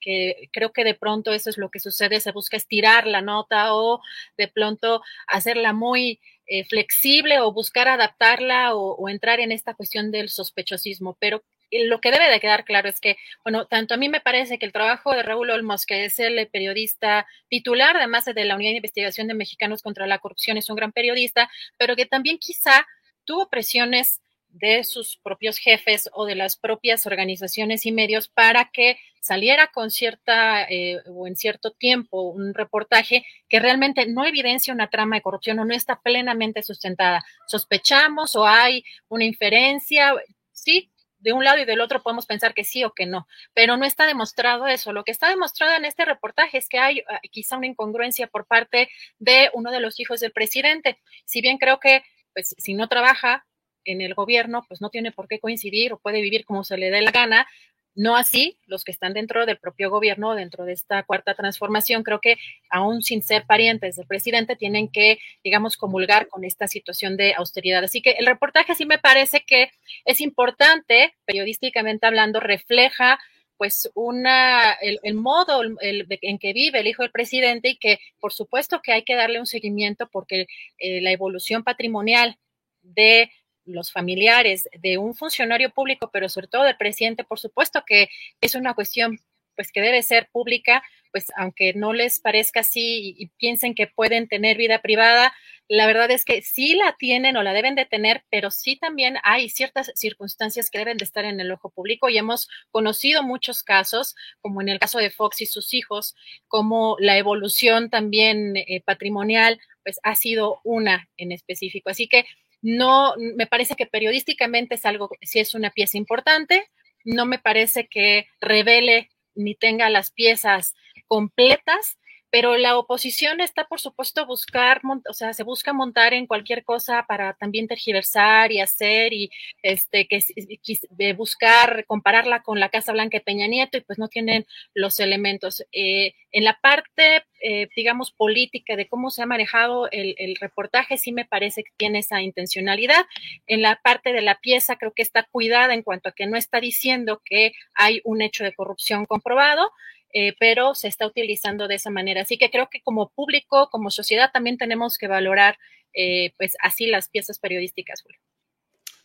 que 0.00 0.48
creo 0.50 0.72
que 0.72 0.82
de 0.82 0.94
pronto 0.94 1.34
eso 1.34 1.50
es 1.50 1.58
lo 1.58 1.68
que 1.70 1.78
sucede, 1.78 2.20
se 2.20 2.32
busca 2.32 2.56
estirar 2.56 3.06
la 3.06 3.20
nota 3.20 3.74
o 3.74 4.00
de 4.38 4.48
pronto 4.48 5.02
hacerla 5.26 5.74
muy 5.74 6.20
eh, 6.46 6.64
flexible 6.64 7.40
o 7.40 7.52
buscar 7.52 7.88
adaptarla 7.88 8.74
o, 8.74 8.94
o, 8.94 9.10
entrar 9.10 9.40
en 9.40 9.52
esta 9.52 9.74
cuestión 9.74 10.10
del 10.10 10.30
sospechosismo, 10.30 11.18
pero 11.20 11.42
lo 11.70 12.00
que 12.00 12.10
debe 12.10 12.30
de 12.30 12.40
quedar 12.40 12.64
claro 12.64 12.88
es 12.88 13.00
que, 13.00 13.16
bueno, 13.44 13.66
tanto 13.66 13.94
a 13.94 13.96
mí 13.96 14.08
me 14.08 14.20
parece 14.20 14.58
que 14.58 14.66
el 14.66 14.72
trabajo 14.72 15.12
de 15.12 15.22
Raúl 15.22 15.50
Olmos, 15.50 15.86
que 15.86 16.04
es 16.04 16.18
el 16.18 16.48
periodista 16.48 17.26
titular, 17.48 17.96
además 17.96 18.24
de 18.24 18.44
la 18.44 18.56
Unidad 18.56 18.70
de 18.70 18.76
Investigación 18.76 19.28
de 19.28 19.34
Mexicanos 19.34 19.82
contra 19.82 20.06
la 20.06 20.18
Corrupción, 20.18 20.56
es 20.56 20.68
un 20.70 20.76
gran 20.76 20.92
periodista, 20.92 21.50
pero 21.76 21.96
que 21.96 22.06
también 22.06 22.38
quizá 22.38 22.86
tuvo 23.24 23.48
presiones 23.48 24.20
de 24.52 24.84
sus 24.84 25.18
propios 25.22 25.58
jefes 25.58 26.10
o 26.12 26.26
de 26.26 26.34
las 26.34 26.56
propias 26.56 27.06
organizaciones 27.06 27.86
y 27.86 27.92
medios 27.92 28.28
para 28.28 28.70
que 28.72 28.98
saliera 29.20 29.68
con 29.68 29.90
cierta 29.90 30.64
eh, 30.64 30.98
o 31.06 31.26
en 31.26 31.36
cierto 31.36 31.72
tiempo 31.72 32.22
un 32.22 32.54
reportaje 32.54 33.24
que 33.48 33.60
realmente 33.60 34.06
no 34.06 34.24
evidencia 34.24 34.74
una 34.74 34.90
trama 34.90 35.16
de 35.16 35.22
corrupción 35.22 35.58
o 35.58 35.64
no 35.64 35.74
está 35.74 36.00
plenamente 36.00 36.62
sustentada. 36.62 37.24
Sospechamos 37.46 38.34
o 38.34 38.46
hay 38.46 38.84
una 39.08 39.24
inferencia, 39.24 40.14
sí, 40.52 40.90
de 41.20 41.32
un 41.32 41.44
lado 41.44 41.58
y 41.58 41.64
del 41.64 41.80
otro 41.80 42.02
podemos 42.02 42.26
pensar 42.26 42.54
que 42.54 42.64
sí 42.64 42.82
o 42.84 42.92
que 42.92 43.06
no, 43.06 43.26
pero 43.54 43.76
no 43.76 43.84
está 43.84 44.06
demostrado 44.06 44.66
eso. 44.66 44.92
Lo 44.92 45.04
que 45.04 45.12
está 45.12 45.28
demostrado 45.28 45.76
en 45.76 45.84
este 45.84 46.04
reportaje 46.04 46.58
es 46.58 46.68
que 46.68 46.78
hay 46.78 47.02
ah, 47.08 47.20
quizá 47.30 47.56
una 47.56 47.66
incongruencia 47.66 48.26
por 48.26 48.46
parte 48.46 48.88
de 49.18 49.50
uno 49.54 49.70
de 49.70 49.80
los 49.80 50.00
hijos 50.00 50.20
del 50.20 50.32
presidente. 50.32 50.98
Si 51.24 51.40
bien 51.40 51.58
creo 51.58 51.78
que, 51.78 52.02
pues, 52.34 52.54
si 52.58 52.74
no 52.74 52.88
trabaja 52.88 53.46
en 53.84 54.00
el 54.00 54.14
gobierno, 54.14 54.64
pues 54.68 54.80
no 54.80 54.90
tiene 54.90 55.12
por 55.12 55.28
qué 55.28 55.40
coincidir 55.40 55.92
o 55.92 55.98
puede 55.98 56.20
vivir 56.20 56.44
como 56.44 56.64
se 56.64 56.76
le 56.76 56.90
dé 56.90 57.00
la 57.00 57.10
gana, 57.10 57.46
no 57.94 58.16
así 58.16 58.58
los 58.66 58.84
que 58.84 58.92
están 58.92 59.14
dentro 59.14 59.46
del 59.46 59.58
propio 59.58 59.90
gobierno, 59.90 60.34
dentro 60.34 60.64
de 60.64 60.72
esta 60.72 61.02
cuarta 61.02 61.34
transformación, 61.34 62.02
creo 62.02 62.20
que 62.20 62.36
aún 62.70 63.02
sin 63.02 63.22
ser 63.22 63.44
parientes 63.46 63.96
del 63.96 64.06
presidente, 64.06 64.56
tienen 64.56 64.88
que, 64.88 65.18
digamos, 65.42 65.76
comulgar 65.76 66.28
con 66.28 66.44
esta 66.44 66.68
situación 66.68 67.16
de 67.16 67.34
austeridad. 67.34 67.84
Así 67.84 68.00
que 68.02 68.12
el 68.12 68.26
reportaje 68.26 68.74
sí 68.74 68.86
me 68.86 68.98
parece 68.98 69.44
que 69.46 69.70
es 70.04 70.20
importante, 70.20 71.14
periodísticamente 71.24 72.06
hablando, 72.06 72.40
refleja 72.40 73.18
pues 73.60 73.90
una, 73.94 74.72
el, 74.72 75.14
modo 75.14 75.60
en 75.82 76.38
que 76.38 76.52
vive 76.54 76.80
el 76.80 76.86
hijo 76.86 77.02
del 77.02 77.12
presidente 77.12 77.68
y 77.68 77.76
que 77.76 77.98
por 78.18 78.32
supuesto 78.32 78.80
que 78.82 78.90
hay 78.90 79.02
que 79.02 79.14
darle 79.14 79.38
un 79.38 79.44
seguimiento 79.44 80.08
porque 80.10 80.46
eh, 80.78 81.02
la 81.02 81.10
evolución 81.10 81.62
patrimonial 81.62 82.38
de 82.80 83.30
los 83.70 83.92
familiares 83.92 84.68
de 84.78 84.98
un 84.98 85.14
funcionario 85.14 85.70
público, 85.70 86.10
pero 86.12 86.28
sobre 86.28 86.48
todo 86.48 86.64
del 86.64 86.76
presidente, 86.76 87.24
por 87.24 87.38
supuesto 87.38 87.82
que 87.86 88.08
es 88.40 88.54
una 88.54 88.74
cuestión 88.74 89.18
pues 89.56 89.72
que 89.72 89.82
debe 89.82 90.02
ser 90.02 90.28
pública, 90.32 90.82
pues 91.12 91.26
aunque 91.36 91.74
no 91.74 91.92
les 91.92 92.20
parezca 92.20 92.60
así 92.60 93.14
y, 93.18 93.26
piensen 93.38 93.74
que 93.74 93.86
pueden 93.86 94.28
tener 94.28 94.56
vida 94.56 94.80
privada, 94.80 95.34
la 95.68 95.86
verdad 95.86 96.10
es 96.10 96.24
que 96.24 96.42
sí 96.42 96.74
la 96.74 96.96
tienen 96.98 97.36
o 97.36 97.42
la 97.42 97.52
deben 97.52 97.74
de 97.74 97.84
tener, 97.84 98.24
pero 98.30 98.50
sí 98.50 98.76
también 98.76 99.18
hay 99.22 99.50
ciertas 99.50 99.92
circunstancias 99.94 100.70
que 100.70 100.78
deben 100.78 100.96
de 100.96 101.04
estar 101.04 101.24
en 101.24 101.40
el 101.40 101.52
ojo 101.52 101.70
público 101.70 102.08
y 102.08 102.18
hemos 102.18 102.48
conocido 102.70 103.22
muchos 103.22 103.62
casos, 103.62 104.16
como 104.40 104.62
en 104.62 104.68
el 104.68 104.78
caso 104.78 104.98
de 104.98 105.10
Fox 105.10 105.42
y 105.42 105.46
sus 105.46 105.74
hijos, 105.74 106.16
como 106.48 106.96
la 106.98 107.18
evolución 107.18 107.90
también 107.90 108.56
eh, 108.56 108.82
patrimonial, 108.84 109.60
pues 109.84 110.00
ha 110.02 110.14
sido 110.14 110.60
una 110.64 111.08
en 111.16 111.32
específico. 111.32 111.90
Así 111.90 112.08
que 112.08 112.24
no, 112.62 113.14
me 113.16 113.46
parece 113.46 113.74
que 113.74 113.86
periodísticamente 113.86 114.74
es 114.74 114.84
algo, 114.84 115.10
si 115.22 115.38
es 115.38 115.54
una 115.54 115.70
pieza 115.70 115.96
importante, 115.98 116.68
no 117.04 117.26
me 117.26 117.38
parece 117.38 117.88
que 117.88 118.26
revele 118.40 119.08
ni 119.34 119.54
tenga 119.54 119.88
las 119.88 120.10
piezas 120.10 120.74
completas, 121.06 121.98
pero 122.30 122.56
la 122.56 122.78
oposición 122.78 123.40
está, 123.40 123.66
por 123.66 123.80
supuesto, 123.80 124.24
buscar, 124.26 124.80
o 125.08 125.12
sea, 125.12 125.34
se 125.34 125.42
busca 125.42 125.72
montar 125.72 126.14
en 126.14 126.26
cualquier 126.26 126.64
cosa 126.64 127.04
para 127.08 127.34
también 127.34 127.66
tergiversar 127.66 128.52
y 128.52 128.60
hacer 128.60 129.12
y 129.12 129.30
este 129.62 130.06
que 130.06 131.12
buscar 131.14 131.84
compararla 131.86 132.42
con 132.42 132.60
la 132.60 132.68
Casa 132.68 132.92
Blanca 132.92 133.18
de 133.18 133.24
Peña 133.24 133.46
Nieto 133.48 133.78
y 133.78 133.80
pues 133.82 133.98
no 133.98 134.08
tienen 134.08 134.46
los 134.74 135.00
elementos. 135.00 135.64
Eh, 135.72 136.14
en 136.32 136.44
la 136.44 136.58
parte, 136.60 137.24
eh, 137.42 137.68
digamos, 137.74 138.12
política 138.12 138.76
de 138.76 138.86
cómo 138.86 139.10
se 139.10 139.22
ha 139.22 139.26
manejado 139.26 139.90
el, 139.90 140.14
el 140.18 140.36
reportaje, 140.36 140.98
sí 140.98 141.12
me 141.12 141.24
parece 141.24 141.64
que 141.64 141.72
tiene 141.76 141.98
esa 141.98 142.22
intencionalidad. 142.22 143.04
En 143.46 143.62
la 143.62 143.80
parte 143.82 144.12
de 144.12 144.20
la 144.20 144.36
pieza, 144.36 144.76
creo 144.76 144.92
que 144.92 145.02
está 145.02 145.24
cuidada 145.24 145.74
en 145.74 145.82
cuanto 145.82 146.08
a 146.08 146.12
que 146.12 146.26
no 146.26 146.36
está 146.36 146.60
diciendo 146.60 147.20
que 147.24 147.52
hay 147.74 148.00
un 148.04 148.22
hecho 148.22 148.44
de 148.44 148.54
corrupción 148.54 149.06
comprobado. 149.06 149.72
Eh, 150.12 150.34
pero 150.40 150.74
se 150.74 150.88
está 150.88 151.06
utilizando 151.06 151.68
de 151.68 151.76
esa 151.76 151.90
manera. 151.90 152.22
Así 152.22 152.36
que 152.36 152.50
creo 152.50 152.68
que 152.70 152.82
como 152.82 153.10
público, 153.10 153.68
como 153.70 153.90
sociedad, 153.90 154.30
también 154.32 154.58
tenemos 154.58 154.98
que 154.98 155.06
valorar 155.06 155.56
eh, 155.92 156.32
pues 156.36 156.56
así 156.60 156.86
las 156.86 157.08
piezas 157.08 157.38
periodísticas. 157.38 158.02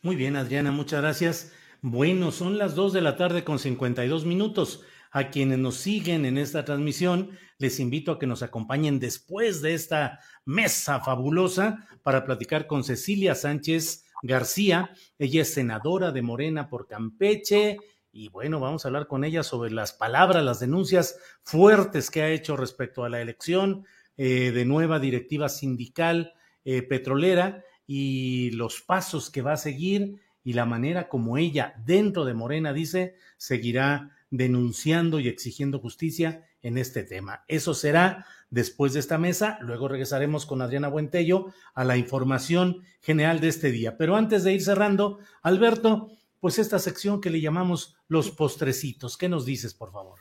Muy 0.02 0.16
bien, 0.16 0.36
Adriana, 0.36 0.72
muchas 0.72 1.02
gracias. 1.02 1.54
Bueno, 1.82 2.32
son 2.32 2.58
las 2.58 2.76
dos 2.76 2.94
de 2.94 3.02
la 3.02 3.16
tarde 3.16 3.44
con 3.44 3.60
52 3.60 4.26
minutos. 4.26 4.84
A 5.12 5.30
quienes 5.30 5.60
nos 5.60 5.76
siguen 5.78 6.26
en 6.26 6.38
esta 6.38 6.66
transmisión, 6.66 7.38
les 7.58 7.80
invito 7.80 8.12
a 8.12 8.20
que 8.20 8.28
nos 8.28 8.44
acompañen 8.44 9.00
después 9.00 9.62
de 9.62 9.74
esta 9.74 10.20
mesa 10.44 11.00
fabulosa 11.00 11.88
para 12.04 12.26
platicar 12.26 12.68
con 12.68 12.84
Cecilia 12.84 13.34
Sánchez 13.34 14.06
García. 14.24 14.92
Ella 15.18 15.44
es 15.44 15.54
senadora 15.54 16.12
de 16.12 16.22
Morena 16.22 16.68
por 16.68 16.88
Campeche 16.88 17.78
y 18.16 18.30
bueno, 18.30 18.62
vamos 18.62 18.86
a 18.86 18.88
hablar 18.88 19.08
con 19.08 19.26
ella 19.26 19.44
sobre 19.44 19.72
las 19.72 19.92
palabras, 19.92 20.42
las 20.42 20.62
denuncias 20.62 21.20
fuertes 21.44 22.10
que 22.10 22.22
ha 22.22 22.30
hecho 22.30 22.56
respecto 22.56 23.04
a 23.04 23.10
la 23.10 23.20
elección 23.20 23.86
eh, 24.16 24.52
de 24.52 24.64
nueva 24.64 25.00
directiva 25.00 25.50
sindical 25.50 26.34
eh, 26.64 26.82
petrolera 26.82 27.66
y 27.86 28.52
los 28.52 28.82
pasos 28.82 29.30
que 29.30 29.42
va 29.42 29.52
a 29.52 29.58
seguir 29.58 30.22
y 30.46 30.54
la 30.54 30.66
manera 30.66 31.10
como 31.10 31.38
ella, 31.38 31.76
dentro 31.86 32.24
de 32.24 32.34
Morena, 32.34 32.72
dice, 32.72 33.16
seguirá 33.36 34.16
denunciando 34.30 35.20
y 35.20 35.28
exigiendo 35.28 35.80
justicia 35.80 36.46
en 36.62 36.78
este 36.78 37.04
tema. 37.04 37.44
Eso 37.50 37.74
será 37.74 38.26
después 38.50 38.94
de 38.94 39.02
esta 39.02 39.18
mesa. 39.18 39.58
Luego 39.60 39.90
regresaremos 39.90 40.46
con 40.46 40.62
Adriana 40.62 40.88
Buentello 40.88 41.48
a 41.74 41.84
la 41.84 41.98
información 41.98 42.84
general 43.02 43.42
de 43.42 43.50
este 43.50 43.72
día. 43.72 43.98
Pero 43.98 44.16
antes 44.16 44.46
de 44.46 44.54
ir 44.54 44.62
cerrando, 44.62 45.20
Alberto, 45.42 46.12
pues 46.46 46.60
esta 46.60 46.78
sección 46.78 47.20
que 47.20 47.32
le 47.32 47.42
llamamos 47.42 47.96
los 48.08 48.30
postrecitos. 48.30 49.18
¿Qué 49.18 49.28
nos 49.28 49.48
dices, 49.48 49.74
por 49.74 49.92
favor? 49.92 50.20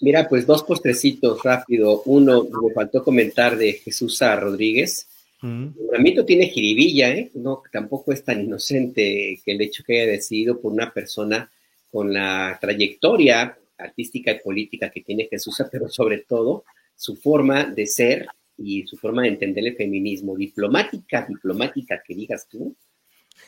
Mira, 0.00 0.26
pues 0.26 0.46
dos 0.46 0.62
postrecitos 0.62 1.42
rápido. 1.42 2.00
Uno, 2.06 2.44
me 2.44 2.72
faltó 2.72 3.04
comentar 3.04 3.58
de 3.58 3.74
Jesús 3.74 4.22
A. 4.22 4.34
Rodríguez. 4.36 5.08
Mm. 5.42 5.66
El 5.92 6.24
tiene 6.24 6.48
jiribilla, 6.48 7.10
¿eh? 7.10 7.30
No, 7.34 7.62
tampoco 7.70 8.14
es 8.14 8.24
tan 8.24 8.40
inocente 8.40 9.38
que 9.44 9.52
el 9.52 9.60
hecho 9.60 9.84
que 9.84 10.00
haya 10.00 10.12
decidido 10.12 10.58
por 10.58 10.72
una 10.72 10.90
persona 10.90 11.52
con 11.92 12.14
la 12.14 12.56
trayectoria 12.58 13.58
artística 13.76 14.30
y 14.30 14.40
política 14.40 14.88
que 14.88 15.02
tiene 15.02 15.28
Jesús, 15.30 15.62
pero 15.70 15.90
sobre 15.90 16.20
todo 16.26 16.64
su 16.96 17.14
forma 17.16 17.66
de 17.66 17.86
ser 17.86 18.26
y 18.56 18.86
su 18.86 18.96
forma 18.96 19.24
de 19.24 19.28
entender 19.28 19.66
el 19.66 19.76
feminismo. 19.76 20.34
Diplomática, 20.34 21.26
diplomática, 21.28 22.02
que 22.02 22.14
digas 22.14 22.48
tú, 22.48 22.74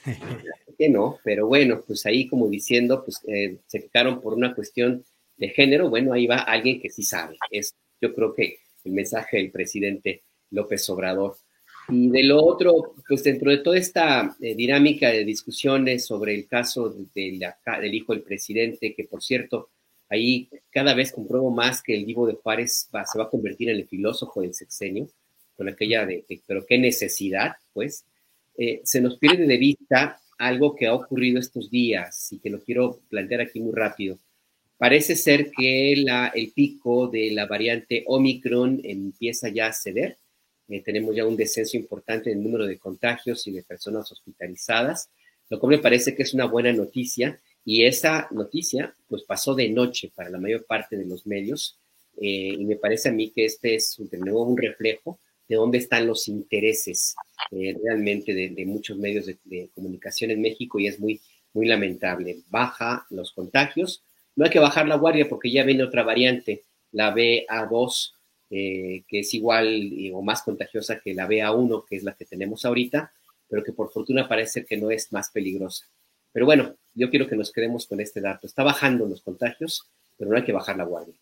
que 0.79 0.89
no, 0.89 1.19
pero 1.25 1.47
bueno, 1.47 1.83
pues 1.87 2.07
ahí 2.07 2.27
como 2.27 2.49
diciendo, 2.49 3.05
pues 3.05 3.21
eh, 3.27 3.59
se 3.67 3.87
quedaron 3.89 4.21
por 4.21 4.35
una 4.35 4.55
cuestión 4.55 5.05
de 5.37 5.49
género, 5.49 5.91
bueno, 5.91 6.13
ahí 6.13 6.27
va 6.27 6.39
alguien 6.39 6.81
que 6.81 6.91
sí 6.91 7.03
sabe. 7.03 7.37
Es, 7.51 7.75
yo 8.01 8.15
creo 8.15 8.35
que 8.35 8.59
el 8.85 8.93
mensaje 8.93 9.37
del 9.39 9.51
presidente 9.51 10.23
López 10.51 10.89
Obrador. 10.91 11.37
Y 11.89 12.11
de 12.11 12.23
lo 12.23 12.45
otro, 12.45 12.95
pues 13.09 13.25
dentro 13.25 13.51
de 13.51 13.59
toda 13.59 13.77
esta 13.77 14.37
eh, 14.41 14.55
dinámica 14.55 15.11
de 15.11 15.25
discusiones 15.25 16.05
sobre 16.05 16.35
el 16.35 16.47
caso 16.47 16.91
de 16.91 17.07
del 17.15 17.95
hijo 17.95 18.13
del 18.13 18.23
presidente, 18.23 18.95
que 18.95 19.05
por 19.05 19.23
cierto, 19.23 19.71
ahí 20.09 20.49
cada 20.71 20.95
vez 20.95 21.13
compruebo 21.13 21.51
más 21.51 21.83
que 21.83 21.95
el 21.95 22.07
Divo 22.07 22.27
de 22.27 22.35
Juárez 22.35 22.89
se 22.91 23.19
va 23.19 23.25
a 23.25 23.31
convertir 23.31 23.71
en 23.71 23.77
el 23.77 23.89
filósofo 23.89 24.43
del 24.43 24.55
sexenio, 24.55 25.09
con 25.57 25.69
aquella 25.69 26.07
de, 26.07 26.25
pero 26.47 26.65
qué 26.67 26.79
necesidad, 26.79 27.57
pues, 27.73 28.05
eh, 28.57 28.81
se 28.85 29.01
nos 29.01 29.19
pierde 29.19 29.47
de 29.47 29.57
vista 29.57 30.21
algo 30.39 30.75
que 30.75 30.87
ha 30.87 30.95
ocurrido 30.95 31.39
estos 31.39 31.71
días 31.71 32.33
y 32.33 32.39
que 32.39 32.51
lo 32.51 32.61
quiero 32.61 33.01
plantear 33.09 33.43
aquí 33.43 33.61
muy 33.61 33.73
rápido. 33.73 34.19
Parece 34.77 35.15
ser 35.15 35.53
que 35.53 35.93
el 35.93 36.53
pico 36.53 37.07
de 37.07 37.31
la 37.31 37.47
variante 37.47 38.03
Omicron 38.07 38.81
empieza 38.83 39.49
ya 39.49 39.69
a 39.69 39.73
ceder. 39.73 40.17
Eh, 40.69 40.83
tenemos 40.83 41.15
ya 41.15 41.25
un 41.25 41.37
descenso 41.37 41.77
importante 41.77 42.33
en 42.33 42.39
el 42.39 42.45
número 42.45 42.67
de 42.67 42.79
contagios 42.79 43.47
y 43.47 43.53
de 43.53 43.63
personas 43.63 44.11
hospitalizadas, 44.11 45.09
lo 45.51 45.61
cual 45.61 45.77
me 45.77 45.83
parece 45.83 46.17
que 46.17 46.25
es 46.25 46.35
una 46.35 46.47
buena 46.47 46.73
noticia. 46.73 47.41
Y 47.65 47.85
esa 47.85 48.27
noticia, 48.33 48.93
pues 49.07 49.23
pasó 49.23 49.55
de 49.55 49.69
noche 49.69 50.11
para 50.13 50.31
la 50.31 50.39
mayor 50.39 50.65
parte 50.67 50.97
de 50.97 51.07
los 51.07 51.29
medios. 51.29 51.79
Eh, 52.21 52.57
y 52.59 52.65
me 52.65 52.75
parece 52.75 53.09
a 53.09 53.13
mí 53.13 53.31
que 53.31 53.45
este 53.45 53.77
es 53.77 53.97
de 53.99 54.19
nuevo 54.19 54.43
un 54.43 54.57
reflejo 54.57 55.21
de 55.53 55.59
dónde 55.59 55.77
están 55.77 56.07
los 56.07 56.29
intereses 56.29 57.15
eh, 57.51 57.77
realmente 57.85 58.33
de, 58.33 58.65
muchos 58.65 58.97
medios 58.97 59.27
de, 59.27 59.69
comunicación 59.75 60.31
en 60.31 60.41
México 60.41 60.81
y 60.81 60.87
es 60.87 60.99
muy, 60.99 61.21
muy 61.53 61.67
lamentable. 61.67 62.39
Baja 62.49 63.07
los 63.11 63.33
contagios. 63.33 64.03
No 64.35 64.47
hay 64.47 64.51
que 64.51 64.61
bajar 64.61 64.89
la 64.89 64.97
guardia 64.97 65.29
porque 65.29 65.51
ya 65.51 65.63
viene 65.63 65.83
otra 65.83 66.05
variante, 66.05 66.63
la 66.93 67.15
BA2, 67.15 68.15
eh, 68.49 69.03
que 69.07 69.21
es 69.21 69.35
igual 69.35 69.93
o 70.15 70.23
más 70.23 70.41
contagiosa 70.41 71.01
que 71.01 71.13
la 71.13 71.29
BA1, 71.29 71.85
que 71.87 71.97
es 71.97 72.03
la 72.03 72.15
que 72.15 72.25
tenemos 72.25 72.65
ahorita, 72.65 73.13
pero 73.47 73.63
que 73.63 73.73
por 73.73 73.93
fortuna 73.93 74.27
parece 74.27 74.65
que 74.65 74.79
no 74.79 74.91
es 74.91 75.13
más 75.13 75.31
peligrosa. 75.31 75.85
Pero 76.33 76.47
bueno, 76.47 76.77
yo 76.95 77.11
quiero 77.11 77.29
que 77.29 77.37
nos 77.37 77.53
quedemos 77.53 77.87
con 77.87 78.01
este 78.01 78.23
dato. 78.23 78.47
Está 78.47 78.63
bajando 78.63 79.07
los 79.07 79.21
contagios, 79.21 79.87
pero 80.17 80.31
no 80.31 80.37
hay 80.39 80.45
que 80.45 80.53
bajar 80.53 80.79
la 80.79 80.85
guardia. 80.85 81.17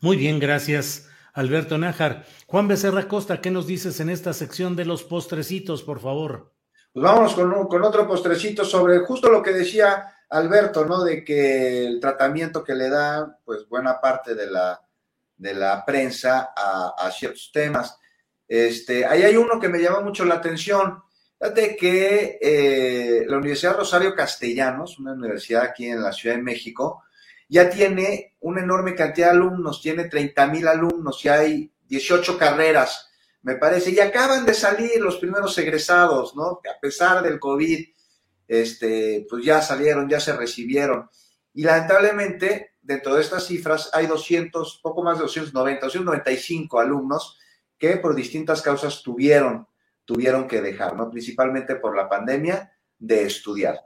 Muy 0.00 0.16
bien, 0.16 0.38
gracias. 0.38 1.08
Alberto 1.36 1.76
Nájar. 1.76 2.24
Juan 2.46 2.66
Becerra 2.66 3.06
Costa, 3.06 3.42
¿qué 3.42 3.50
nos 3.50 3.66
dices 3.66 4.00
en 4.00 4.08
esta 4.08 4.32
sección 4.32 4.74
de 4.74 4.86
los 4.86 5.04
postrecitos, 5.04 5.82
por 5.82 6.00
favor? 6.00 6.54
Pues 6.94 7.04
vámonos 7.04 7.34
con, 7.34 7.68
con 7.68 7.84
otro 7.84 8.08
postrecito 8.08 8.64
sobre 8.64 9.00
justo 9.00 9.30
lo 9.30 9.42
que 9.42 9.52
decía 9.52 10.14
Alberto, 10.30 10.86
¿no? 10.86 11.04
De 11.04 11.22
que 11.22 11.86
el 11.86 12.00
tratamiento 12.00 12.64
que 12.64 12.74
le 12.74 12.88
da, 12.88 13.38
pues 13.44 13.68
buena 13.68 14.00
parte 14.00 14.34
de 14.34 14.50
la, 14.50 14.80
de 15.36 15.52
la 15.52 15.84
prensa 15.84 16.54
a, 16.56 17.10
ciertos 17.10 17.50
temas. 17.52 17.98
Este, 18.48 19.04
ahí 19.04 19.22
hay 19.22 19.36
uno 19.36 19.60
que 19.60 19.68
me 19.68 19.78
llama 19.78 20.00
mucho 20.00 20.24
la 20.24 20.36
atención. 20.36 21.02
Fíjate 21.38 21.76
que 21.76 22.38
eh, 22.40 23.26
la 23.28 23.36
Universidad 23.36 23.76
Rosario 23.76 24.14
Castellanos, 24.14 24.98
una 24.98 25.12
universidad 25.12 25.64
aquí 25.64 25.84
en 25.84 26.02
la 26.02 26.12
Ciudad 26.12 26.36
de 26.36 26.42
México, 26.42 27.02
ya 27.48 27.70
tiene 27.70 28.36
una 28.40 28.62
enorme 28.62 28.94
cantidad 28.94 29.28
de 29.28 29.36
alumnos, 29.36 29.80
tiene 29.80 30.04
30 30.04 30.46
mil 30.48 30.66
alumnos 30.68 31.24
y 31.24 31.28
hay 31.28 31.72
18 31.88 32.36
carreras, 32.36 33.10
me 33.42 33.56
parece, 33.56 33.90
y 33.90 34.00
acaban 34.00 34.44
de 34.44 34.54
salir 34.54 35.00
los 35.00 35.16
primeros 35.16 35.56
egresados, 35.58 36.34
¿no? 36.34 36.60
A 36.68 36.80
pesar 36.80 37.22
del 37.22 37.38
COVID, 37.38 37.86
este, 38.48 39.26
pues 39.28 39.44
ya 39.44 39.62
salieron, 39.62 40.08
ya 40.08 40.18
se 40.18 40.36
recibieron. 40.36 41.08
Y 41.54 41.62
lamentablemente, 41.62 42.72
dentro 42.82 43.14
de 43.14 43.22
estas 43.22 43.46
cifras, 43.46 43.90
hay 43.92 44.06
200, 44.06 44.80
poco 44.82 45.02
más 45.02 45.18
de 45.18 45.22
290, 45.22 45.86
295 45.86 46.80
alumnos 46.80 47.38
que 47.78 47.96
por 47.98 48.14
distintas 48.14 48.62
causas 48.62 49.02
tuvieron, 49.02 49.66
tuvieron 50.04 50.48
que 50.48 50.60
dejar, 50.60 50.96
¿no? 50.96 51.10
Principalmente 51.10 51.76
por 51.76 51.96
la 51.96 52.08
pandemia, 52.08 52.72
de 52.98 53.24
estudiar. 53.24 53.80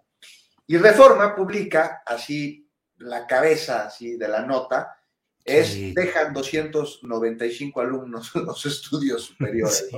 Y 0.66 0.78
Reforma 0.78 1.34
publica 1.34 2.02
así 2.06 2.69
la 3.01 3.26
cabeza 3.26 3.86
así 3.86 4.16
de 4.16 4.28
la 4.28 4.42
nota, 4.42 4.96
es 5.44 5.94
dejan 5.94 6.32
295 6.32 7.80
alumnos 7.80 8.30
los 8.34 8.66
estudios 8.66 9.22
superiores. 9.22 9.88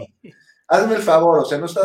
Hazme 0.69 0.97
el 0.97 1.03
favor, 1.03 1.41
o 1.41 1.45
sea, 1.45 1.59
no 1.59 1.67
está... 1.67 1.83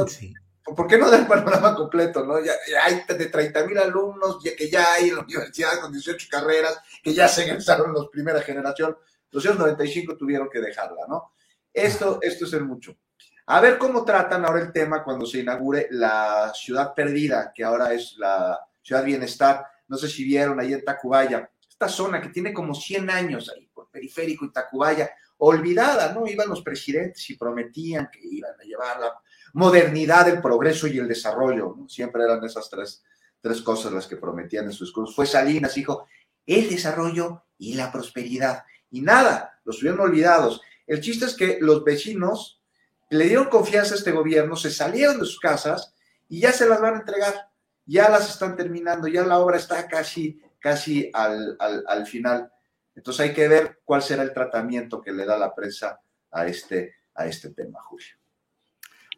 ¿Por 0.64 0.86
qué 0.86 0.98
no 0.98 1.10
da 1.10 1.18
el 1.18 1.28
panorama 1.28 1.74
completo? 1.76 2.26
¿no? 2.26 2.44
Ya, 2.44 2.54
hay 2.84 3.02
de 3.08 3.28
30 3.28 3.66
mil 3.66 3.78
alumnos 3.78 4.44
ya 4.44 4.54
que 4.54 4.70
ya 4.70 4.94
hay 4.94 5.10
en 5.10 5.16
la 5.16 5.22
universidad 5.22 5.80
con 5.80 5.94
18 5.94 6.28
carreras, 6.30 6.78
que 7.02 7.14
ya 7.14 7.28
se 7.30 7.46
egresaron 7.46 7.94
los 7.94 8.10
primera 8.10 8.42
generación, 8.42 8.98
295 9.32 10.18
tuvieron 10.18 10.50
que 10.50 10.60
dejarla, 10.60 11.06
¿no? 11.08 11.32
Esto, 11.74 12.20
esto 12.22 12.46
es 12.46 12.54
el 12.54 12.66
mucho. 12.66 12.98
A 13.46 13.62
ver 13.62 13.78
cómo 13.78 14.04
tratan 14.04 14.44
ahora 14.44 14.60
el 14.60 14.74
tema 14.74 15.04
cuando 15.06 15.26
se 15.26 15.40
inaugure 15.40 15.88
la 15.92 16.52
ciudad 16.54 16.94
perdida, 16.94 17.54
que 17.56 17.64
ahora 17.64 17.94
es 17.94 18.16
la 18.18 18.60
ciudad 18.82 19.06
bienestar. 19.06 19.66
No 19.88 19.98
sé 19.98 20.08
si 20.10 20.24
vieron 20.24 20.60
ahí 20.60 20.74
en 20.74 20.84
Tacubaya, 20.84 21.50
esta 21.68 21.88
zona 21.90 22.22
que 22.22 22.30
tiene 22.30 22.54
como 22.54 22.74
100 22.74 23.10
años 23.10 23.52
ahí, 23.56 23.70
por 23.74 23.90
periférico 23.90 24.46
y 24.46 24.52
Tacubaya, 24.52 25.12
olvidada, 25.38 26.14
¿no? 26.14 26.26
Iban 26.28 26.50
los 26.50 26.62
presidentes 26.62 27.30
y 27.30 27.38
prometían 27.38 28.10
que 28.12 28.20
iban 28.24 28.60
a 28.60 28.64
llevar 28.64 29.00
la 29.00 29.14
modernidad, 29.54 30.28
el 30.28 30.42
progreso 30.42 30.88
y 30.88 30.98
el 30.98 31.08
desarrollo, 31.08 31.76
¿no? 31.78 31.88
Siempre 31.88 32.24
eran 32.24 32.44
esas 32.44 32.70
tres, 32.70 33.04
tres 33.40 33.62
cosas 33.62 33.92
las 33.92 34.08
que 34.08 34.18
prometían 34.18 34.66
en 34.66 34.72
sus 34.72 34.88
discursos. 34.88 35.16
Fue 35.16 35.26
Salinas, 35.26 35.76
dijo, 35.76 36.08
el 36.46 36.70
desarrollo 36.70 37.44
y 37.58 37.76
la 37.76 37.92
prosperidad. 37.92 38.64
Y 38.90 39.02
nada, 39.02 39.60
los 39.64 39.78
tuvieron 39.78 40.00
olvidados. 40.00 40.62
El 40.86 41.02
chiste 41.02 41.26
es 41.26 41.36
que 41.36 41.60
los 41.62 41.84
vecinos 41.84 42.62
le 43.10 43.26
dieron 43.26 43.50
confianza 43.50 43.94
a 43.94 43.98
este 43.98 44.12
gobierno, 44.12 44.56
se 44.56 44.72
salieron 44.72 45.20
de 45.20 45.26
sus 45.26 45.40
casas 45.40 45.94
y 46.28 46.42
ya 46.42 46.52
se 46.52 46.68
las 46.68 46.82
van 46.82 46.96
a 46.96 47.00
entregar 47.00 47.50
ya 47.88 48.10
las 48.10 48.30
están 48.30 48.56
terminando, 48.56 49.08
ya 49.08 49.24
la 49.24 49.40
obra 49.40 49.58
está 49.58 49.88
casi, 49.88 50.40
casi 50.60 51.10
al, 51.14 51.58
al, 51.60 52.06
final. 52.06 52.52
Entonces 52.94 53.28
hay 53.28 53.34
que 53.34 53.48
ver 53.48 53.80
cuál 53.84 54.04
será 54.04 54.24
el 54.24 54.34
tratamiento 54.34 55.02
que 55.02 55.14
le 55.14 55.26
da 55.26 55.38
la 55.38 55.56
prensa 55.56 56.00
a 56.32 56.46
este, 56.46 56.96
a 57.16 57.26
este 57.26 57.52
tema, 57.52 57.82
Julio. 57.82 58.08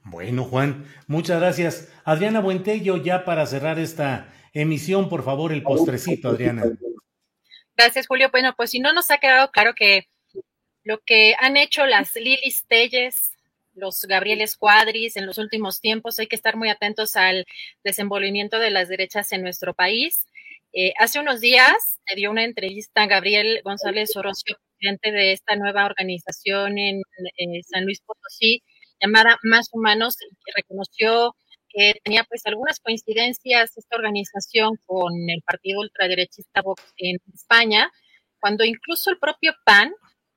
Bueno, 0.03 0.45
Juan, 0.45 0.85
muchas 1.07 1.39
gracias. 1.39 1.91
Adriana 2.05 2.39
Buentello, 2.39 2.97
ya 2.97 3.25
para 3.25 3.45
cerrar 3.45 3.79
esta 3.79 4.31
emisión, 4.53 5.09
por 5.09 5.23
favor, 5.23 5.51
el 5.51 5.63
postrecito, 5.63 6.29
Adriana. 6.29 6.63
Gracias, 7.75 8.07
Julio. 8.07 8.29
Bueno, 8.31 8.53
pues 8.55 8.69
si 8.71 8.79
no 8.79 8.93
nos 8.93 9.09
ha 9.11 9.17
quedado 9.17 9.51
claro 9.51 9.73
que 9.73 10.07
lo 10.83 10.99
que 10.99 11.35
han 11.39 11.57
hecho 11.57 11.85
las 11.85 12.15
Lilis 12.15 12.65
Telles, 12.67 13.28
los 13.79 14.01
Gabrieles 14.03 14.55
Cuadris 14.55 15.17
en 15.17 15.25
los 15.25 15.37
últimos 15.37 15.81
tiempos. 15.81 16.19
Hay 16.19 16.27
que 16.27 16.35
estar 16.35 16.55
muy 16.55 16.69
atentos 16.69 17.15
al 17.15 17.45
desenvolvimiento 17.83 18.59
de 18.59 18.71
las 18.71 18.89
derechas 18.89 19.31
en 19.31 19.41
nuestro 19.41 19.73
país. 19.73 20.25
Eh, 20.71 20.93
hace 20.99 21.19
unos 21.19 21.41
días 21.41 21.99
le 22.07 22.15
dio 22.15 22.29
una 22.29 22.43
entrevista 22.43 23.03
a 23.03 23.07
Gabriel 23.07 23.61
González 23.63 24.15
Orocio, 24.15 24.55
presidente 24.77 25.11
de 25.11 25.33
esta 25.33 25.55
nueva 25.55 25.85
organización 25.85 26.77
en, 26.77 27.01
San 27.63 27.85
Luis 27.85 28.01
Potosí, 28.01 28.61
llamada 29.01 29.39
Más 29.43 29.69
Humanos, 29.71 30.15
que 30.19 30.51
reconoció 30.55 31.35
que 31.69 31.99
tenía 32.03 32.23
pues 32.23 32.45
algunas 32.45 32.79
coincidencias 32.79 33.77
esta 33.77 33.95
organización 33.95 34.77
con 34.85 35.13
el 35.29 35.41
partido 35.43 35.81
ultraderechista 35.81 36.61
Vox 36.61 36.83
en 36.97 37.17
España, 37.33 37.91
cuando 38.39 38.63
incluso 38.63 39.11
el 39.11 39.19
propio 39.19 39.53
PAN 39.65 39.93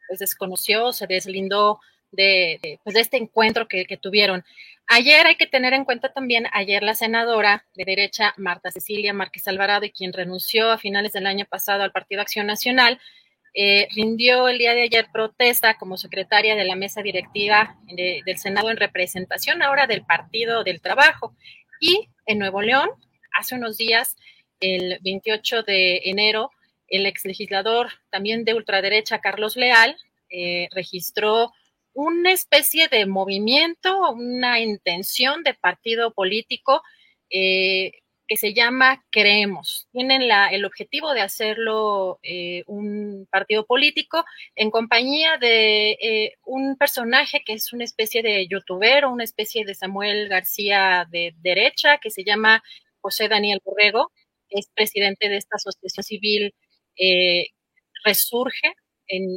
pues 0.09 0.18
desconoció, 0.18 0.93
se 0.93 1.07
deslindó 1.07 1.80
de, 2.12 2.78
pues 2.84 2.94
de 2.94 3.00
este 3.00 3.16
encuentro 3.16 3.66
que, 3.66 3.84
tuvieron. 4.00 4.44
Ayer 4.86 5.26
hay 5.26 5.36
que 5.36 5.46
tener 5.46 5.72
en 5.72 5.84
cuenta 5.84 6.12
también, 6.12 6.46
ayer 6.52 6.82
la 6.82 6.94
senadora 6.94 7.66
de 7.74 7.84
derecha, 7.84 8.34
Marta 8.36 8.70
Cecilia 8.70 9.12
Márquez 9.12 9.48
Alvarado, 9.48 9.86
quien 9.96 10.12
renunció 10.12 10.70
a 10.70 10.78
finales 10.78 11.12
del 11.12 11.26
año 11.26 11.46
pasado 11.46 11.82
al 11.82 11.92
Partido 11.92 12.20
Acción 12.20 12.46
Nacional, 12.46 13.00
eh, 13.54 13.86
rindió 13.94 14.48
el 14.48 14.58
día 14.58 14.74
de 14.74 14.82
ayer 14.82 15.08
protesta 15.12 15.74
como 15.74 15.98
secretaria 15.98 16.56
de 16.56 16.64
la 16.64 16.74
mesa 16.74 17.02
directiva 17.02 17.76
del 17.86 18.38
Senado 18.38 18.70
en 18.70 18.78
representación 18.78 19.62
ahora 19.62 19.86
del 19.86 20.04
Partido 20.04 20.64
del 20.64 20.80
Trabajo. 20.80 21.34
Y 21.80 22.08
en 22.26 22.38
Nuevo 22.38 22.62
León, 22.62 22.88
hace 23.38 23.54
unos 23.54 23.76
días, 23.76 24.16
el 24.60 24.98
28 25.02 25.64
de 25.64 26.02
enero, 26.04 26.50
el 26.88 27.06
ex 27.06 27.24
legislador 27.24 27.88
también 28.10 28.44
de 28.44 28.54
ultraderecha, 28.54 29.20
Carlos 29.20 29.56
Leal, 29.56 29.96
eh, 30.30 30.68
registró 30.72 31.52
una 31.95 32.32
especie 32.32 32.88
de 32.88 33.07
movimiento, 33.07 34.11
una 34.12 34.61
intención 34.61 35.43
de 35.43 35.55
partido 35.55 36.12
político 36.12 36.82
eh, 37.30 37.93
que 38.28 38.36
se 38.36 38.55
llama 38.55 39.05
Creemos. 39.11 39.88
Tienen 39.93 40.28
la, 40.28 40.49
el 40.49 40.64
objetivo 40.64 41.12
de 41.12 41.20
hacerlo 41.20 42.18
eh, 42.22 42.62
un 42.66 43.26
partido 43.30 43.66
político 43.66 44.24
en 44.55 44.70
compañía 44.70 45.36
de 45.38 45.93
eh, 45.93 46.34
un 46.45 46.76
personaje 46.76 47.43
que 47.45 47.55
es 47.55 47.72
una 47.72 47.84
especie 47.84 48.22
de 48.22 48.47
youtuber 48.49 49.05
o 49.05 49.12
una 49.12 49.24
especie 49.24 49.64
de 49.64 49.74
Samuel 49.74 50.28
García 50.28 51.07
de 51.11 51.34
derecha 51.38 51.99
que 51.99 52.11
se 52.11 52.24
llama 52.24 52.62
José 53.01 53.28
Daniel 53.28 53.61
Borrego, 53.64 54.12
que 54.49 54.61
es 54.61 54.68
presidente 54.74 55.28
de 55.28 55.36
esta 55.36 55.57
asociación 55.57 56.05
civil 56.05 56.55
Resurge, 58.05 58.74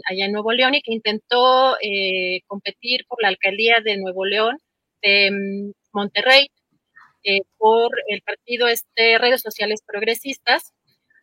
allá 0.09 0.25
en 0.25 0.31
Nuevo 0.31 0.51
León 0.51 0.75
y 0.75 0.81
que 0.81 0.93
intentó 0.93 1.77
eh, 1.81 2.41
competir 2.47 3.05
por 3.07 3.21
la 3.21 3.29
alcaldía 3.29 3.77
de 3.83 3.97
Nuevo 3.97 4.25
León 4.25 4.57
de 5.01 5.31
mm, 5.31 5.71
Monterrey 5.93 6.49
eh, 7.23 7.41
por 7.57 7.91
el 8.07 8.21
partido 8.21 8.67
este 8.67 9.17
Redes 9.17 9.41
Sociales 9.41 9.81
Progresistas. 9.85 10.73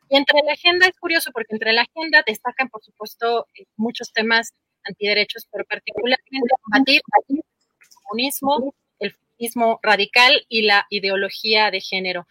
Y 0.09 0.17
entre 0.17 0.41
la 0.45 0.53
agenda 0.53 0.87
es 0.87 0.99
curioso 0.99 1.31
porque 1.33 1.55
entre 1.55 1.73
la 1.73 1.83
agenda 1.83 2.23
destacan, 2.27 2.69
por 2.69 2.83
supuesto, 2.83 3.47
eh, 3.55 3.65
muchos 3.77 4.13
temas 4.13 4.53
antiderechos, 4.85 5.47
pero 5.51 5.65
particularmente 5.65 6.55
combatir 6.63 7.03
el 7.29 7.43
comunismo, 8.03 8.75
radical 9.83 10.45
y 10.49 10.63
la 10.63 10.87
ideología 10.91 11.71
de 11.71 11.81
género. 11.81 12.27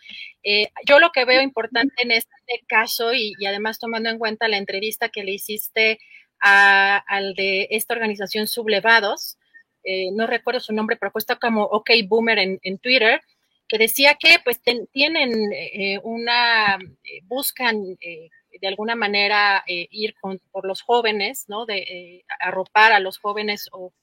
yo 0.85 0.99
lo 0.99 1.11
que 1.11 1.25
veo 1.25 1.41
importante 1.41 1.93
en 2.03 2.11
este 2.11 2.63
caso 2.67 3.13
y, 3.13 3.33
además 3.45 3.79
tomando 3.79 4.09
en 4.09 4.19
cuenta 4.19 4.47
la 4.47 4.57
entrevista 4.57 5.09
que 5.09 5.23
le 5.23 5.33
hiciste 5.33 5.99
al 6.39 7.33
de 7.35 7.67
esta 7.71 7.93
organización 7.93 8.47
Sublevados, 8.47 9.37
eh, 9.83 10.11
no 10.11 10.27
recuerdo 10.27 10.59
su 10.59 10.73
nombre, 10.73 10.97
pero 10.97 11.11
cuesta 11.11 11.37
como 11.37 11.63
OK 11.63 11.89
Boomer 12.07 12.37
en, 12.39 12.77
Twitter, 12.79 13.21
que 13.67 13.77
decía 13.77 14.15
que 14.19 14.37
pues 14.43 14.61
tienen 14.91 15.51
eh, 15.53 15.99
una, 16.03 16.75
eh, 16.75 17.21
buscan 17.23 17.81
de 17.99 18.67
alguna 18.67 18.95
manera 18.95 19.63
ir 19.67 20.13
por 20.51 20.67
los 20.67 20.81
jóvenes, 20.81 21.45
¿no? 21.47 21.65
De 21.65 22.25
arropar 22.39 22.91
a 22.91 22.99
los 22.99 23.17
jóvenes 23.17 23.69
o 23.71 23.93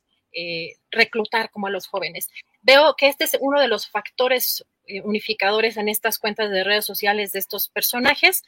reclutar 0.91 1.51
como 1.51 1.67
a 1.67 1.71
los 1.71 1.87
jóvenes. 1.87 2.31
Veo 2.63 2.95
que 2.97 3.09
este 3.09 3.25
es 3.25 3.37
uno 3.41 3.61
de 3.61 3.69
los 3.69 3.89
factores 3.89 4.65
unificadores 5.05 5.77
en 5.77 5.89
estas 5.89 6.19
cuentas 6.19 6.51
de 6.51 6.65
redes 6.65 6.85
sociales 6.85 7.33
de 7.33 7.39
estos 7.39 7.69
personajes. 7.69 8.43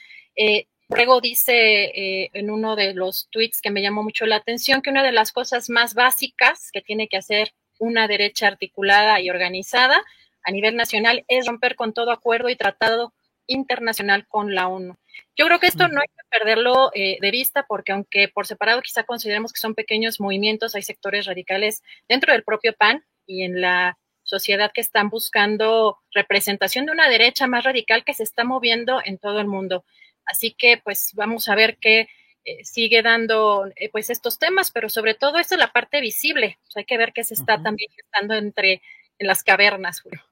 Luego 0.91 1.21
dice 1.21 1.85
eh, 1.85 2.31
en 2.33 2.51
uno 2.51 2.75
de 2.75 2.95
los 2.95 3.29
tweets 3.31 3.61
que 3.61 3.71
me 3.71 3.81
llamó 3.81 4.03
mucho 4.03 4.27
la 4.27 4.37
atención 4.37 4.83
que 4.83 4.91
una 4.91 5.05
de 5.05 5.13
las 5.13 5.31
cosas 5.31 5.71
más 5.71 5.95
básicas 5.95 6.73
que 6.73 6.83
tiene 6.83 7.07
que 7.07 7.17
hacer 7.17 7.53
una 7.79 8.09
derecha 8.09 8.49
articulada 8.49 9.21
y 9.21 9.31
organizada 9.31 10.03
a 10.43 10.51
nivel 10.51 10.75
nacional 10.75 11.25
es 11.29 11.47
romper 11.47 11.77
con 11.77 11.93
todo 11.93 12.11
acuerdo 12.11 12.49
y 12.49 12.57
tratado 12.57 13.15
internacional 13.51 14.27
con 14.29 14.55
la 14.55 14.69
ONU. 14.69 14.97
Yo 15.37 15.47
creo 15.47 15.59
que 15.59 15.67
esto 15.67 15.89
no 15.89 16.01
hay 16.01 16.07
que 16.07 16.39
perderlo 16.39 16.93
eh, 16.95 17.19
de 17.21 17.31
vista 17.31 17.67
porque 17.67 17.93
aunque 17.93 18.29
por 18.29 18.47
separado 18.47 18.81
quizá 18.81 19.03
consideremos 19.03 19.53
que 19.53 19.61
son 19.61 19.75
pequeños 19.75 20.21
movimientos, 20.21 20.75
hay 20.75 20.83
sectores 20.83 21.27
radicales 21.27 21.83
dentro 22.09 22.33
del 22.33 22.45
propio 22.45 22.75
PAN 22.75 23.05
y 23.27 23.43
en 23.43 23.61
la 23.61 23.99
sociedad 24.23 24.71
que 24.73 24.81
están 24.81 25.11
buscando 25.11 25.99
representación 26.13 26.87
de 26.87 26.93
una 26.93 27.09
derecha 27.09 27.49
más 27.49 27.65
radical 27.65 28.05
que 28.05 28.15
se 28.15 28.23
está 28.23 28.45
moviendo 28.45 29.01
en 29.05 29.19
todo 29.19 29.41
el 29.41 29.49
mundo. 29.49 29.85
Así 30.25 30.55
que 30.57 30.81
pues 30.83 31.11
vamos 31.15 31.49
a 31.49 31.57
ver 31.57 31.77
qué 31.81 32.09
eh, 32.45 32.65
sigue 32.65 33.03
dando 33.03 33.67
eh, 33.75 33.91
pues 33.91 34.11
estos 34.11 34.39
temas, 34.39 34.71
pero 34.71 34.89
sobre 34.89 35.15
todo 35.15 35.39
esta 35.39 35.57
es 35.57 35.59
la 35.59 35.73
parte 35.73 36.01
visible. 36.01 36.59
hay 36.77 36.85
que 36.85 36.99
ver 36.99 37.13
qué 37.13 37.25
se 37.25 37.35
está 37.35 37.61
también 37.61 37.91
gestando 37.97 38.35
entre 38.35 38.81
en 39.19 39.27
las 39.27 39.43
cavernas, 39.43 40.01
Julio. 40.01 40.30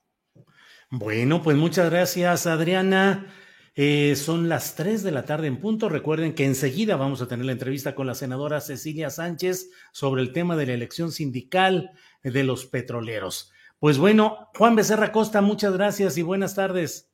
Bueno, 0.91 1.43
pues 1.43 1.57
muchas 1.57 1.91
gracias, 1.91 2.47
Adriana. 2.47 3.27
Eh, 3.75 4.17
son 4.17 4.49
las 4.49 4.75
3 4.75 5.03
de 5.03 5.13
la 5.13 5.25
tarde 5.25 5.47
en 5.47 5.61
punto. 5.61 5.89
Recuerden 5.89 6.35
que 6.35 6.45
enseguida 6.45 6.97
vamos 6.97 7.23
a 7.23 7.29
tener 7.29 7.47
la 7.47 7.53
entrevista 7.53 7.95
con 7.95 8.07
la 8.07 8.15
senadora 8.15 8.61
Cecilia 8.61 9.11
Sánchez 9.11 9.71
sobre 9.93 10.23
el 10.23 10.33
tema 10.33 10.57
de 10.57 10.67
la 10.67 10.73
elección 10.73 11.13
sindical 11.13 11.93
de 12.23 12.43
los 12.43 12.67
petroleros. 12.67 13.53
Pues 13.79 13.99
bueno, 13.99 14.51
Juan 14.57 14.75
Becerra 14.75 15.13
Costa, 15.13 15.41
muchas 15.41 15.75
gracias 15.75 16.19
y 16.19 16.23
buenas 16.23 16.55
tardes. 16.57 17.13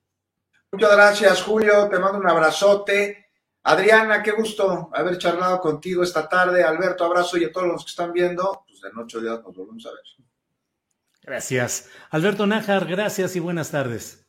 Muchas 0.73 0.93
gracias, 0.93 1.43
Julio. 1.43 1.89
Te 1.91 1.99
mando 1.99 2.19
un 2.19 2.29
abrazote. 2.29 3.27
Adriana, 3.65 4.23
qué 4.23 4.33
gusto 4.33 4.91
haber 4.95 5.19
charlado 5.19 5.61
contigo 5.61 6.03
esta 6.03 6.29
tarde. 6.29 6.65
Alberto, 6.65 7.05
abrazo 7.05 7.37
y 7.39 7.45
a 7.45 7.53
todos 7.53 7.67
los 7.67 7.85
que 7.85 7.91
están 7.91 8.13
viendo. 8.13 8.65
Pues 8.67 8.81
en 8.85 8.99
ocho 8.99 9.21
días 9.21 9.43
nos 9.43 9.55
volvemos 9.55 9.85
a 9.87 9.91
ver. 9.91 10.01
Gracias. 11.25 11.89
Alberto 12.11 12.47
Nájar, 12.47 12.87
gracias 12.87 13.35
y 13.35 13.41
buenas 13.41 13.71
tardes. 13.71 14.25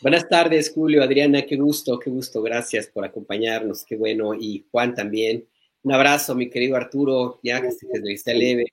Buenas 0.00 0.28
tardes, 0.28 0.72
Julio, 0.74 1.02
Adriana, 1.02 1.42
qué 1.42 1.56
gusto, 1.56 1.98
qué 1.98 2.10
gusto. 2.10 2.42
Gracias 2.42 2.88
por 2.88 3.04
acompañarnos, 3.04 3.84
qué 3.84 3.96
bueno. 3.96 4.34
Y 4.34 4.66
Juan 4.70 4.94
también. 4.94 5.46
Un 5.84 5.92
abrazo, 5.92 6.34
mi 6.34 6.50
querido 6.50 6.76
Arturo, 6.76 7.38
ya 7.42 7.62
que 7.62 7.70
se 7.70 8.34
leve. 8.34 8.72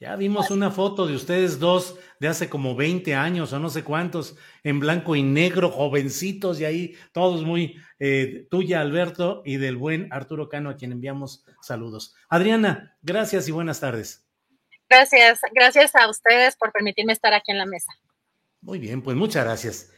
Ya 0.00 0.14
vimos 0.14 0.52
una 0.52 0.70
foto 0.70 1.08
de 1.08 1.16
ustedes 1.16 1.58
dos 1.58 1.96
de 2.20 2.28
hace 2.28 2.48
como 2.48 2.76
20 2.76 3.16
años 3.16 3.52
o 3.52 3.58
no 3.58 3.68
sé 3.68 3.82
cuántos, 3.82 4.36
en 4.62 4.78
blanco 4.78 5.16
y 5.16 5.24
negro, 5.24 5.70
jovencitos 5.70 6.60
y 6.60 6.64
ahí 6.64 6.94
todos 7.12 7.44
muy 7.44 7.74
eh, 7.98 8.46
tuya, 8.48 8.80
Alberto, 8.80 9.42
y 9.44 9.56
del 9.56 9.76
buen 9.76 10.06
Arturo 10.12 10.48
Cano, 10.48 10.70
a 10.70 10.76
quien 10.76 10.92
enviamos 10.92 11.44
saludos. 11.60 12.14
Adriana, 12.28 12.96
gracias 13.02 13.48
y 13.48 13.52
buenas 13.52 13.80
tardes. 13.80 14.27
Gracias, 14.88 15.40
gracias 15.52 15.94
a 15.94 16.08
ustedes 16.08 16.56
por 16.56 16.72
permitirme 16.72 17.12
estar 17.12 17.32
aquí 17.34 17.52
en 17.52 17.58
la 17.58 17.66
mesa. 17.66 17.92
Muy 18.60 18.78
bien, 18.78 19.02
pues 19.02 19.16
muchas 19.16 19.44
gracias. 19.44 19.97